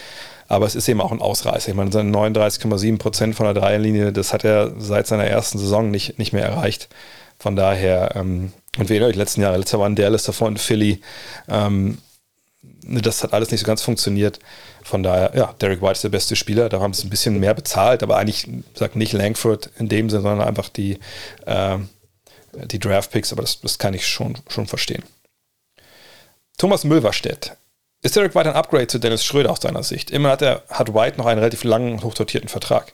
[0.48, 1.70] Aber es ist eben auch ein Ausreißer.
[1.70, 5.90] Ich meine, seine 39,7 Prozent von der Dreierlinie, das hat er seit seiner ersten Saison
[5.90, 6.88] nicht, nicht mehr erreicht.
[7.40, 10.58] Von daher, ähm, und wie erinnert euch, letzten Jahre, letztes Jahr waren Dallas davor in
[10.58, 11.02] Philly.
[11.50, 11.98] Ähm,
[12.84, 14.40] das hat alles nicht so ganz funktioniert.
[14.84, 16.70] Von daher, ja, Derek White ist der beste Spieler.
[16.70, 20.24] Da haben sie ein bisschen mehr bezahlt, aber eigentlich sagt nicht Langford in dem Sinne,
[20.24, 21.00] sondern einfach die,
[21.46, 21.78] äh,
[22.54, 23.34] die Draft-Picks.
[23.34, 25.04] Aber das, das kann ich schon, schon verstehen.
[26.58, 27.58] Thomas Mülverstedt.
[28.02, 30.12] Ist Derek White ein Upgrade zu Dennis Schröder aus seiner Sicht?
[30.12, 32.94] Immer hat, er, hat White noch einen relativ langen, hochdotierten Vertrag.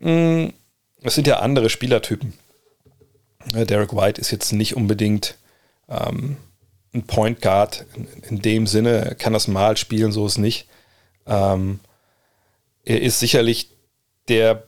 [0.00, 0.52] Hm,
[1.02, 2.34] es sind ja andere Spielertypen.
[3.52, 5.36] Derek White ist jetzt nicht unbedingt
[5.88, 6.36] ähm,
[6.94, 7.86] ein Point Guard
[8.28, 10.68] in, dem Sinne, er kann das mal spielen, so ist nicht.
[11.26, 11.80] Ähm,
[12.84, 13.70] er ist sicherlich
[14.28, 14.64] der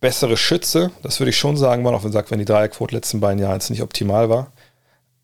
[0.00, 3.20] bessere Schütze, das würde ich schon sagen, auch wenn man sagt, wenn die Dreierquote letzten
[3.20, 4.52] beiden Jahre jetzt nicht optimal war,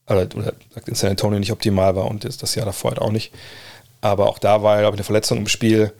[0.06, 0.52] oder, oder
[0.86, 3.32] in San Antonio nicht optimal war und das Jahr davor halt auch nicht.
[4.00, 5.92] Aber auch da war, glaube ich, eine Verletzung im Spiel.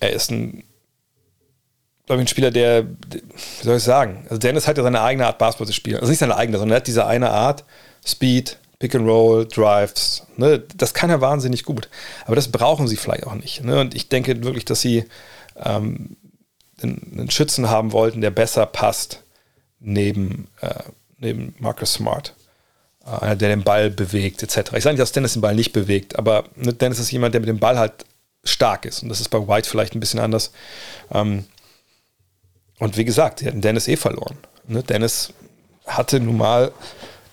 [0.00, 0.64] Er ist ein,
[2.06, 5.26] glaube ich, ein Spieler, der, wie soll ich sagen, also Dennis hat ja seine eigene
[5.26, 5.98] Art Basketball zu spielen.
[6.00, 7.64] Also nicht seine eigene, sondern er hat diese eine Art,
[8.04, 10.26] Speed, Pick and Roll, Drives.
[10.36, 10.58] Ne?
[10.74, 11.88] Das kann er wahnsinnig gut.
[12.24, 13.62] Aber das brauchen sie vielleicht auch nicht.
[13.62, 13.78] Ne?
[13.78, 15.04] Und ich denke wirklich, dass sie
[15.56, 16.16] ähm,
[16.82, 19.22] einen, Schützen haben wollten, der besser passt
[19.80, 20.82] neben, äh,
[21.18, 22.34] neben Marcus Smart.
[23.04, 24.72] Äh, einer, der den Ball bewegt, etc.
[24.74, 27.42] Ich sage nicht, dass Dennis den Ball nicht bewegt, aber ne, Dennis ist jemand, der
[27.42, 28.06] mit dem Ball halt
[28.44, 29.02] stark ist.
[29.02, 30.52] Und das ist bei White vielleicht ein bisschen anders.
[31.12, 31.44] Ähm,
[32.78, 34.38] und wie gesagt, die hatten Dennis eh verloren.
[34.66, 34.82] Ne?
[34.82, 35.34] Dennis
[35.86, 36.72] hatte nun mal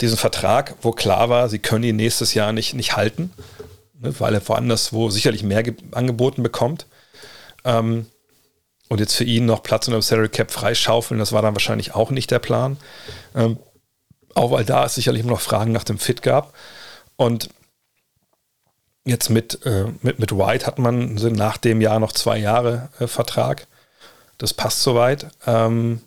[0.01, 3.31] diesen Vertrag, wo klar war, sie können ihn nächstes Jahr nicht, nicht halten,
[3.99, 4.19] ne?
[4.19, 6.85] weil er woanders wo sicherlich mehr angeboten bekommt.
[7.65, 8.05] Ähm,
[8.89, 11.93] und jetzt für ihn noch Platz unter dem Salary Cap freischaufeln, das war dann wahrscheinlich
[11.95, 12.77] auch nicht der Plan.
[13.35, 13.57] Ähm,
[14.33, 16.53] auch weil da es sicherlich immer noch Fragen nach dem Fit gab.
[17.15, 17.49] Und
[19.03, 23.07] jetzt mit, äh, mit, mit White hat man nach dem Jahr noch zwei Jahre äh,
[23.07, 23.67] Vertrag.
[24.37, 25.27] Das passt soweit.
[25.45, 26.01] Ähm,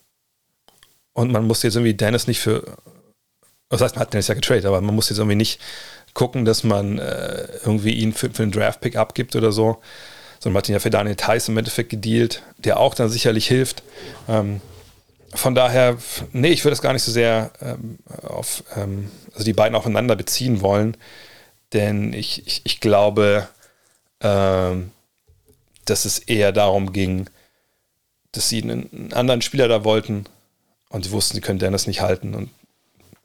[1.13, 2.77] und man muss jetzt irgendwie Dennis nicht für,
[3.71, 5.61] das heißt, man hat Dennis ja getradet, aber man muss jetzt irgendwie nicht
[6.15, 9.79] gucken, dass man äh, irgendwie ihn für, für einen Draft-Pick abgibt oder so,
[10.41, 13.47] sondern man hat ihn ja für Daniel Tyson im Endeffekt gedealt, der auch dann sicherlich
[13.47, 13.83] hilft.
[14.29, 14.61] Ähm,
[15.33, 15.97] von daher,
[16.33, 20.17] nee, ich würde es gar nicht so sehr ähm, auf, ähm, also die beiden aufeinander
[20.17, 20.97] beziehen wollen,
[21.73, 23.49] denn ich, ich, ich glaube,
[24.21, 24.91] ähm,
[25.85, 27.31] dass es eher darum ging,
[28.33, 30.25] dass sie einen, einen, anderen Spieler da wollten
[30.89, 32.35] und sie wussten, sie können Dennis nicht halten.
[32.35, 32.51] Und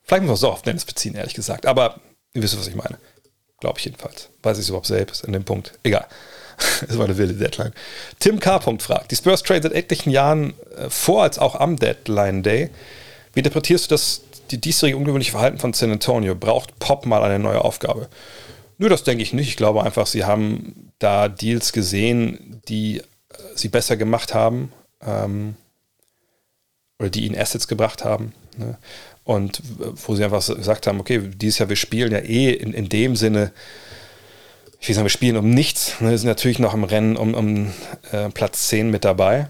[0.05, 1.99] vielleicht muss man so auf Dennis beziehen, ehrlich gesagt, aber
[2.33, 2.97] ihr wisst, was ich meine.
[3.59, 4.29] Glaube ich jedenfalls.
[4.43, 5.77] Weiß ich es überhaupt selbst in dem Punkt.
[5.83, 6.05] Egal.
[6.87, 7.73] Es war eine wilde Deadline.
[8.19, 8.59] Tim K.
[8.59, 12.69] fragt: Die Spurs trade seit etlichen Jahren äh, vor als auch am Deadline Day.
[13.33, 14.21] Wie interpretierst du das,
[14.51, 16.35] die diesjährige ungewöhnliche Verhalten von San Antonio?
[16.35, 18.07] Braucht Pop mal eine neue Aufgabe?
[18.77, 19.49] Nö, das denke ich nicht.
[19.49, 23.03] Ich glaube einfach, sie haben da Deals gesehen, die äh,
[23.55, 24.71] sie besser gemacht haben
[25.01, 25.55] ähm,
[26.99, 28.33] oder die ihnen Assets gebracht haben.
[28.57, 28.77] Ne?
[29.25, 29.61] Und
[30.05, 33.15] wo sie einfach gesagt haben, okay, dieses Jahr, wir spielen ja eh in, in dem
[33.17, 33.51] Sinne
[34.85, 35.99] ich will sagen, wir spielen um nichts.
[35.99, 36.11] Ne?
[36.11, 37.73] Wir sind natürlich noch im Rennen um, um
[38.11, 39.47] äh, Platz 10 mit dabei.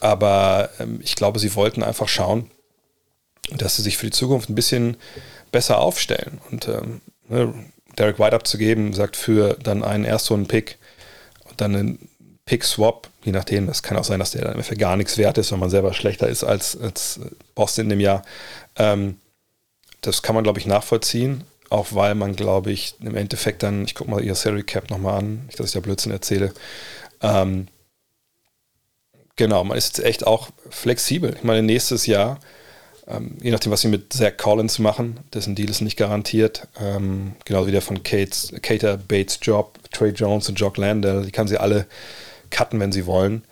[0.00, 2.50] Aber ähm, ich glaube, sie wollten einfach schauen,
[3.50, 4.96] dass sie sich für die Zukunft ein bisschen
[5.52, 6.40] besser aufstellen.
[6.50, 7.52] Und ähm, ne,
[7.98, 10.78] Derek White abzugeben, sagt für dann einen Erstrunden-Pick
[11.44, 12.08] und dann einen
[12.46, 15.52] Pick-Swap, je nachdem, das kann auch sein, dass der dann für gar nichts wert ist,
[15.52, 17.20] wenn man selber schlechter ist als, als
[17.54, 18.22] Boston in dem Jahr.
[18.80, 19.18] Ähm,
[20.00, 21.44] das kann man, glaube ich, nachvollziehen.
[21.68, 25.20] Auch weil man, glaube ich, im Endeffekt dann, ich gucke mal ihr Salary Cap nochmal
[25.20, 26.52] an, nicht, dass ich da Blödsinn erzähle.
[27.22, 27.68] Ähm,
[29.36, 31.32] genau, man ist jetzt echt auch flexibel.
[31.36, 32.40] Ich meine, nächstes Jahr,
[33.06, 37.36] ähm, je nachdem, was sie mit Zach Collins machen, dessen Deal ist nicht garantiert, ähm,
[37.44, 41.46] genauso wie der von Kate's, Cater Bates Job, Trey Jones und Jock Landell, die kann
[41.46, 41.86] sie alle
[42.50, 43.44] cutten, wenn sie wollen.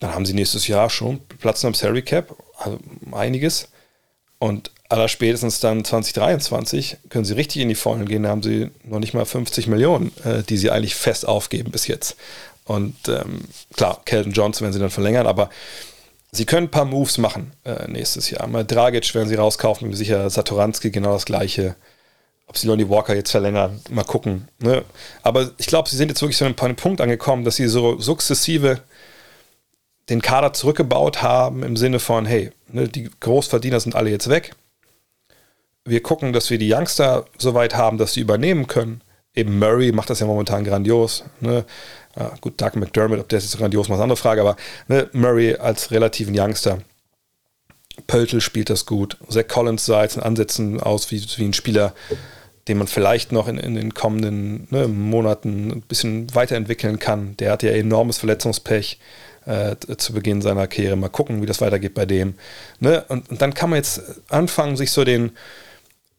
[0.00, 2.80] Dann haben sie nächstes Jahr schon Platz am Salary Cap, also
[3.12, 3.68] einiges.
[4.38, 8.22] Und aller spätestens dann 2023 können sie richtig in die Vollen gehen.
[8.22, 11.86] Da haben sie noch nicht mal 50 Millionen, äh, die sie eigentlich fest aufgeben bis
[11.86, 12.16] jetzt.
[12.64, 13.42] Und ähm,
[13.74, 15.50] klar, Kelton Johnson werden sie dann verlängern, aber
[16.32, 18.46] sie können ein paar Moves machen äh, nächstes Jahr.
[18.46, 21.76] Mal Dragic werden sie rauskaufen, sicher Satoranski genau das gleiche.
[22.46, 24.48] Ob sie Lonnie Walker jetzt verlängern, mal gucken.
[24.58, 24.82] Ne?
[25.22, 27.98] Aber ich glaube, sie sind jetzt wirklich so an einem Punkt angekommen, dass sie so
[28.00, 28.80] sukzessive
[30.08, 34.54] den Kader zurückgebaut haben im Sinne von, hey, ne, die Großverdiener sind alle jetzt weg.
[35.84, 39.02] Wir gucken, dass wir die Youngster so weit haben, dass sie übernehmen können.
[39.34, 41.24] Eben Murray macht das ja momentan grandios.
[41.40, 41.64] Ne?
[42.16, 44.56] Ja, gut, Doug McDermott, ob der jetzt grandios macht, ist eine andere Frage, aber
[44.88, 46.78] ne, Murray als relativen Youngster.
[48.06, 49.16] Pöltl spielt das gut.
[49.28, 51.94] Zach Collins sah jetzt in Ansätzen aus wie, wie ein Spieler,
[52.68, 57.36] den man vielleicht noch in, in den kommenden ne, Monaten ein bisschen weiterentwickeln kann.
[57.38, 58.98] Der hat ja enormes Verletzungspech
[59.48, 60.96] äh, zu Beginn seiner Karriere.
[60.96, 62.34] Mal gucken, wie das weitergeht bei dem.
[62.80, 63.04] Ne?
[63.08, 65.32] Und, und, dann kann man jetzt anfangen, sich so den,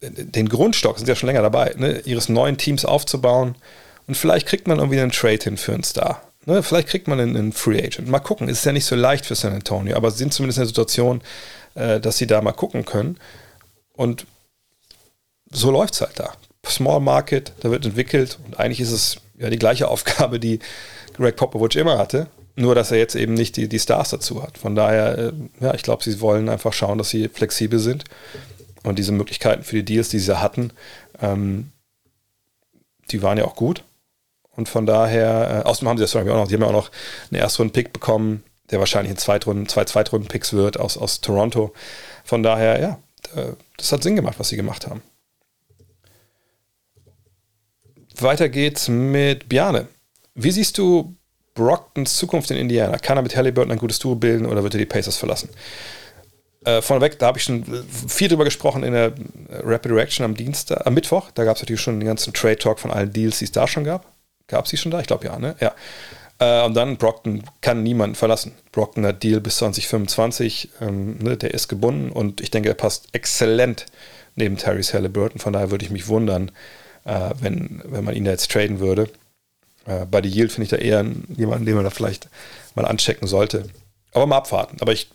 [0.01, 3.56] den Grundstock, sind ja schon länger dabei, ne, ihres neuen Teams aufzubauen.
[4.07, 6.23] Und vielleicht kriegt man irgendwie einen Trade hin für einen Star.
[6.45, 6.64] Ne?
[6.64, 8.07] Vielleicht kriegt man einen, einen Free Agent.
[8.07, 10.64] Mal gucken, ist ja nicht so leicht für San Antonio, aber sie sind zumindest in
[10.64, 11.22] der Situation,
[11.76, 13.18] äh, dass sie da mal gucken können.
[13.93, 14.26] Und
[15.51, 16.34] so läuft es halt da.
[16.68, 20.60] Small Market, da wird entwickelt und eigentlich ist es ja die gleiche Aufgabe, die
[21.14, 22.27] Greg Popovich immer hatte,
[22.60, 24.57] nur dass er jetzt eben nicht die, die Stars dazu hat.
[24.57, 28.03] Von daher, äh, ja, ich glaube, sie wollen einfach schauen, dass sie flexibel sind
[28.84, 30.72] und diese Möglichkeiten für die Deals, die sie hatten,
[31.22, 31.72] ähm,
[33.11, 33.84] die waren ja auch gut.
[34.52, 36.91] Und von daher, äh, außerdem haben sie das auch noch, die haben ja auch noch
[37.31, 41.73] einen Erstrunden-Pick bekommen, der wahrscheinlich in Zweitrunden, zwei Zweitrunden-Picks wird aus, aus Toronto.
[42.26, 42.99] Von daher, ja,
[43.36, 45.02] äh, das hat Sinn gemacht, was sie gemacht haben.
[48.18, 49.88] Weiter geht's mit Bjane.
[50.36, 51.15] Wie siehst du
[51.60, 52.98] Brocktons Zukunft in Indiana?
[52.98, 55.49] Kann er mit Halliburton ein gutes Duo bilden oder wird er die Pacers verlassen?
[56.64, 57.65] Äh, vorneweg, da habe ich schon
[58.07, 59.11] viel drüber gesprochen in der
[59.49, 61.31] Rapid Reaction am Dienstag, am Mittwoch.
[61.31, 63.68] Da gab es natürlich schon den ganzen Trade Talk von allen Deals, die es da
[63.68, 64.06] schon gab.
[64.48, 65.02] Gab es die schon da?
[65.02, 65.56] Ich glaube ja, ne?
[65.60, 65.73] Ja.
[66.40, 68.53] Äh, und dann, Brockton kann niemanden verlassen.
[68.72, 73.10] Brockton hat Deal bis 2025, ähm, ne, der ist gebunden und ich denke, er passt
[73.11, 73.86] exzellent
[74.36, 75.40] neben Terry's Halliburton.
[75.40, 76.52] Von daher würde ich mich wundern,
[77.03, 79.10] äh, wenn, wenn man ihn da jetzt traden würde.
[79.90, 81.06] Äh, bei The Yield finde ich da eher
[81.36, 82.30] jemanden, den man da vielleicht
[82.76, 83.66] mal anchecken sollte.
[84.14, 84.78] Aber mal abwarten.
[84.82, 85.10] Aber ich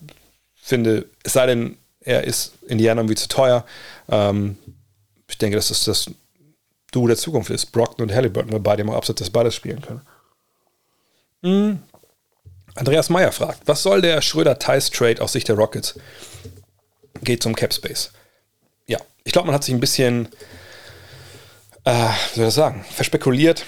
[0.54, 3.64] finde, es sei denn, er ist Indiana irgendwie zu teuer.
[4.08, 4.58] Ähm,
[5.28, 6.10] ich denke, dass das das
[6.92, 7.66] Duo der Zukunft ist.
[7.66, 10.02] Brockton und Halliburton, weil beide mal abseits des Balles spielen können.
[11.42, 11.78] Mhm.
[12.74, 15.94] Andreas Meyer fragt, was soll der Schröder-Thais-Trade aus Sicht der Rockets?
[17.22, 18.10] Geht zum Cap Space.
[18.86, 20.28] Ja, ich glaube, man hat sich ein bisschen
[21.84, 23.64] äh, wie soll ich das sagen, verspekuliert,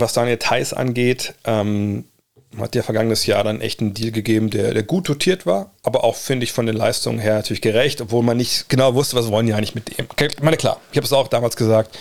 [0.00, 1.34] was Daniel Theiss angeht.
[1.44, 2.04] Ähm,
[2.56, 6.02] hat ja vergangenes Jahr dann echt einen Deal gegeben, der, der gut dotiert war, aber
[6.02, 9.30] auch, finde ich, von den Leistungen her natürlich gerecht, obwohl man nicht genau wusste, was
[9.30, 10.06] wollen die eigentlich mit dem.
[10.18, 11.96] Ich meine, klar, ich habe es auch damals gesagt,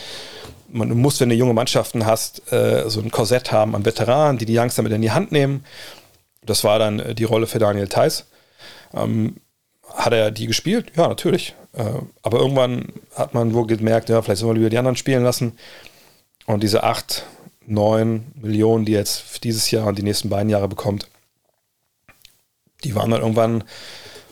[0.70, 4.46] man muss, wenn du junge Mannschaften hast, äh, so ein Korsett haben an Veteranen, die
[4.46, 5.66] die Youngster mit in die Hand nehmen.
[6.46, 8.26] Das war dann äh, die Rolle für Daniel Theiss.
[8.94, 9.38] Ähm,
[9.94, 10.92] hat er die gespielt?
[10.96, 11.56] Ja, natürlich.
[11.74, 11.84] Äh,
[12.22, 15.58] aber irgendwann hat man wohl gemerkt, ja, vielleicht sollen wir lieber die anderen spielen lassen.
[16.46, 17.26] Und diese 8,
[17.68, 21.08] 9 Millionen, die er jetzt dieses Jahr und die nächsten beiden Jahre bekommt,
[22.84, 23.64] die waren dann irgendwann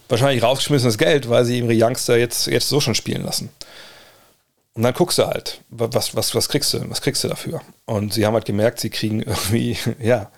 [0.10, 3.49] wahrscheinlich rausgeschmissenes Geld, weil sie ihre Youngster jetzt, jetzt so schon spielen lassen.
[4.74, 7.62] Und dann guckst du halt, was, was, was kriegst du, was kriegst du dafür?
[7.86, 10.30] Und sie haben halt gemerkt, sie kriegen irgendwie, ja,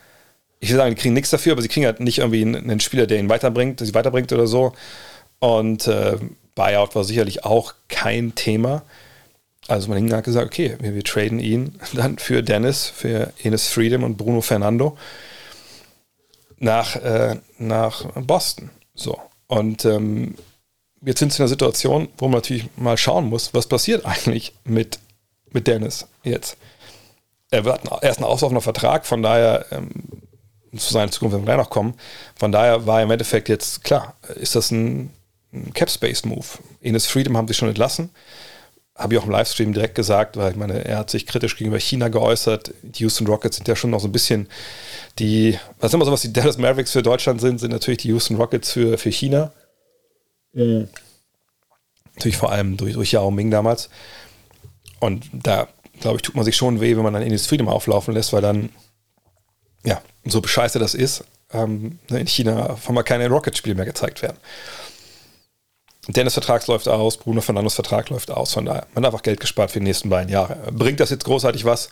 [0.59, 3.07] ich will sagen, die kriegen nichts dafür, aber sie kriegen halt nicht irgendwie einen Spieler,
[3.07, 4.73] der ihn weiterbringt, sie weiterbringt oder so.
[5.39, 6.17] Und äh,
[6.55, 8.83] Buyout war sicherlich auch kein Thema.
[9.67, 14.03] Also man hat gesagt, okay, wir, wir, traden ihn dann für Dennis, für Enes Freedom
[14.03, 14.97] und Bruno Fernando
[16.57, 18.69] nach, äh, nach Boston.
[18.95, 19.19] So.
[19.47, 20.35] Und ähm,
[21.01, 24.53] jetzt sind sie in einer Situation, wo man natürlich mal schauen muss, was passiert eigentlich
[24.63, 24.99] mit,
[25.51, 26.57] mit Dennis jetzt.
[27.49, 29.89] Er hat erst einen auslaufender Vertrag, von daher ähm,
[30.75, 31.93] zu seiner Zukunft werden wir gleich noch kommen.
[32.35, 35.13] Von daher war im Endeffekt jetzt klar, ist das ein
[35.73, 36.45] Cap Space Move.
[36.81, 38.09] Ines Freedom haben sie schon entlassen.
[38.97, 41.79] Habe ich auch im Livestream direkt gesagt, weil ich meine, er hat sich kritisch gegenüber
[41.79, 42.73] China geäußert.
[42.81, 44.47] Die Houston Rockets sind ja schon noch so ein bisschen
[45.19, 48.37] die, was immer so, was die Dallas Mavericks für Deutschland sind, sind natürlich die Houston
[48.37, 49.51] Rockets für, für China.
[50.53, 50.87] Mhm.
[52.15, 53.89] Natürlich vor allem durch, durch Yao Ming damals.
[54.99, 55.67] Und da,
[55.99, 58.41] glaube ich, tut man sich schon weh, wenn man dann Ines Freedom auflaufen lässt, weil
[58.41, 58.69] dann,
[59.85, 64.23] ja, so bescheiße das ist, ähm, ne, in China von mal keine Rocket-Spiele mehr gezeigt
[64.23, 64.37] werden.
[66.07, 69.39] Dennis Vertrag läuft aus, Bruno Fernandos Vertrag läuft aus, von daher, man hat einfach Geld
[69.39, 70.57] gespart für die nächsten beiden Jahre.
[70.71, 71.89] Bringt das jetzt großartig was?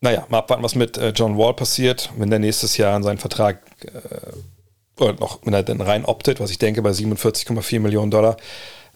[0.00, 3.18] Naja, mal abwarten, was mit äh, John Wall passiert, wenn der nächstes Jahr an seinen
[3.18, 8.10] Vertrag äh, oder noch, wenn er dann rein optet, was ich denke bei 47,4 Millionen
[8.10, 8.36] Dollar,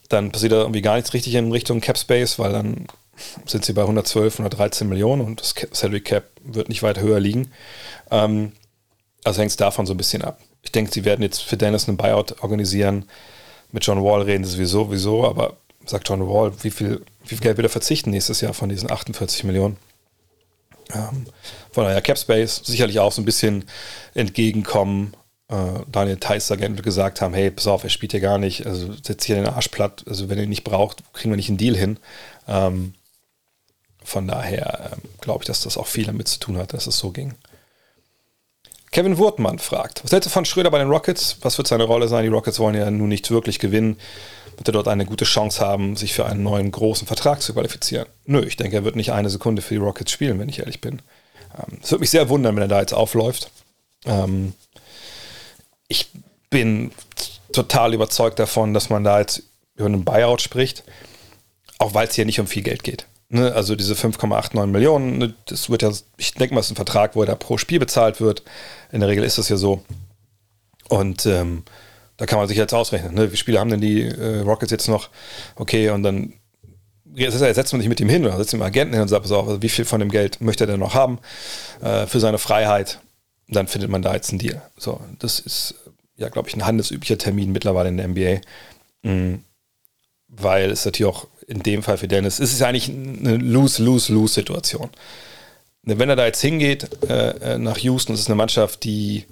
[0.08, 2.86] dann passiert da irgendwie gar nichts richtig in Richtung Cap Space, weil dann
[3.46, 7.52] sind sie bei 112, 113 Millionen und das Salary Cap wird nicht weit höher liegen.
[8.10, 8.52] Ähm,
[9.24, 10.40] also hängt es davon so ein bisschen ab.
[10.62, 13.06] Ich denke, sie werden jetzt für Dennis einen Buyout organisieren.
[13.72, 17.40] Mit John Wall reden sie sowieso, sowieso aber sagt John Wall, wie viel, wie viel
[17.40, 19.76] Geld wird er verzichten nächstes Jahr von diesen 48 Millionen?
[20.94, 21.26] Ähm,
[21.70, 23.64] von daher Capspace sicherlich auch so ein bisschen
[24.14, 25.14] entgegenkommen.
[25.48, 28.92] Äh, Daniel Theiss Agent gesagt haben, hey, pass auf, er spielt hier gar nicht, also
[28.92, 31.58] setzt hier den Arsch platt, also wenn er ihn nicht braucht, kriegen wir nicht einen
[31.58, 31.98] Deal hin.
[32.46, 32.94] Ähm,
[34.02, 36.98] von daher ähm, glaube ich, dass das auch viel damit zu tun hat, dass es
[36.98, 37.34] so ging.
[38.90, 41.36] Kevin Wurtmann fragt, was hältst du von Schröder bei den Rockets?
[41.42, 42.24] Was wird seine Rolle sein?
[42.24, 43.98] Die Rockets wollen ja nun nicht wirklich gewinnen.
[44.56, 48.06] Wird er dort eine gute Chance haben, sich für einen neuen großen Vertrag zu qualifizieren?
[48.24, 50.80] Nö, ich denke, er wird nicht eine Sekunde für die Rockets spielen, wenn ich ehrlich
[50.80, 51.00] bin.
[51.56, 53.50] Ähm, es würde mich sehr wundern, wenn er da jetzt aufläuft.
[54.04, 54.54] Ähm,
[55.86, 56.08] ich
[56.50, 56.90] bin
[57.52, 59.42] total überzeugt davon, dass man da jetzt
[59.76, 60.82] über einen Buyout spricht,
[61.78, 63.06] auch weil es hier nicht um viel Geld geht.
[63.30, 66.76] Ne, also diese 5,89 Millionen, ne, das wird ja, ich denke mal, es ist ein
[66.76, 68.42] Vertrag, wo er da pro Spiel bezahlt wird.
[68.90, 69.84] In der Regel ist das ja so.
[70.88, 71.64] Und ähm,
[72.16, 73.30] da kann man sich jetzt ausrechnen, ne?
[73.30, 75.10] wie Spiele haben denn die äh, Rockets jetzt noch?
[75.56, 76.32] Okay, und dann
[77.14, 79.40] jetzt setzt man sich mit ihm hin oder setzt ihm Agenten hin und sagt, so,
[79.40, 81.18] also wie viel von dem Geld möchte er denn noch haben
[81.82, 83.00] äh, für seine Freiheit?
[83.48, 84.62] Dann findet man da jetzt einen Deal.
[84.76, 85.74] So, das ist
[86.16, 88.40] ja, glaube ich, ein handelsüblicher Termin mittlerweile in der NBA.
[89.02, 89.44] Mhm.
[90.28, 94.90] Weil es natürlich auch in dem Fall für Dennis, ist es eigentlich eine Lose-Lose-Lose-Situation.
[95.82, 99.24] Wenn er da jetzt hingeht äh, äh, nach Houston, das ist eine Mannschaft, die,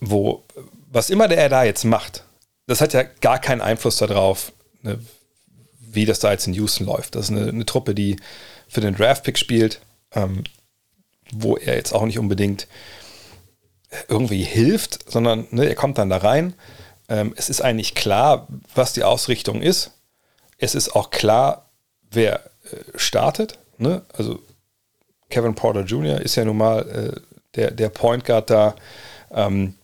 [0.00, 0.44] wo,
[0.92, 2.24] was immer der er da jetzt macht,
[2.66, 4.52] das hat ja gar keinen Einfluss darauf,
[4.82, 4.98] ne,
[5.78, 7.14] wie das da jetzt in Houston läuft.
[7.14, 8.16] Das ist eine, eine Truppe, die
[8.68, 9.80] für den Draft-Pick spielt,
[10.12, 10.44] ähm,
[11.32, 12.66] wo er jetzt auch nicht unbedingt
[14.08, 16.52] irgendwie hilft, sondern ne, er kommt dann da rein.
[17.08, 19.92] Ähm, es ist eigentlich klar, was die Ausrichtung ist
[20.60, 21.70] es ist auch klar,
[22.10, 23.58] wer äh, startet.
[23.78, 24.02] Ne?
[24.16, 24.40] Also
[25.30, 26.20] Kevin Porter Jr.
[26.20, 27.20] ist ja nun mal äh,
[27.56, 28.74] der, der Point Guard da.
[29.32, 29.74] Ähm,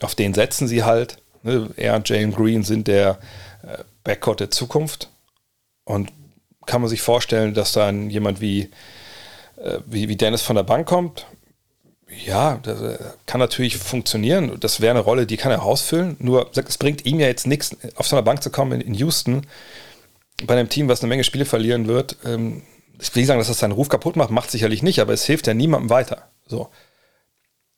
[0.00, 1.18] auf den setzen sie halt.
[1.42, 1.70] Ne?
[1.76, 3.18] Er und Jalen Green sind der
[3.62, 5.08] äh, Backcourt der Zukunft.
[5.84, 6.12] Und
[6.66, 8.70] kann man sich vorstellen, dass dann jemand wie,
[9.56, 11.26] äh, wie, wie Dennis von der Bank kommt?
[12.24, 14.58] Ja, das äh, kann natürlich funktionieren.
[14.60, 16.16] Das wäre eine Rolle, die kann er ausfüllen.
[16.18, 18.94] Nur, es bringt ihm ja jetzt nichts, auf so einer Bank zu kommen in, in
[18.94, 19.46] Houston,
[20.44, 22.62] bei einem Team, was eine Menge Spiele verlieren wird, ähm,
[22.98, 25.24] ich will nicht sagen, dass das seinen Ruf kaputt macht, macht sicherlich nicht, aber es
[25.24, 26.30] hilft ja niemandem weiter.
[26.46, 26.70] So.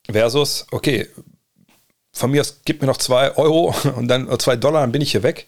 [0.09, 1.07] Versus, okay,
[2.11, 5.11] von mir aus gib mir noch zwei Euro und dann zwei Dollar, dann bin ich
[5.11, 5.47] hier weg.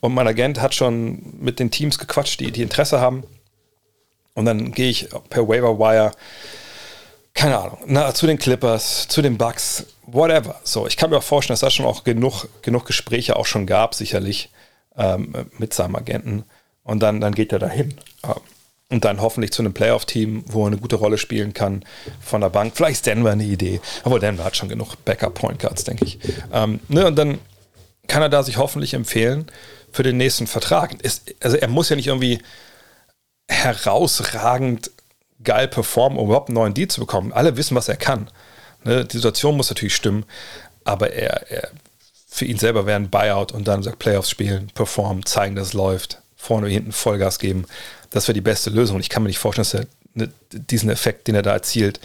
[0.00, 3.24] Und mein Agent hat schon mit den Teams gequatscht, die, die Interesse haben.
[4.34, 6.12] Und dann gehe ich per Waiver Wire,
[7.34, 10.60] keine Ahnung, na, zu den Clippers, zu den Bucks, whatever.
[10.62, 13.66] So, ich kann mir auch vorstellen, dass da schon auch genug, genug Gespräche auch schon
[13.66, 14.50] gab, sicherlich
[14.98, 16.44] ähm, mit seinem Agenten.
[16.82, 17.94] Und dann, dann geht er dahin.
[18.90, 21.84] Und dann hoffentlich zu einem Playoff-Team, wo er eine gute Rolle spielen kann
[22.20, 22.72] von der Bank.
[22.74, 23.80] Vielleicht ist Denver eine Idee.
[24.02, 26.18] Aber Denver hat schon genug Backup-Point Guards, denke ich.
[26.52, 27.38] Ähm, ne, und dann
[28.06, 29.46] kann er da sich hoffentlich empfehlen
[29.92, 31.00] für den nächsten Vertrag.
[31.02, 32.40] Ist, also er muss ja nicht irgendwie
[33.48, 34.90] herausragend
[35.44, 37.32] geil performen, um überhaupt einen neuen Deal zu bekommen.
[37.32, 38.30] Alle wissen, was er kann.
[38.84, 40.24] Ne, die Situation muss natürlich stimmen,
[40.84, 41.70] aber er, er
[42.38, 45.72] für ihn selber wäre ein Buyout und dann sagt Playoffs spielen, performen, zeigen, dass es
[45.72, 47.66] läuft, vorne wie hinten Vollgas geben.
[48.10, 48.96] Das wäre die beste Lösung.
[48.96, 52.00] Und ich kann mir nicht vorstellen, dass er ne, diesen Effekt, den er da erzielt,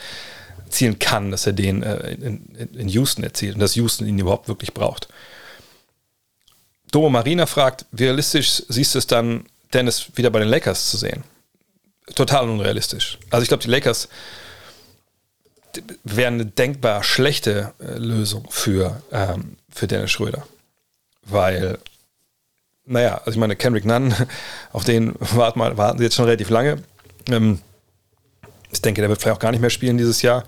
[0.65, 4.47] erzielen kann, dass er den äh, in, in, Houston erzielt und dass Houston ihn überhaupt
[4.47, 5.07] wirklich braucht.
[6.91, 10.97] Domo Marina fragt, wie realistisch siehst du es dann, Dennis wieder bei den Lakers zu
[10.97, 11.23] sehen?
[12.15, 13.19] Total unrealistisch.
[13.29, 14.09] Also ich glaube, die Lakers
[16.03, 20.45] wäre eine denkbar schlechte äh, Lösung für, ähm, für Dennis Schröder.
[21.23, 21.79] Weil,
[22.85, 24.13] naja, also ich meine, Kendrick Nunn,
[24.71, 26.83] auf den warten, mal, warten sie jetzt schon relativ lange.
[27.29, 27.59] Ähm,
[28.71, 30.43] ich denke, der wird vielleicht auch gar nicht mehr spielen dieses Jahr.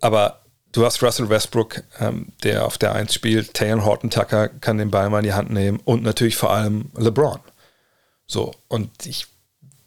[0.00, 3.54] Aber du hast Russell Westbrook, ähm, der auf der 1 spielt.
[3.54, 5.80] Taylor Horton Tucker kann den Ball mal in die Hand nehmen.
[5.84, 7.40] Und natürlich vor allem LeBron.
[8.26, 9.26] So, und ich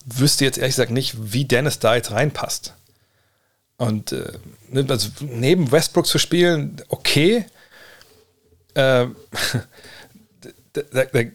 [0.05, 2.73] wüsste jetzt ehrlich gesagt nicht, wie Dennis da jetzt reinpasst.
[3.79, 4.33] Und äh,
[4.69, 7.45] ne, also neben Westbrook zu spielen, okay.
[8.73, 9.07] Äh,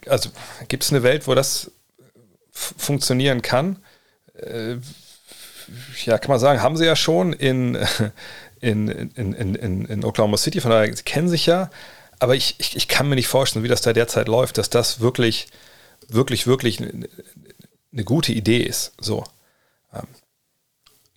[0.07, 0.31] also
[0.69, 1.71] gibt es eine Welt, wo das
[2.53, 3.79] funktionieren kann?
[4.35, 4.77] Äh,
[6.05, 7.79] ja, kann man sagen, haben sie ja schon in,
[8.61, 11.71] in, in, in, in Oklahoma City, von daher, sie kennen sich ja.
[12.19, 15.01] Aber ich, ich, ich kann mir nicht vorstellen, wie das da derzeit läuft, dass das
[15.01, 15.47] wirklich,
[16.09, 18.93] wirklich, wirklich eine gute Idee ist.
[19.01, 19.25] So.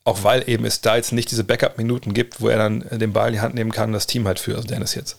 [0.08, 3.28] Auch weil eben es da jetzt nicht diese Backup-Minuten gibt, wo er dann den Ball
[3.28, 5.18] in die Hand nehmen kann und das Team halt für, also Dennis jetzt.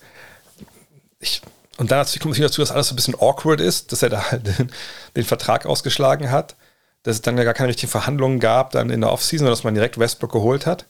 [1.21, 1.43] Ich,
[1.77, 4.31] und dann kommt natürlich dazu, dass alles so ein bisschen awkward ist, dass er da
[4.31, 4.71] halt den,
[5.17, 6.57] den Vertrag ausgeschlagen hat,
[7.03, 9.65] dass es dann ja gar keine richtigen Verhandlungen gab, dann in der Offseason, sondern dass
[9.65, 10.87] man direkt Westbrook geholt hat.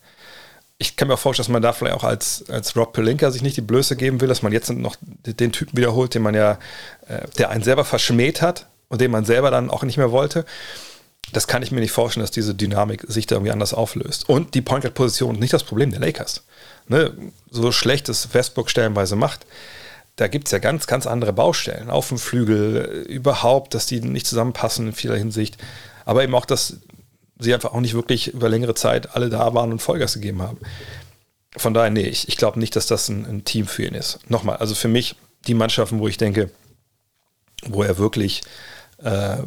[0.78, 3.42] Ich kann mir auch vorstellen, dass man da vielleicht auch als, als Rob Pelinka sich
[3.42, 6.52] nicht die Blöße geben will, dass man jetzt noch den Typen wiederholt, den man ja,
[7.08, 10.44] äh, der einen selber verschmäht hat und den man selber dann auch nicht mehr wollte.
[11.32, 14.28] Das kann ich mir nicht vorstellen, dass diese Dynamik sich da irgendwie anders auflöst.
[14.28, 16.44] Und die Point Guard Position nicht das Problem der Lakers.
[16.86, 17.12] Ne?
[17.50, 19.46] So schlecht es Westbrook stellenweise macht,
[20.16, 21.90] da gibt es ja ganz, ganz andere Baustellen.
[21.90, 25.58] Auf dem Flügel, überhaupt, dass die nicht zusammenpassen in vieler Hinsicht.
[26.04, 26.78] Aber eben auch, dass
[27.38, 30.58] sie einfach auch nicht wirklich über längere Zeit alle da waren und Vollgas gegeben haben.
[31.56, 34.18] Von daher, nee, ich, ich glaube nicht, dass das ein, ein, Team für ihn ist.
[34.28, 35.14] Nochmal, also für mich
[35.46, 36.50] die Mannschaften, wo ich denke,
[37.66, 38.42] wo er wirklich,
[38.98, 39.38] äh,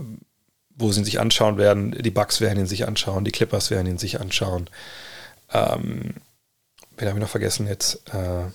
[0.81, 3.87] wo sie ihn sich anschauen werden, die Bucks werden ihn sich anschauen, die Clippers werden
[3.87, 4.69] ihn sich anschauen.
[5.53, 6.15] Ähm,
[6.97, 8.01] wen habe ich noch vergessen jetzt?
[8.13, 8.49] Äh,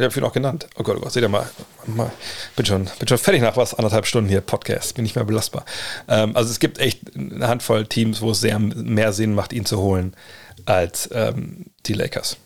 [0.00, 0.66] Wer habe ich auch genannt?
[0.76, 1.46] Oh Gott, oh Gott, seht ihr mal,
[1.84, 2.10] mal.
[2.56, 5.66] Bin, schon, bin schon fertig nach was, anderthalb Stunden hier, Podcast, bin nicht mehr belastbar.
[6.08, 9.66] Ähm, also es gibt echt eine Handvoll Teams, wo es sehr mehr Sinn macht, ihn
[9.66, 10.16] zu holen,
[10.64, 12.38] als ähm, die Lakers.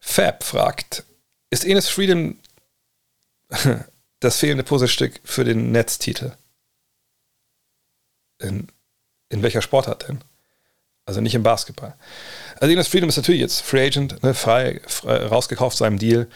[0.00, 1.04] Fab fragt,
[1.50, 2.36] ist Enes Freedom
[4.18, 6.32] das fehlende Puzzlestück für den Netztitel?
[8.42, 8.68] In,
[9.28, 10.20] in welcher Sportart denn?
[11.04, 11.94] Also nicht im Basketball.
[12.60, 16.28] Also Enes Freedom ist natürlich jetzt Free Agent, ne, frei, frei, rausgekauft seinem Deal.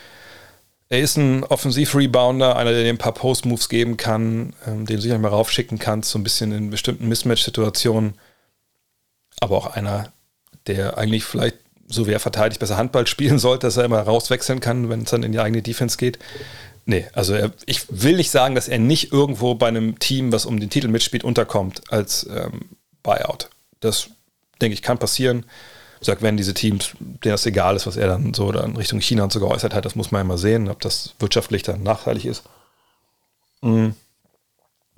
[0.88, 5.02] Er ist ein Offensiv-Rebounder, einer, der dir ein paar Post-Moves geben kann, ähm, den du
[5.02, 8.14] sicher mal raufschicken kannst, so ein bisschen in bestimmten Mismatch-Situationen.
[9.40, 10.12] Aber auch einer,
[10.66, 11.56] der eigentlich vielleicht,
[11.88, 15.10] so wie er verteidigt, besser Handball spielen sollte, dass er immer rauswechseln kann, wenn es
[15.10, 16.18] dann in die eigene Defense geht.
[16.86, 20.46] Nee, also er, ich will nicht sagen, dass er nicht irgendwo bei einem Team, was
[20.46, 22.70] um den Titel mitspielt, unterkommt als ähm,
[23.02, 23.50] Buyout.
[23.80, 24.08] Das,
[24.60, 25.44] denke ich, kann passieren
[26.06, 29.24] sag, wenn diese Teams, denen das egal ist, was er dann so dann Richtung China
[29.24, 32.24] und so geäußert hat, das muss man ja mal sehen, ob das wirtschaftlich dann nachteilig
[32.24, 32.44] ist.
[33.60, 33.94] Mhm.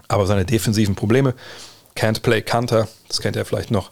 [0.06, 1.35] Aber seine defensiven Probleme,
[1.97, 3.90] Can't Play Canter, das kennt ihr vielleicht noch,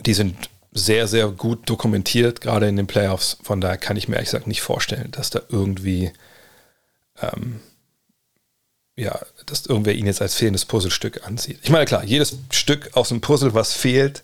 [0.00, 3.38] die sind sehr, sehr gut dokumentiert, gerade in den Playoffs.
[3.42, 6.12] Von daher kann ich mir ehrlich gesagt nicht vorstellen, dass da irgendwie,
[7.20, 7.60] ähm,
[8.96, 11.58] ja, dass irgendwer ihn jetzt als fehlendes Puzzlestück ansieht.
[11.62, 14.22] Ich meine, klar, jedes Stück aus dem Puzzle, was fehlt,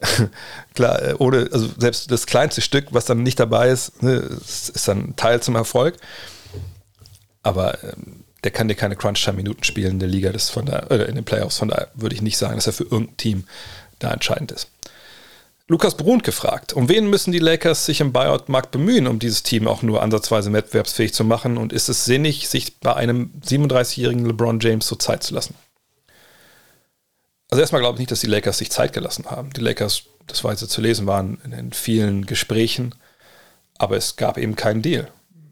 [0.74, 4.88] Klar, äh, ohne, also selbst das kleinste Stück, was dann nicht dabei ist, ne, ist
[4.88, 5.96] dann Teil zum Erfolg.
[7.42, 11.08] Aber ähm, der kann dir keine Crunch-Time-Minuten spielen in der Liga, das von der, oder
[11.08, 11.58] in den Playoffs.
[11.58, 13.44] Von daher würde ich nicht sagen, dass er für irgendein Team
[13.98, 14.68] da entscheidend ist.
[15.70, 19.68] Lukas Brunt gefragt, um wen müssen die Lakers sich im Buyout-Markt bemühen, um dieses Team
[19.68, 21.56] auch nur ansatzweise wettbewerbsfähig zu machen?
[21.58, 25.54] Und ist es sinnig, sich bei einem 37-jährigen LeBron James so Zeit zu lassen?
[27.50, 29.52] Also erstmal glaube ich nicht, dass die Lakers sich Zeit gelassen haben.
[29.52, 32.96] Die Lakers, das war jetzt zu lesen, waren in vielen Gesprächen,
[33.78, 35.06] aber es gab eben keinen Deal.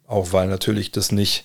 [0.09, 1.45] Auch weil natürlich das nicht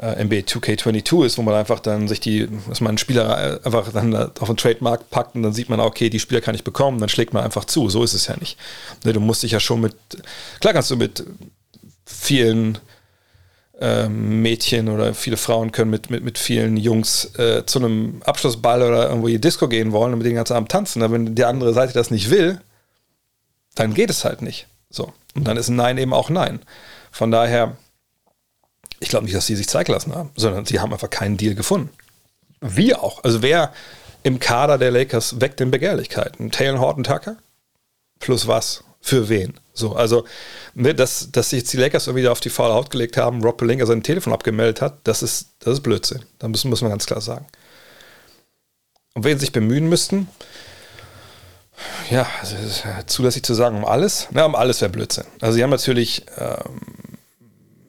[0.00, 3.92] äh, NBA 2K22 ist, wo man einfach dann sich die, dass man einen Spieler einfach
[3.92, 6.98] dann auf den Trademark packt und dann sieht man, okay, die Spieler kann ich bekommen,
[6.98, 7.88] dann schlägt man einfach zu.
[7.90, 8.58] So ist es ja nicht.
[9.04, 9.94] Ne, du musst dich ja schon mit,
[10.60, 11.24] klar kannst du mit
[12.06, 12.78] vielen
[13.80, 18.82] ähm, Mädchen oder viele Frauen können mit, mit, mit vielen Jungs äh, zu einem Abschlussball
[18.82, 21.02] oder irgendwo in Disco gehen wollen und mit den ganzen Abend tanzen.
[21.02, 22.60] Aber wenn die andere Seite das nicht will,
[23.74, 24.66] dann geht es halt nicht.
[24.90, 25.12] So.
[25.34, 26.60] Und dann ist ein Nein eben auch Nein.
[27.12, 27.76] Von daher,
[29.00, 31.54] ich glaube nicht, dass sie sich Zeit gelassen haben, sondern sie haben einfach keinen Deal
[31.54, 31.90] gefunden.
[32.60, 33.22] Wir auch.
[33.24, 33.72] Also wer
[34.22, 36.50] im Kader der Lakers weckt den Begehrlichkeiten?
[36.50, 37.36] Taylor Horton Tucker?
[38.18, 38.82] Plus was?
[39.00, 39.54] Für wen?
[39.74, 40.24] So, also,
[40.74, 43.58] ne, dass, dass sich jetzt die Lakers wieder auf die faule Haut gelegt haben, Rob
[43.58, 46.24] Pelinka sein Telefon abgemeldet hat, das ist, das ist Blödsinn.
[46.40, 47.46] Da müssen, muss man ganz klar sagen.
[49.14, 50.28] Und sie sich bemühen müssten,
[52.10, 52.56] ja, also
[53.06, 55.26] zulässig zu sagen, um alles, na, um alles wäre Blödsinn.
[55.40, 56.80] Also, sie haben natürlich ähm,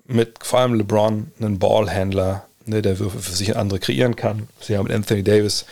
[0.09, 4.49] mit vor allem LeBron einen Ballhändler, ne, der Würfe für sich andere kreieren kann.
[4.59, 5.65] Sie haben mit Anthony Davis,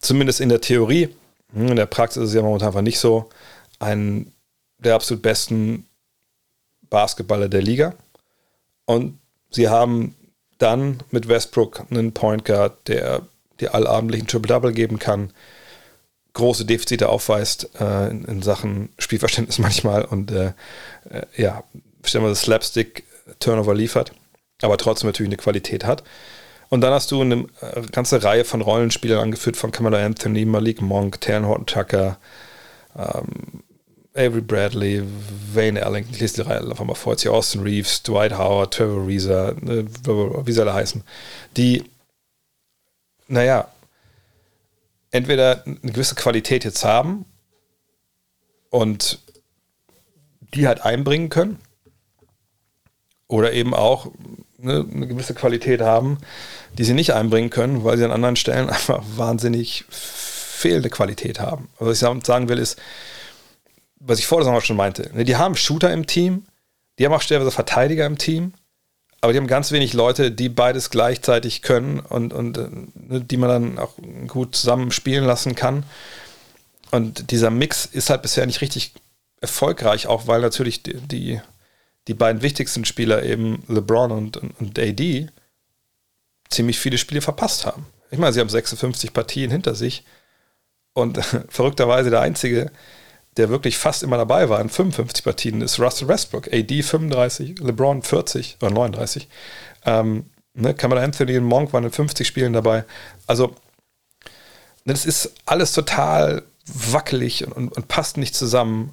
[0.00, 1.08] zumindest in der Theorie,
[1.54, 3.30] hm, in der Praxis ist es ja momentan einfach nicht so,
[3.78, 4.32] einen
[4.78, 5.86] der absolut besten
[6.90, 7.94] Basketballer der Liga.
[8.84, 9.18] Und
[9.50, 10.14] sie haben
[10.58, 13.22] dann mit Westbrook einen Point Guard, der
[13.60, 15.32] die allabendlichen Triple-Double geben kann,
[16.34, 20.52] große Defizite aufweist äh, in, in, Sachen Spielverständnis manchmal und äh,
[21.10, 21.64] äh, ja,
[22.04, 22.46] stellen wir das
[23.28, 24.12] Slapstick-Turnover liefert,
[24.62, 26.02] aber trotzdem natürlich eine Qualität hat.
[26.70, 30.82] Und dann hast du eine äh, ganze Reihe von Rollenspielern angeführt, von Kamala Anthony, Malik
[30.82, 32.18] Monk, Terran Horton Tucker,
[32.96, 33.62] ähm,
[34.14, 35.02] Avery Bradley,
[35.54, 38.74] Wayne Ellington, ich lese die Reihe einfach mal vor, jetzt hier Austin Reeves, Dwight Howard,
[38.74, 41.04] Trevor Reeser, ne, wie sie alle heißen,
[41.56, 41.84] die,
[43.28, 43.68] naja,
[45.10, 47.24] entweder eine gewisse Qualität jetzt haben
[48.70, 49.20] und
[50.52, 51.58] die halt einbringen können
[53.28, 54.10] oder eben auch
[54.60, 56.18] eine, eine, gewisse Qualität haben,
[56.76, 61.68] die sie nicht einbringen können, weil sie an anderen Stellen einfach wahnsinnig fehlende Qualität haben.
[61.78, 62.78] Also was ich sagen will, ist,
[64.00, 66.44] was ich vor der Saison schon meinte, ne, die haben Shooter im Team,
[66.98, 68.54] die haben auch stellenweise Verteidiger im Team,
[69.20, 73.36] aber die haben ganz wenig Leute, die beides gleichzeitig können und, und äh, ne, die
[73.36, 73.94] man dann auch
[74.26, 75.84] gut zusammen spielen lassen kann.
[76.90, 78.92] Und dieser Mix ist halt bisher nicht richtig
[79.40, 81.40] erfolgreich, auch weil natürlich die, die,
[82.08, 85.28] die beiden wichtigsten Spieler eben LeBron und, und AD
[86.48, 87.86] ziemlich viele Spiele verpasst haben.
[88.10, 90.04] Ich meine, sie haben 56 Partien hinter sich
[90.94, 91.18] und
[91.48, 92.72] verrückterweise der einzige,
[93.36, 96.48] der wirklich fast immer dabei war in 55 Partien, ist Russell Westbrook.
[96.52, 99.28] AD 35, LeBron 40 oder 39.
[99.84, 102.84] Ähm, ne, Kamala Anthony und Monk waren in 50 Spielen dabei.
[103.26, 103.54] Also,
[104.86, 108.92] das ist alles total wackelig und, und, und passt nicht zusammen.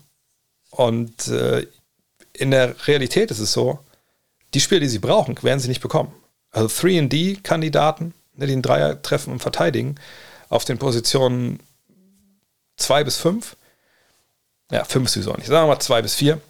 [0.70, 1.66] Und äh,
[2.40, 3.80] in der Realität ist es so,
[4.54, 6.14] die Spiele, die sie brauchen, werden sie nicht bekommen.
[6.52, 9.96] Also 3D-Kandidaten, ne, die den Dreier treffen und verteidigen,
[10.50, 11.60] auf den Positionen
[12.78, 13.56] 2 bis 5
[14.72, 15.48] ja, fünf sowieso nicht.
[15.48, 16.42] Sagen wir mal zwei bis vier.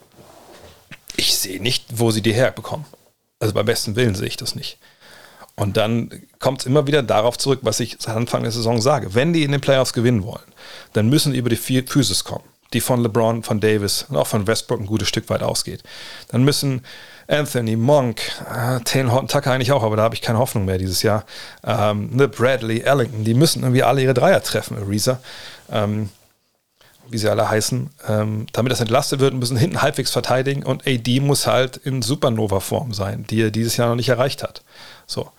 [1.17, 2.85] Ich sehe nicht, wo sie die herbekommen.
[3.39, 4.77] Also beim besten Willen sehe ich das nicht.
[5.55, 6.09] Und dann
[6.39, 9.13] kommt es immer wieder darauf zurück, was ich Anfang der Saison sage.
[9.13, 10.43] Wenn die in den Playoffs gewinnen wollen,
[10.93, 12.43] dann müssen sie über die Physis kommen,
[12.75, 15.81] die von LeBron, von Davis und auch von Westbrook ein gutes Stück weit ausgeht.
[16.27, 16.83] Dann müssen
[17.27, 20.77] Anthony, Monk, äh, Taylor Horton Tucker eigentlich auch, aber da habe ich keine Hoffnung mehr
[20.77, 21.25] dieses Jahr.
[21.63, 25.19] Ähm, ne, Bradley, Ellington, die müssen irgendwie alle ihre Dreier treffen, Ariza.
[25.71, 26.09] Ähm,
[27.09, 31.19] wie sie alle heißen, ähm, damit das entlastet wird, müssen hinten halbwegs verteidigen und AD
[31.19, 34.63] muss halt in Supernova-Form sein, die er dieses Jahr noch nicht erreicht hat.
[35.05, 35.31] So.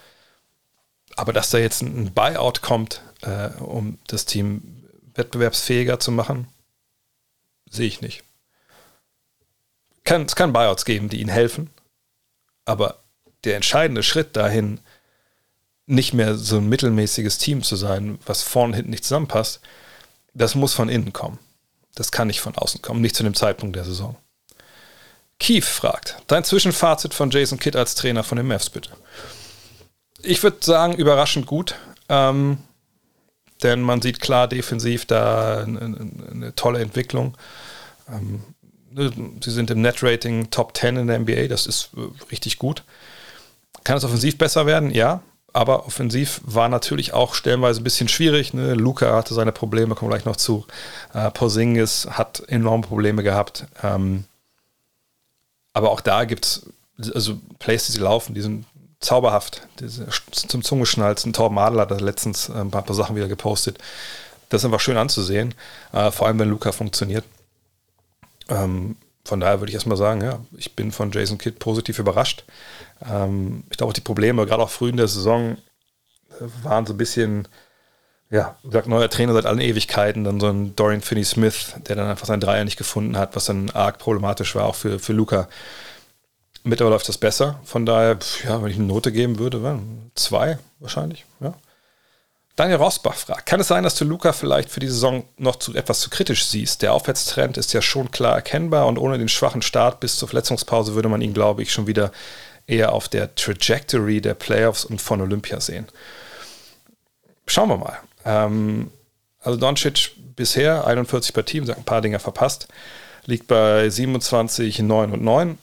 [1.17, 4.63] Aber dass da jetzt ein Buyout kommt, äh, um das Team
[5.15, 6.47] wettbewerbsfähiger zu machen,
[7.69, 8.23] sehe ich nicht.
[10.05, 11.71] Kann, es kann Buyouts geben, die ihnen helfen,
[12.65, 13.03] aber
[13.45, 14.81] der entscheidende Schritt dahin,
[15.87, 19.61] nicht mehr so ein mittelmäßiges Team zu sein, was vorne und hinten nicht zusammenpasst,
[20.35, 21.39] das muss von innen kommen.
[21.95, 24.17] Das kann nicht von außen kommen, nicht zu dem Zeitpunkt der Saison.
[25.39, 28.91] Keith fragt, dein Zwischenfazit von Jason Kidd als Trainer von den Mavs bitte.
[30.23, 31.77] Ich würde sagen, überraschend gut,
[32.09, 32.59] ähm,
[33.63, 37.37] denn man sieht klar defensiv da eine, eine tolle Entwicklung.
[38.09, 38.43] Ähm,
[38.91, 39.13] ne,
[39.43, 42.85] sie sind im Net-Rating Top 10 in der NBA, das ist äh, richtig gut.
[43.85, 44.91] Kann es offensiv besser werden?
[44.91, 45.23] Ja
[45.57, 48.53] aber offensiv war natürlich auch stellenweise ein bisschen schwierig.
[48.53, 48.75] Ne?
[48.75, 50.67] Luca hatte seine Probleme, kommen wir gleich noch zu.
[51.15, 53.65] Äh, Porzingis hat enorme Probleme gehabt.
[53.83, 54.25] Ähm,
[55.73, 56.67] aber auch da gibt es
[57.15, 58.67] also Plays, die sie laufen, die sind
[59.07, 59.67] zauberhaft.
[59.81, 61.33] Diese, zum Zungeschnalzen.
[61.33, 63.79] Torben Adler hat letztens ein paar, paar, Sachen wieder gepostet.
[64.49, 65.55] Das ist einfach schön anzusehen,
[65.93, 67.25] äh, vor allem wenn Luca funktioniert.
[68.49, 72.45] Ähm, von daher würde ich erstmal sagen, ja, ich bin von Jason Kidd positiv überrascht.
[73.11, 75.57] Ähm, ich glaube, die Probleme, gerade auch früh in der Saison,
[76.63, 77.49] waren so ein bisschen,
[78.31, 82.09] ja, wie gesagt, neuer Trainer seit allen Ewigkeiten, dann so ein Dorian Finney-Smith, der dann
[82.09, 85.49] einfach seinen Dreier nicht gefunden hat, was dann arg problematisch war, auch für, für Luca.
[86.67, 87.61] Mittlerweile läuft das besser.
[87.65, 89.79] Von daher, ja, wenn ich eine Note geben würde,
[90.17, 91.55] zwei wahrscheinlich, ja.
[92.57, 95.75] Daniel Rosbach fragt, kann es sein, dass du Luca vielleicht für die Saison noch zu,
[95.75, 96.83] etwas zu kritisch siehst?
[96.83, 100.95] Der Aufwärtstrend ist ja schon klar erkennbar und ohne den schwachen Start bis zur Verletzungspause
[100.95, 102.11] würde man ihn, glaube ich, schon wieder
[102.67, 105.87] eher auf der Trajectory der Playoffs und von Olympia sehen.
[107.47, 107.99] Schauen wir mal.
[108.25, 108.91] Ähm,
[109.41, 112.67] also Doncic bisher 41 Partien, ein paar Dinger verpasst,
[113.27, 115.59] liegt bei 27, 9 und 9.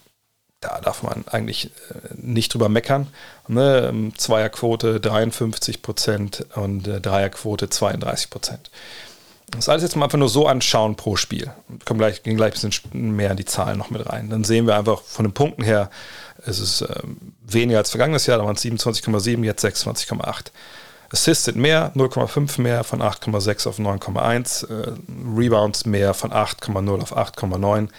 [0.64, 1.70] Da darf man eigentlich äh,
[2.16, 3.08] nicht drüber meckern.
[3.48, 3.90] Ne?
[3.90, 8.72] Ähm, Zweierquote 53 Prozent und äh, Dreierquote 32 Prozent.
[9.52, 11.52] Das alles jetzt mal einfach nur so anschauen pro Spiel.
[11.68, 14.30] Wir kommen gleich, gehen gleich ein bisschen mehr in die Zahlen noch mit rein.
[14.30, 15.90] Dann sehen wir einfach von den Punkten her,
[16.46, 20.52] es ist ähm, weniger als vergangenes Jahr, da waren es 27,7, jetzt 26,8.
[21.12, 24.68] Assists sind mehr, 0,5 mehr von 8,6 auf 9,1.
[24.68, 24.94] Äh,
[25.38, 27.90] Rebounds mehr von 8,0 auf 8,9.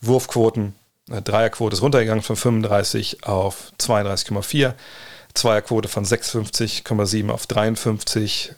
[0.00, 0.74] Wurfquoten,
[1.08, 4.74] Dreierquote ist runtergegangen von 35 auf 32,4.
[5.34, 8.52] Zweierquote von 56,7 auf 53.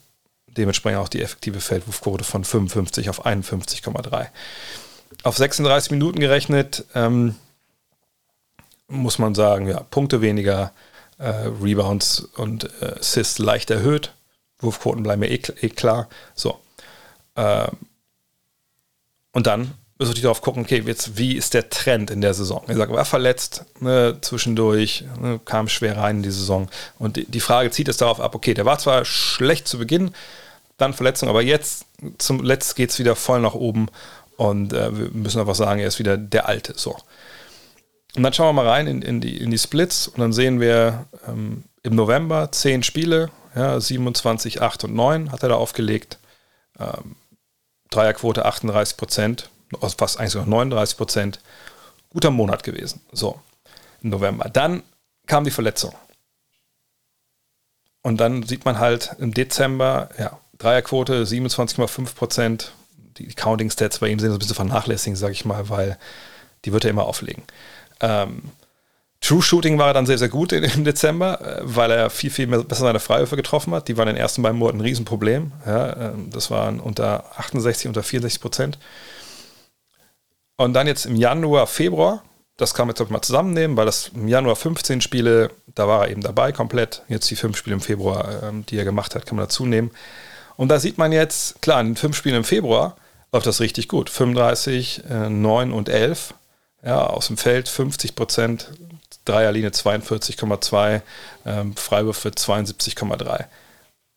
[0.47, 4.29] Dementsprechend auch die effektive Feldwurfquote von 55 auf 51,3.
[5.25, 7.35] Auf 36 Minuten gerechnet, ähm,
[8.87, 10.73] muss man sagen, ja, Punkte weniger,
[11.19, 14.15] äh, Rebounds und äh, Assists leicht erhöht.
[14.61, 16.09] Wurfquoten bleiben mir eh, eh klar.
[16.35, 16.59] So.
[17.35, 17.69] Äh,
[19.33, 22.63] und dann müssen wir darauf gucken, okay, jetzt, wie ist der Trend in der Saison?
[22.69, 26.69] Ich sage, war verletzt, ne, zwischendurch, ne, kam schwer rein in die Saison.
[26.99, 30.13] Und die, die Frage zieht es darauf ab, okay, der war zwar schlecht zu Beginn,
[30.77, 31.87] dann Verletzung, aber jetzt
[32.19, 33.89] zum Letzt geht es wieder voll nach oben
[34.37, 36.75] und äh, wir müssen einfach sagen, er ist wieder der Alte.
[36.77, 36.97] So.
[38.17, 40.61] Und dann schauen wir mal rein in, in, die, in die Splits und dann sehen
[40.61, 46.19] wir ähm, im November 10 Spiele, ja, 27, 8 und 9 hat er da aufgelegt.
[46.79, 47.17] Ähm,
[47.91, 49.51] Dreierquote 38 Prozent,
[49.97, 51.41] fast eigentlich sogar 39 Prozent.
[52.11, 53.01] Guter Monat gewesen.
[53.13, 53.39] So,
[54.03, 54.49] im November.
[54.49, 54.83] Dann
[55.27, 55.95] kam die Verletzung.
[58.03, 62.73] Und dann sieht man halt im Dezember, ja, Dreierquote 27,5 Prozent.
[63.19, 65.99] Die Counting Stats bei ihm sind so ein bisschen vernachlässigen, sage ich mal, weil
[66.65, 67.43] die wird er immer auflegen.
[68.01, 68.43] Ähm,
[69.21, 72.47] True Shooting war er dann sehr, sehr gut im Dezember, äh, weil er viel, viel
[72.47, 73.89] besser seine Freiwürfe getroffen hat.
[73.89, 75.53] Die waren in den ersten beiden Monaten ein Riesenproblem.
[75.67, 78.79] Ja, ähm, das waren unter 68, unter 64 Prozent.
[80.59, 82.25] Und dann jetzt im Januar, Februar,
[82.57, 86.11] das kann man jetzt mal zusammennehmen, weil das im Januar 15 Spiele, da war er
[86.11, 87.03] eben dabei komplett.
[87.09, 89.93] Jetzt die fünf Spiele im Februar, ähm, die er gemacht hat, kann man dazu nehmen.
[90.57, 92.97] Und da sieht man jetzt, klar, in den fünf Spielen im Februar
[93.33, 94.11] läuft das richtig gut.
[94.11, 96.35] 35, 9 äh, und 11.
[96.85, 98.73] Ja, aus dem Feld 50 Prozent,
[99.25, 101.03] Dreierlinie 42,2,
[101.47, 103.45] ähm, Freiwürfe 72,3.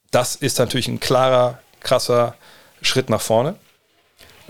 [0.09, 2.33] Das ist natürlich ein klarer, krasser
[2.81, 3.55] Schritt nach vorne.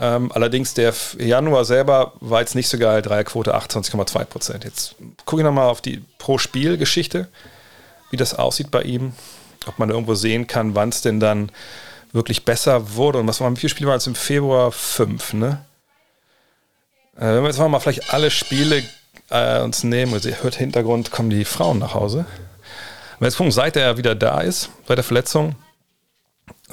[0.01, 4.63] Ähm, allerdings der Januar selber war jetzt nicht so geil, Dreierquote 28,2 Prozent.
[4.63, 4.95] Jetzt
[5.25, 7.27] gucke ich nochmal auf die Pro-Spiel-Geschichte,
[8.09, 9.13] wie das aussieht bei ihm,
[9.67, 11.51] ob man irgendwo sehen kann, wann es denn dann
[12.13, 13.19] wirklich besser wurde.
[13.19, 14.71] Und was waren, wie viele Spiele waren es im Februar?
[14.71, 15.63] Fünf, ne?
[17.15, 18.83] Äh, wenn wir jetzt mal vielleicht alle Spiele
[19.29, 22.25] äh, uns nehmen, also ihr hört Hintergrund, kommen die Frauen nach Hause.
[23.17, 25.55] Aber jetzt gucken, seit er wieder da ist, seit der Verletzung,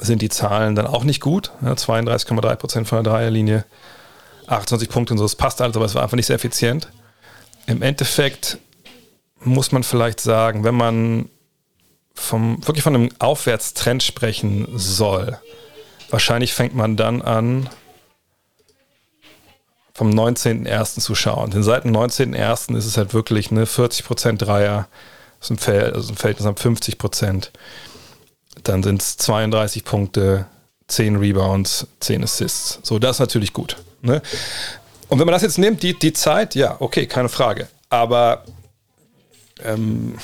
[0.01, 1.51] sind die Zahlen dann auch nicht gut.
[1.61, 3.65] Ja, 32,3 Prozent von der Dreierlinie,
[4.47, 6.89] 28 Punkte und so, das passt alles, aber es war einfach nicht sehr effizient.
[7.67, 8.57] Im Endeffekt
[9.41, 11.29] muss man vielleicht sagen, wenn man
[12.13, 15.37] vom, wirklich von einem Aufwärtstrend sprechen soll,
[16.09, 17.69] wahrscheinlich fängt man dann an,
[19.93, 21.01] vom 19.01.
[21.01, 21.51] zu schauen.
[21.51, 22.75] Denn seit dem 19.01.
[22.77, 24.87] ist es halt wirklich eine 40% Dreier,
[25.41, 27.49] ist ein, Feld, also ein Verhältnis an 50%.
[28.63, 30.45] Dann sind es 32 Punkte,
[30.87, 32.79] 10 Rebounds, 10 Assists.
[32.83, 33.77] So, das ist natürlich gut.
[34.01, 34.21] Ne?
[35.07, 37.67] Und wenn man das jetzt nimmt, die, die Zeit, ja, okay, keine Frage.
[37.89, 38.43] Aber
[39.63, 40.17] ähm,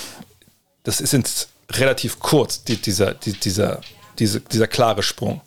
[0.84, 3.82] das ist jetzt relativ kurz, die, dieser, die, dieser,
[4.20, 5.42] diese, dieser klare Sprung.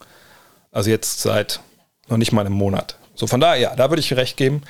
[0.72, 1.60] Also jetzt seit
[2.08, 2.96] noch nicht mal einem Monat.
[3.14, 4.62] So, von daher, ja, da würde ich recht geben.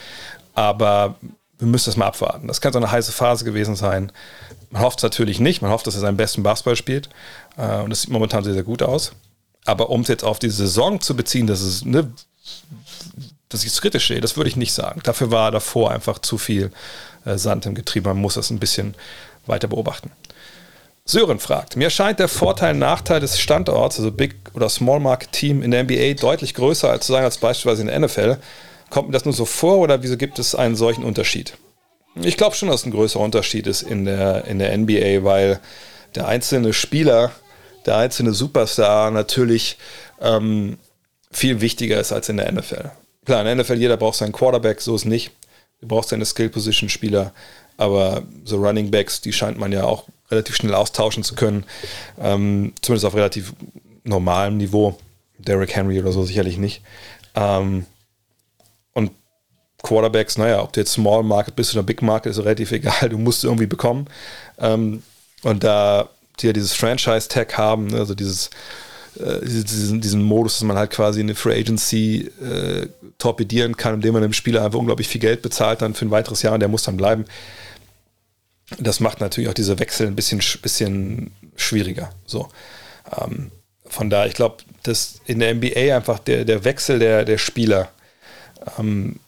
[0.55, 1.17] Aber
[1.59, 2.47] wir müssen das mal abwarten.
[2.47, 4.13] Das kann so eine heiße Phase gewesen sein.
[4.71, 5.61] Man hofft es natürlich nicht.
[5.63, 7.09] Man hofft, dass er seinen besten Basketball spielt.
[7.57, 9.13] Äh, und das sieht momentan sehr, sehr gut aus.
[9.65, 12.11] Aber um es jetzt auf die Saison zu beziehen, dass es, ne,
[13.49, 15.01] dass ich es kritisch sehe, das würde ich nicht sagen.
[15.03, 16.71] Dafür war davor einfach zu viel
[17.25, 18.09] äh, Sand im Getriebe.
[18.09, 18.95] Man muss das ein bisschen
[19.47, 20.11] weiter beobachten.
[21.05, 25.63] Sören fragt, mir scheint der Vorteil Nachteil des Standorts, also Big oder Small Market Team
[25.63, 28.37] in der NBA deutlich größer als zu sagen als beispielsweise in der NFL.
[28.91, 31.57] Kommt mir das nur so vor oder wieso gibt es einen solchen Unterschied?
[32.15, 35.61] Ich glaube schon, dass ein größerer Unterschied ist in der, in der NBA, weil
[36.15, 37.33] der einzelne Spieler,
[37.87, 39.77] der einzelne Superstar natürlich
[40.21, 40.79] ähm,
[41.31, 42.91] viel wichtiger ist als in der NFL.
[43.25, 45.31] Klar, in der NFL jeder braucht seinen Quarterback, so ist es nicht.
[45.81, 47.33] Du brauchst deine Skill-Position-Spieler,
[47.77, 51.65] aber so Running Backs, die scheint man ja auch relativ schnell austauschen zu können.
[52.21, 53.53] Ähm, zumindest auf relativ
[54.05, 54.99] normalem Niveau.
[55.39, 56.83] Derrick Henry oder so sicherlich nicht.
[57.37, 57.87] Ähm,
[59.83, 63.09] Quarterbacks, naja, ob du jetzt Small Market bist oder Big Market, ist relativ egal.
[63.09, 64.07] Du musst irgendwie bekommen.
[64.59, 65.03] Ähm,
[65.43, 66.09] und da
[66.41, 68.51] die ja dieses Franchise-Tag haben, ne, also dieses,
[69.19, 72.87] äh, diesen, diesen Modus, dass man halt quasi eine Free Agency äh,
[73.19, 76.43] torpedieren kann, indem man dem Spieler einfach unglaublich viel Geld bezahlt dann für ein weiteres
[76.43, 77.25] Jahr und der muss dann bleiben
[78.77, 82.11] das macht natürlich auch diese Wechsel ein bisschen, bisschen schwieriger.
[82.27, 82.49] So.
[83.19, 83.51] Ähm,
[83.87, 87.91] von daher, ich glaube, dass in der NBA einfach der, der Wechsel der, der Spieler
[88.79, 89.19] ähm,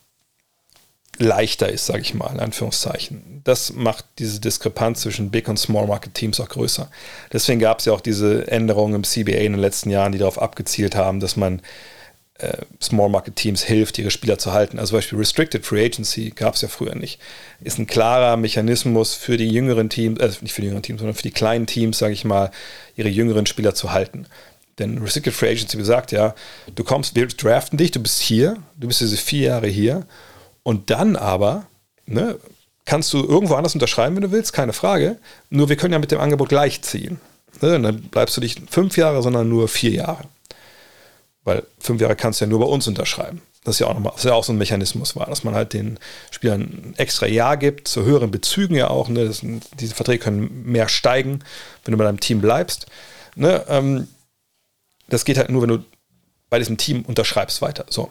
[1.21, 3.43] leichter ist, sage ich mal, in Anführungszeichen.
[3.45, 6.91] Das macht diese Diskrepanz zwischen Big und Small Market Teams auch größer.
[7.33, 10.41] Deswegen gab es ja auch diese Änderungen im CBA in den letzten Jahren, die darauf
[10.41, 11.63] abgezielt haben, dass man
[12.39, 14.79] äh, Small Market Teams hilft, ihre Spieler zu halten.
[14.79, 17.21] Also zum Beispiel Restricted Free Agency gab es ja früher nicht.
[17.63, 21.17] Ist ein klarer Mechanismus für die jüngeren Teams, äh, nicht für die jüngeren Teams, sondern
[21.17, 22.51] für die kleinen Teams, sage ich mal,
[22.97, 24.27] ihre jüngeren Spieler zu halten.
[24.79, 26.35] Denn Restricted Free Agency besagt ja,
[26.75, 30.07] du kommst, wir draften dich, du bist hier, du bist diese vier Jahre hier
[30.62, 31.66] und dann aber,
[32.07, 32.39] ne,
[32.85, 35.19] kannst du irgendwo anders unterschreiben, wenn du willst, keine Frage.
[35.49, 37.20] Nur wir können ja mit dem Angebot gleichziehen.
[37.61, 40.24] Ne, dann bleibst du nicht fünf Jahre, sondern nur vier Jahre.
[41.45, 43.43] Weil fünf Jahre kannst du ja nur bei uns unterschreiben.
[43.65, 45.99] Das ist ja auch nochmal, ja auch so ein Mechanismus war, dass man halt den
[46.31, 49.09] Spielern ein extra Jahr gibt, zu höheren Bezügen ja auch.
[49.09, 49.27] Ne?
[49.27, 49.43] Das,
[49.78, 51.45] diese Verträge können mehr steigen,
[51.85, 52.87] wenn du bei deinem Team bleibst.
[53.35, 53.65] Ne?
[53.69, 54.09] Ähm,
[55.09, 55.85] das geht halt nur, wenn du
[56.49, 57.85] bei diesem Team unterschreibst weiter.
[57.91, 58.11] So.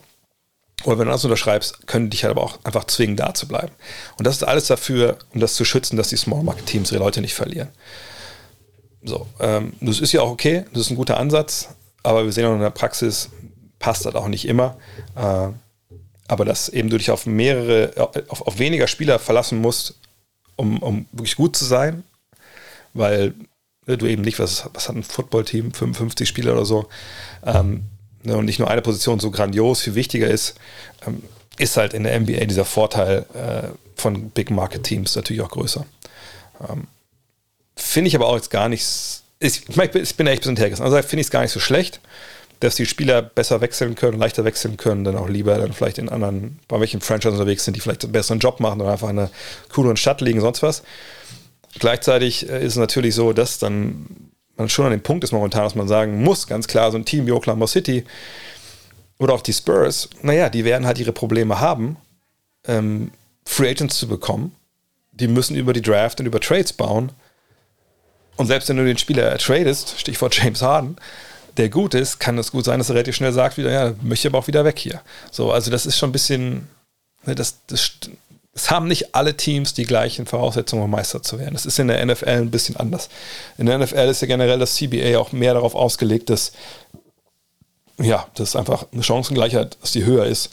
[0.85, 3.71] Oder wenn du das unterschreibst, können dich halt aber auch einfach zwingen, da zu bleiben.
[4.17, 7.03] Und das ist alles dafür, um das zu schützen, dass die Small Market Teams ihre
[7.03, 7.69] Leute nicht verlieren.
[9.03, 11.69] So, ähm, das ist ja auch okay, das ist ein guter Ansatz,
[12.03, 13.29] aber wir sehen auch in der Praxis,
[13.79, 14.77] passt das auch nicht immer.
[15.15, 15.49] Äh,
[16.27, 17.91] aber dass eben du dich auf mehrere,
[18.27, 19.95] auf, auf weniger Spieler verlassen musst,
[20.55, 22.03] um, um wirklich gut zu sein,
[22.93, 23.33] weil
[23.87, 26.87] ne, du eben nicht, was, was hat ein Footballteam, 55 Spieler oder so,
[27.43, 27.85] ähm,
[28.23, 30.55] ne, und nicht nur eine Position so grandios viel wichtiger ist,
[31.05, 31.23] ähm,
[31.57, 35.85] ist halt in der NBA dieser Vorteil äh, von Big Market Teams natürlich auch größer.
[36.69, 36.87] Ähm,
[37.75, 39.23] finde ich aber auch jetzt gar nichts.
[39.39, 40.85] Ich, ich bin echt ein bisschen hergerissen.
[40.85, 41.99] Also finde ich es gar nicht so schlecht,
[42.59, 46.09] dass die Spieler besser wechseln können, leichter wechseln können, dann auch lieber dann vielleicht in
[46.09, 49.19] anderen, bei welchen Franchise unterwegs sind, die vielleicht einen besseren Job machen oder einfach in
[49.19, 49.31] einer
[49.73, 50.83] cooleren Stadt liegen, sonst was.
[51.77, 54.07] Gleichzeitig äh, ist es natürlich so, dass dann
[54.59, 57.05] man schon an dem Punkt ist momentan, dass man sagen muss, ganz klar, so ein
[57.05, 58.03] Team wie Oklahoma City
[59.17, 61.97] oder auch die Spurs, naja, die werden halt ihre Probleme haben,
[62.67, 63.11] ähm,
[63.45, 64.55] Free Agents zu bekommen.
[65.11, 67.11] Die müssen über die Draft und über Trades bauen.
[68.35, 70.97] Und selbst wenn du den Spieler tradest, Stichwort James Harden,
[71.57, 74.27] der gut ist, kann es gut sein, dass er relativ schnell sagt, wieder, ja, möchte
[74.27, 75.01] aber auch wieder weg hier.
[75.31, 76.69] So, also das ist schon ein bisschen,
[77.25, 77.91] ne, das, das,
[78.59, 81.53] es haben nicht alle Teams die gleichen Voraussetzungen, um Meister zu werden.
[81.53, 83.09] Das ist in der NFL ein bisschen anders.
[83.57, 86.51] In der NFL ist ja generell das CBA auch mehr darauf ausgelegt, dass,
[88.01, 90.51] ja, dass einfach eine Chancengleichheit, dass die höher ist.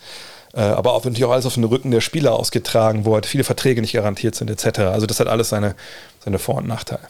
[0.54, 3.42] Äh, aber auch natürlich auch alles auf den Rücken der Spieler ausgetragen, wo halt viele
[3.42, 4.78] Verträge nicht garantiert sind, etc.
[4.80, 5.74] Also das hat alles seine,
[6.24, 7.08] seine Vor- und Nachteile.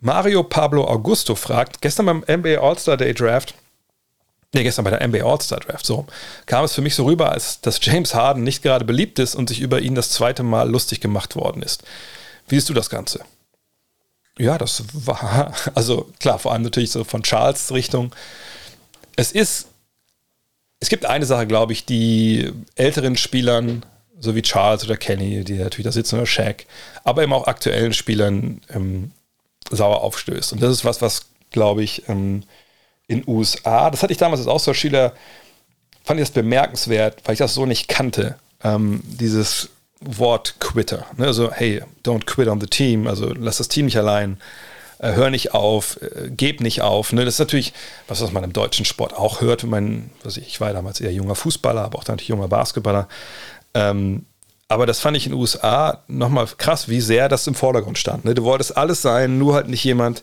[0.00, 3.54] Mario Pablo Augusto fragt, gestern beim NBA All-Star Day Draft,
[4.54, 6.06] nee, gestern bei der NBA All-Star Draft, so,
[6.46, 9.48] kam es für mich so rüber, als dass James Harden nicht gerade beliebt ist und
[9.48, 11.82] sich über ihn das zweite Mal lustig gemacht worden ist.
[12.48, 13.20] Wie siehst du das Ganze?
[14.38, 18.14] Ja, das war, also klar, vor allem natürlich so von Charles Richtung.
[19.16, 19.68] Es ist,
[20.80, 23.84] es gibt eine Sache, glaube ich, die älteren Spielern,
[24.18, 26.66] so wie Charles oder Kenny, die natürlich da sitzen, oder Shaq,
[27.04, 29.12] aber eben auch aktuellen Spielern ähm,
[29.70, 30.52] sauer aufstößt.
[30.52, 32.42] Und das ist was, was, glaube ich, ähm,
[33.06, 35.12] in USA, das hatte ich damals als Austauschschüler,
[36.04, 39.70] fand ich das bemerkenswert, weil ich das so nicht kannte, ähm, dieses
[40.00, 41.06] Wort Quitter.
[41.16, 41.26] Ne?
[41.26, 44.38] Also, hey, don't quit on the team, also lass das Team nicht allein,
[44.98, 47.12] äh, hör nicht auf, äh, geb nicht auf.
[47.12, 47.24] Ne?
[47.24, 47.72] Das ist natürlich
[48.08, 51.12] was, was man im deutschen Sport auch hört, man, was ich, ich war damals eher
[51.12, 53.08] junger Fußballer, aber auch natürlich junger Basketballer.
[53.74, 54.26] Ähm,
[54.68, 58.24] aber das fand ich in den USA nochmal krass, wie sehr das im Vordergrund stand.
[58.24, 58.34] Ne?
[58.34, 60.22] Du wolltest alles sein, nur halt nicht jemand,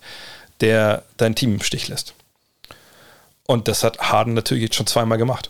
[0.62, 2.14] der dein Team im Stich lässt.
[3.52, 5.50] Und das hat Harden natürlich jetzt schon zweimal gemacht.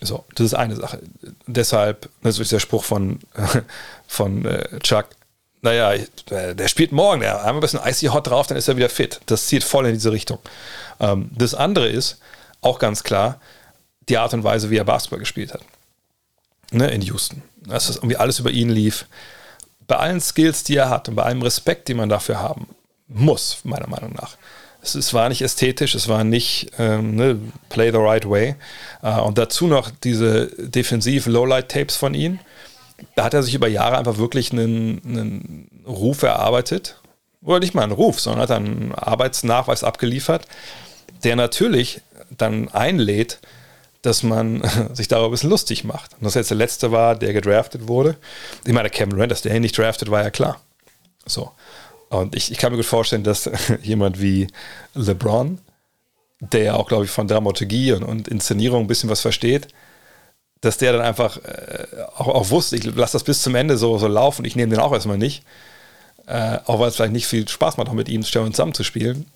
[0.00, 1.00] So, das ist eine Sache.
[1.46, 3.20] Deshalb, das ist der Spruch von,
[4.06, 5.06] von äh, Chuck,
[5.62, 8.76] naja, äh, der spielt morgen, der einmal ein bisschen icy hot drauf, dann ist er
[8.76, 9.20] wieder fit.
[9.26, 10.38] Das zieht voll in diese Richtung.
[11.00, 12.18] Ähm, das andere ist,
[12.60, 13.40] auch ganz klar,
[14.08, 15.62] die Art und Weise, wie er Basketball gespielt hat.
[16.72, 19.06] Ne, in Houston dass das irgendwie alles über ihn lief.
[19.86, 22.68] Bei allen Skills, die er hat und bei allem Respekt, den man dafür haben
[23.08, 24.36] muss, meiner Meinung nach.
[24.86, 27.38] Es, es war nicht ästhetisch, es war nicht ähm, ne,
[27.68, 28.54] play the right way.
[29.02, 32.38] Äh, und dazu noch diese defensiv Lowlight-Tapes von ihm.
[33.14, 37.00] Da hat er sich über Jahre einfach wirklich einen, einen Ruf erarbeitet.
[37.42, 40.46] Oder nicht mal einen Ruf, sondern hat einen Arbeitsnachweis abgeliefert,
[41.22, 42.00] der natürlich
[42.30, 43.38] dann einlädt,
[44.02, 44.62] dass man
[44.94, 46.12] sich darüber ein bisschen lustig macht.
[46.14, 48.16] Und das jetzt der letzte war, der gedraftet wurde.
[48.64, 50.60] Ich meine, Kevin Durant, dass der ihn nicht draftet, war ja klar.
[51.26, 51.50] So.
[52.08, 53.50] Und ich, ich kann mir gut vorstellen, dass
[53.82, 54.46] jemand wie
[54.94, 55.58] LeBron,
[56.40, 59.68] der ja auch, glaube ich, von Dramaturgie und, und Inszenierung ein bisschen was versteht,
[60.60, 63.98] dass der dann einfach äh, auch, auch, wusste, ich lasse das bis zum Ende so,
[63.98, 65.44] so laufen, ich nehme den auch erstmal nicht.
[66.26, 69.26] Äh, auch weil es vielleicht nicht viel Spaß macht, auch mit ihm zusammen zu spielen.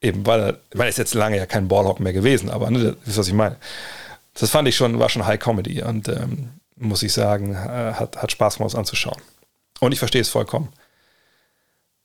[0.00, 2.96] Eben, weil er, meine, er ist jetzt lange ja kein Ballhawk mehr gewesen, aber ne,
[3.04, 3.56] wisst was ich meine.
[4.34, 8.16] Das fand ich schon, war schon High Comedy und ähm, muss ich sagen, äh, hat,
[8.16, 9.20] hat Spaß gemacht, anzuschauen.
[9.80, 10.68] Und ich verstehe es vollkommen.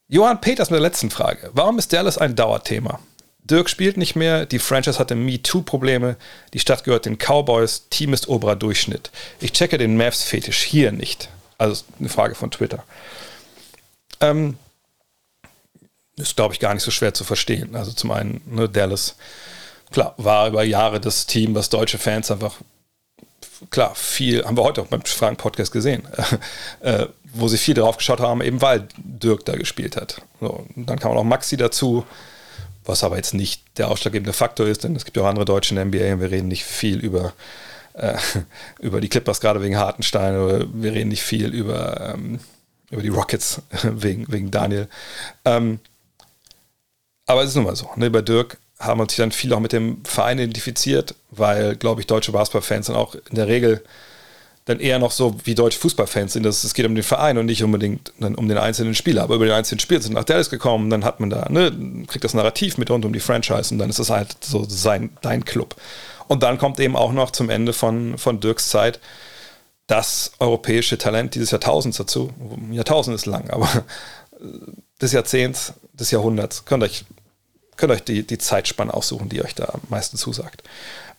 [0.10, 1.50] Johann Peters mit der letzten Frage.
[1.54, 3.00] Warum ist Dallas ein Dauerthema?
[3.44, 6.18] Dirk spielt nicht mehr, die Franchise hatte MeToo-Probleme,
[6.54, 9.10] die Stadt gehört den Cowboys, Team ist oberer Durchschnitt.
[9.40, 11.30] Ich checke den Mavs-Fetisch hier nicht.
[11.58, 12.84] Also eine Frage von Twitter.
[14.20, 14.58] Ähm,
[16.18, 17.76] ist, glaube ich, gar nicht so schwer zu verstehen.
[17.76, 19.16] Also zum einen, ne, Dallas,
[19.92, 22.56] klar, war über Jahre das Team, was deutsche Fans einfach,
[23.70, 26.08] klar, viel, haben wir heute auch beim Fragen-Podcast gesehen,
[26.82, 27.08] äh,
[27.40, 30.22] wo sie viel drauf geschaut haben, eben weil Dirk da gespielt hat.
[30.40, 32.06] So, dann kam auch Maxi dazu,
[32.86, 35.76] was aber jetzt nicht der ausschlaggebende Faktor ist, denn es gibt ja auch andere Deutsche
[35.76, 37.34] in der NBA und wir reden nicht viel über,
[37.94, 38.18] äh,
[38.80, 42.40] über die Clippers, gerade wegen Hartenstein, oder wir reden nicht viel über, ähm,
[42.90, 44.88] über die Rockets wegen, wegen Daniel.
[45.46, 45.80] Ähm,
[47.26, 47.90] aber es ist nun mal so.
[47.98, 48.10] Ne?
[48.10, 52.32] Bei Dirk haben sich dann viel auch mit dem Verein identifiziert, weil, glaube ich, deutsche
[52.32, 53.84] Basketballfans dann auch in der Regel
[54.68, 56.46] dann eher noch so wie deutsche Fußballfans sind.
[56.46, 59.24] Es geht um den Verein und nicht unbedingt um den einzelnen Spieler.
[59.24, 61.72] Aber über den einzelnen Spieler sind nach Dallas gekommen, dann hat man da, ne,
[62.06, 65.12] kriegt das Narrativ mit rund um die Franchise und dann ist das halt so sein,
[65.22, 65.76] dein Club.
[66.28, 69.00] Und dann kommt eben auch noch zum Ende von, von Dirks Zeit
[69.88, 72.30] das europäische Talent dieses Jahrtausends dazu.
[72.70, 73.86] Jahrtausend ist lang, aber
[75.02, 76.66] des Jahrzehnts, des Jahrhunderts.
[76.66, 77.06] Könnt euch,
[77.78, 80.62] könnt euch die, die Zeitspanne aussuchen, die euch da am meisten zusagt.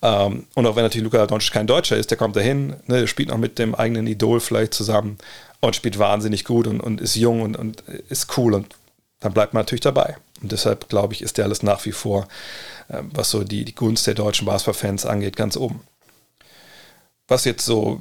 [0.03, 3.31] Ähm, und auch wenn natürlich Luka Doncic kein Deutscher ist, der kommt dahin, ne, spielt
[3.31, 5.19] noch mit dem eigenen Idol vielleicht zusammen
[5.61, 8.75] und spielt wahnsinnig gut und, und ist jung und, und ist cool und
[9.21, 10.17] dann bleibt man natürlich dabei.
[10.41, 12.29] Und deshalb glaube ich, ist der alles nach wie vor,
[12.89, 15.81] äh, was so die, die Gunst der deutschen Basketballfans angeht, ganz oben.
[17.27, 18.01] Was jetzt so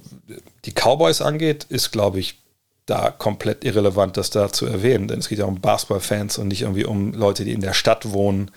[0.65, 2.39] die Cowboys angeht, ist, glaube ich,
[2.85, 6.61] da komplett irrelevant, das da zu erwähnen, denn es geht ja um Basketballfans und nicht
[6.61, 8.51] irgendwie um Leute, die in der Stadt wohnen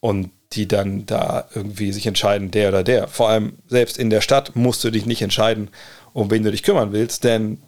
[0.00, 3.08] und die dann da irgendwie sich entscheiden, der oder der.
[3.08, 5.70] Vor allem selbst in der Stadt musst du dich nicht entscheiden,
[6.12, 7.58] um wen du dich kümmern willst, denn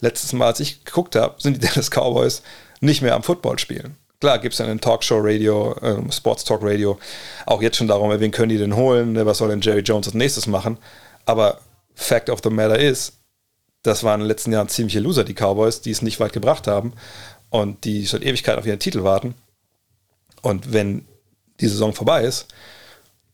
[0.00, 2.42] letztes Mal, als ich geguckt habe, sind die Dallas Cowboys
[2.80, 3.96] nicht mehr am Football spielen.
[4.20, 6.98] Klar gibt es dann in Talkshow-Radio, äh, Sports-Talk-Radio
[7.46, 10.06] auch jetzt schon darum, wen können die denn holen, ne, was soll denn Jerry Jones
[10.06, 10.78] als nächstes machen.
[11.24, 11.58] Aber
[11.94, 13.14] Fact of the Matter ist,
[13.82, 16.68] das waren in den letzten Jahren ziemliche Loser, die Cowboys, die es nicht weit gebracht
[16.68, 16.92] haben
[17.50, 19.34] und die seit Ewigkeit auf ihren Titel warten.
[20.40, 21.04] Und wenn
[21.62, 22.46] die Saison vorbei ist,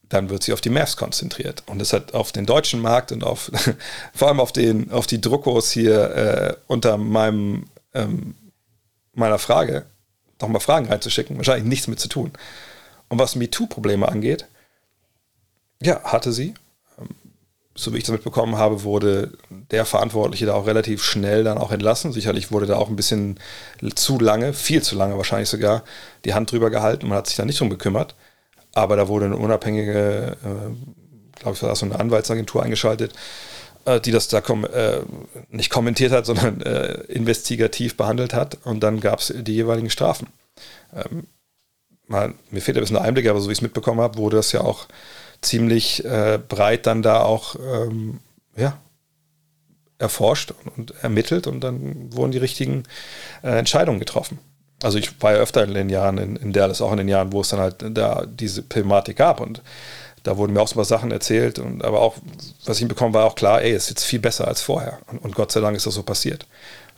[0.09, 1.63] dann wird sie auf die Mavs konzentriert.
[1.67, 3.51] Und das hat auf den deutschen Markt und auf
[4.15, 8.35] vor allem auf, den, auf die Druckos hier äh, unter meinem, ähm,
[9.15, 9.87] meiner Frage,
[10.41, 12.33] nochmal Fragen reinzuschicken, wahrscheinlich nichts mit zu tun.
[13.09, 14.47] Und was MeToo-Probleme angeht,
[15.83, 16.55] ja, hatte sie
[17.79, 19.33] so wie ich das mitbekommen habe, wurde
[19.71, 22.13] der Verantwortliche da auch relativ schnell dann auch entlassen.
[22.13, 23.39] Sicherlich wurde da auch ein bisschen
[23.95, 25.85] zu lange, viel zu lange wahrscheinlich sogar,
[26.25, 27.09] die Hand drüber gehalten.
[27.09, 28.17] Man hat sich da nicht drum gekümmert.
[28.75, 33.13] Aber da wurde eine unabhängige, äh, glaube ich, war das so eine Anwaltsagentur eingeschaltet,
[33.85, 35.01] äh, die das da kom äh,
[35.49, 38.59] nicht kommentiert hat, sondern äh, investigativ behandelt hat.
[38.65, 40.29] Und dann gab es die jeweiligen Strafen.
[40.95, 41.29] Ähm,
[42.09, 44.37] mal, mir fehlt ein bisschen der Einblick, aber so wie ich es mitbekommen habe, wurde
[44.37, 44.87] das ja auch
[45.40, 48.20] ziemlich äh, breit dann da auch ähm,
[48.56, 48.78] ja,
[49.98, 52.85] erforscht und, und, ermittelt und dann wurden die richtigen
[53.43, 54.39] äh, Entscheidungen getroffen.
[54.82, 57.32] Also ich war ja öfter in den Jahren in, in Dallas, auch in den Jahren,
[57.32, 59.62] wo es dann halt da diese Thematik gab und
[60.23, 62.16] da wurden mir auch so ein paar Sachen erzählt und aber auch,
[62.65, 65.35] was ich bekommen war auch klar, ey, ist jetzt viel besser als vorher und, und
[65.35, 66.47] Gott sei Dank ist das so passiert.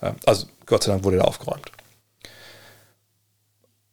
[0.03, 1.71] Ähm, also Gott sei Dank wurde da aufgeräumt.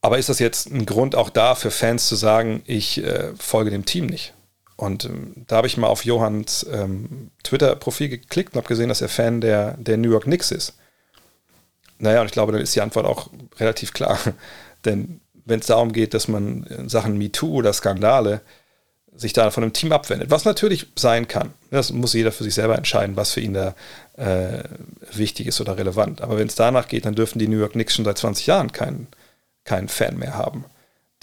[0.01, 3.71] Aber ist das jetzt ein Grund auch da für Fans zu sagen, ich äh, folge
[3.71, 4.33] dem Team nicht?
[4.77, 9.01] Und ähm, da habe ich mal auf Johanns ähm, Twitter-Profil geklickt und habe gesehen, dass
[9.01, 10.75] er Fan der, der New York Knicks ist.
[11.99, 13.29] Naja, und ich glaube, dann ist die Antwort auch
[13.59, 14.19] relativ klar.
[14.85, 18.41] Denn wenn es darum geht, dass man in Sachen MeToo oder Skandale
[19.15, 22.53] sich da von einem Team abwendet, was natürlich sein kann, das muss jeder für sich
[22.53, 23.73] selber entscheiden, was für ihn da
[24.15, 24.63] äh,
[25.11, 26.21] wichtig ist oder relevant.
[26.21, 28.71] Aber wenn es danach geht, dann dürfen die New York Knicks schon seit 20 Jahren
[28.71, 29.07] keinen
[29.63, 30.65] keinen Fan mehr haben.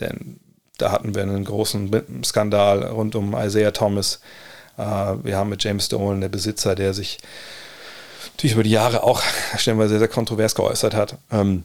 [0.00, 0.38] Denn
[0.78, 4.20] da hatten wir einen großen Skandal rund um Isaiah Thomas.
[4.76, 7.18] Äh, wir haben mit James Dolan, der Besitzer, der sich
[8.32, 9.22] natürlich über die Jahre auch
[9.56, 11.18] stellenweise sehr, sehr kontrovers geäußert hat.
[11.30, 11.64] Ähm,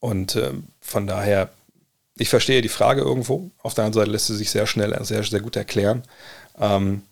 [0.00, 1.50] und ähm, von daher,
[2.16, 3.50] ich verstehe die Frage irgendwo.
[3.62, 6.02] Auf der anderen Seite lässt sie sich sehr schnell, sehr, sehr gut erklären.
[6.58, 7.02] Ähm,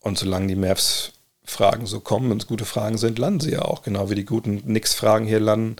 [0.00, 1.12] und solange die Mavs
[1.44, 4.26] Fragen so kommen und es gute Fragen sind, landen sie ja auch, genau wie die
[4.26, 5.76] guten Nix-Fragen hier landen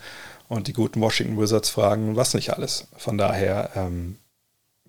[0.49, 2.87] und die guten Washington Wizards fragen, was nicht alles.
[2.97, 4.19] Von daher, ähm,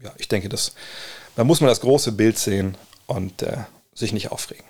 [0.01, 0.73] ja, ich denke, das,
[1.35, 2.75] da muss man das große Bild sehen
[3.07, 3.57] und äh,
[3.93, 4.65] sich nicht aufregen.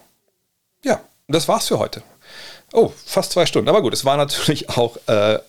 [0.84, 2.02] Ja, das war's für heute.
[2.74, 3.70] Oh, fast zwei Stunden.
[3.70, 5.40] Aber gut, es war natürlich auch äh,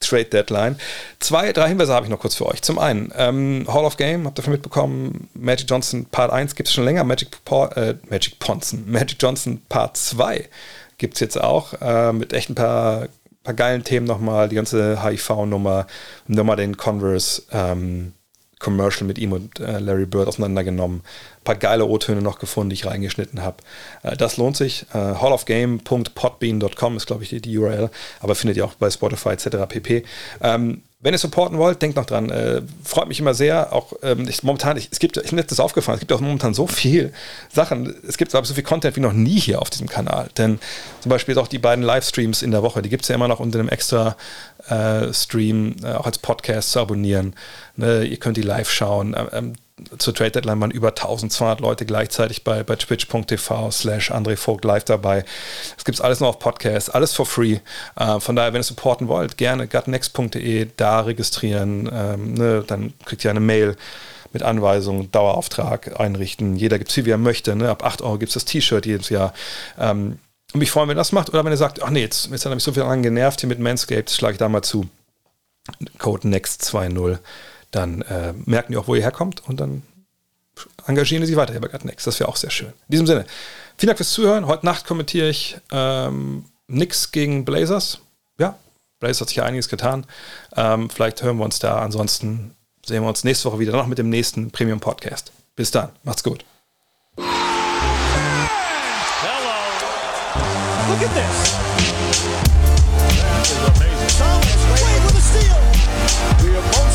[0.00, 0.78] Trade Deadline.
[1.20, 2.62] Zwei, drei Hinweise habe ich noch kurz für euch.
[2.62, 6.68] Zum einen, ähm, Hall of Game, habt ihr davon mitbekommen, Magic Johnson Part 1 gibt
[6.68, 7.38] es schon länger, Magic,
[7.76, 10.48] äh, Magic Ponson, Magic Johnson Part 2
[10.98, 13.08] gibt es jetzt auch, äh, mit echt ein paar
[13.42, 15.86] paar geilen Themen nochmal, die ganze HIV-Nummer,
[16.26, 18.12] nochmal den Converse ähm,
[18.62, 21.00] Commercial mit ihm und äh, Larry Bird auseinandergenommen.
[21.00, 23.56] Ein paar geile O-Töne noch gefunden, die ich reingeschnitten habe.
[24.04, 24.86] Äh, das lohnt sich.
[24.94, 27.90] Äh, hallofgame.podbean.com ist, glaube ich, die, die, URL,
[28.20, 29.48] aber findet ihr auch bei Spotify etc.
[29.68, 30.04] pp.
[30.40, 32.30] Ähm, wenn ihr supporten wollt, denkt noch dran.
[32.30, 33.72] Äh, freut mich immer sehr.
[33.72, 36.54] Auch ähm, ich, momentan, ich, es gibt, ich mir das aufgefallen, es gibt auch momentan
[36.54, 37.12] so viel
[37.52, 37.92] Sachen.
[38.06, 40.30] Es gibt so viel Content wie noch nie hier auf diesem Kanal.
[40.38, 40.60] Denn
[41.00, 43.40] zum Beispiel auch die beiden Livestreams in der Woche, die gibt es ja immer noch
[43.40, 44.16] unter einem extra
[44.68, 47.34] äh, Stream, äh, auch als Podcast zu abonnieren.
[47.74, 49.16] Ne, ihr könnt die live schauen.
[49.18, 49.52] Ähm, ähm
[49.98, 54.84] zur Trade Deadline waren über 1200 Leute gleichzeitig bei, bei twitch.tv slash André Vogt live
[54.84, 55.24] dabei.
[55.76, 57.58] Es gibt alles noch auf Podcast, alles for free.
[57.96, 61.90] Äh, von daher, wenn ihr supporten wollt, gerne gutnext.de da registrieren.
[61.92, 63.76] Ähm, ne, dann kriegt ihr eine Mail
[64.32, 66.56] mit Anweisungen, Dauerauftrag einrichten.
[66.56, 67.54] Jeder gibt es wie er möchte.
[67.54, 67.68] Ne?
[67.68, 69.34] Ab 8 Euro gibt es das T-Shirt jedes Jahr.
[69.78, 70.18] Ähm,
[70.52, 71.30] und mich freuen, wenn ihr das macht.
[71.30, 73.48] Oder wenn ihr sagt, ach nee, jetzt, jetzt hat mich so viel daran genervt hier
[73.48, 74.86] mit Manscaped, schlage ich da mal zu.
[75.98, 77.18] Code NEXT20.
[77.72, 79.82] Dann äh, merken die auch, wo ihr herkommt und dann
[80.86, 82.06] engagieren die sich weiter hier bei Gut Next.
[82.06, 82.68] Das wäre auch sehr schön.
[82.68, 83.24] In diesem Sinne,
[83.76, 84.46] vielen Dank fürs Zuhören.
[84.46, 87.98] Heute Nacht kommentiere ich ähm, nix gegen Blazers.
[88.38, 88.56] Ja,
[89.00, 90.06] Blazers hat sich ja einiges getan.
[90.54, 91.80] Ähm, vielleicht hören wir uns da.
[91.80, 92.54] Ansonsten
[92.84, 95.32] sehen wir uns nächste Woche wieder noch mit dem nächsten Premium Podcast.
[95.56, 95.90] Bis dann.
[96.04, 96.44] Macht's gut.
[100.88, 101.52] Look at this.
[103.16, 104.12] That is amazing.
[104.18, 106.71] Thomas Wade with a steal.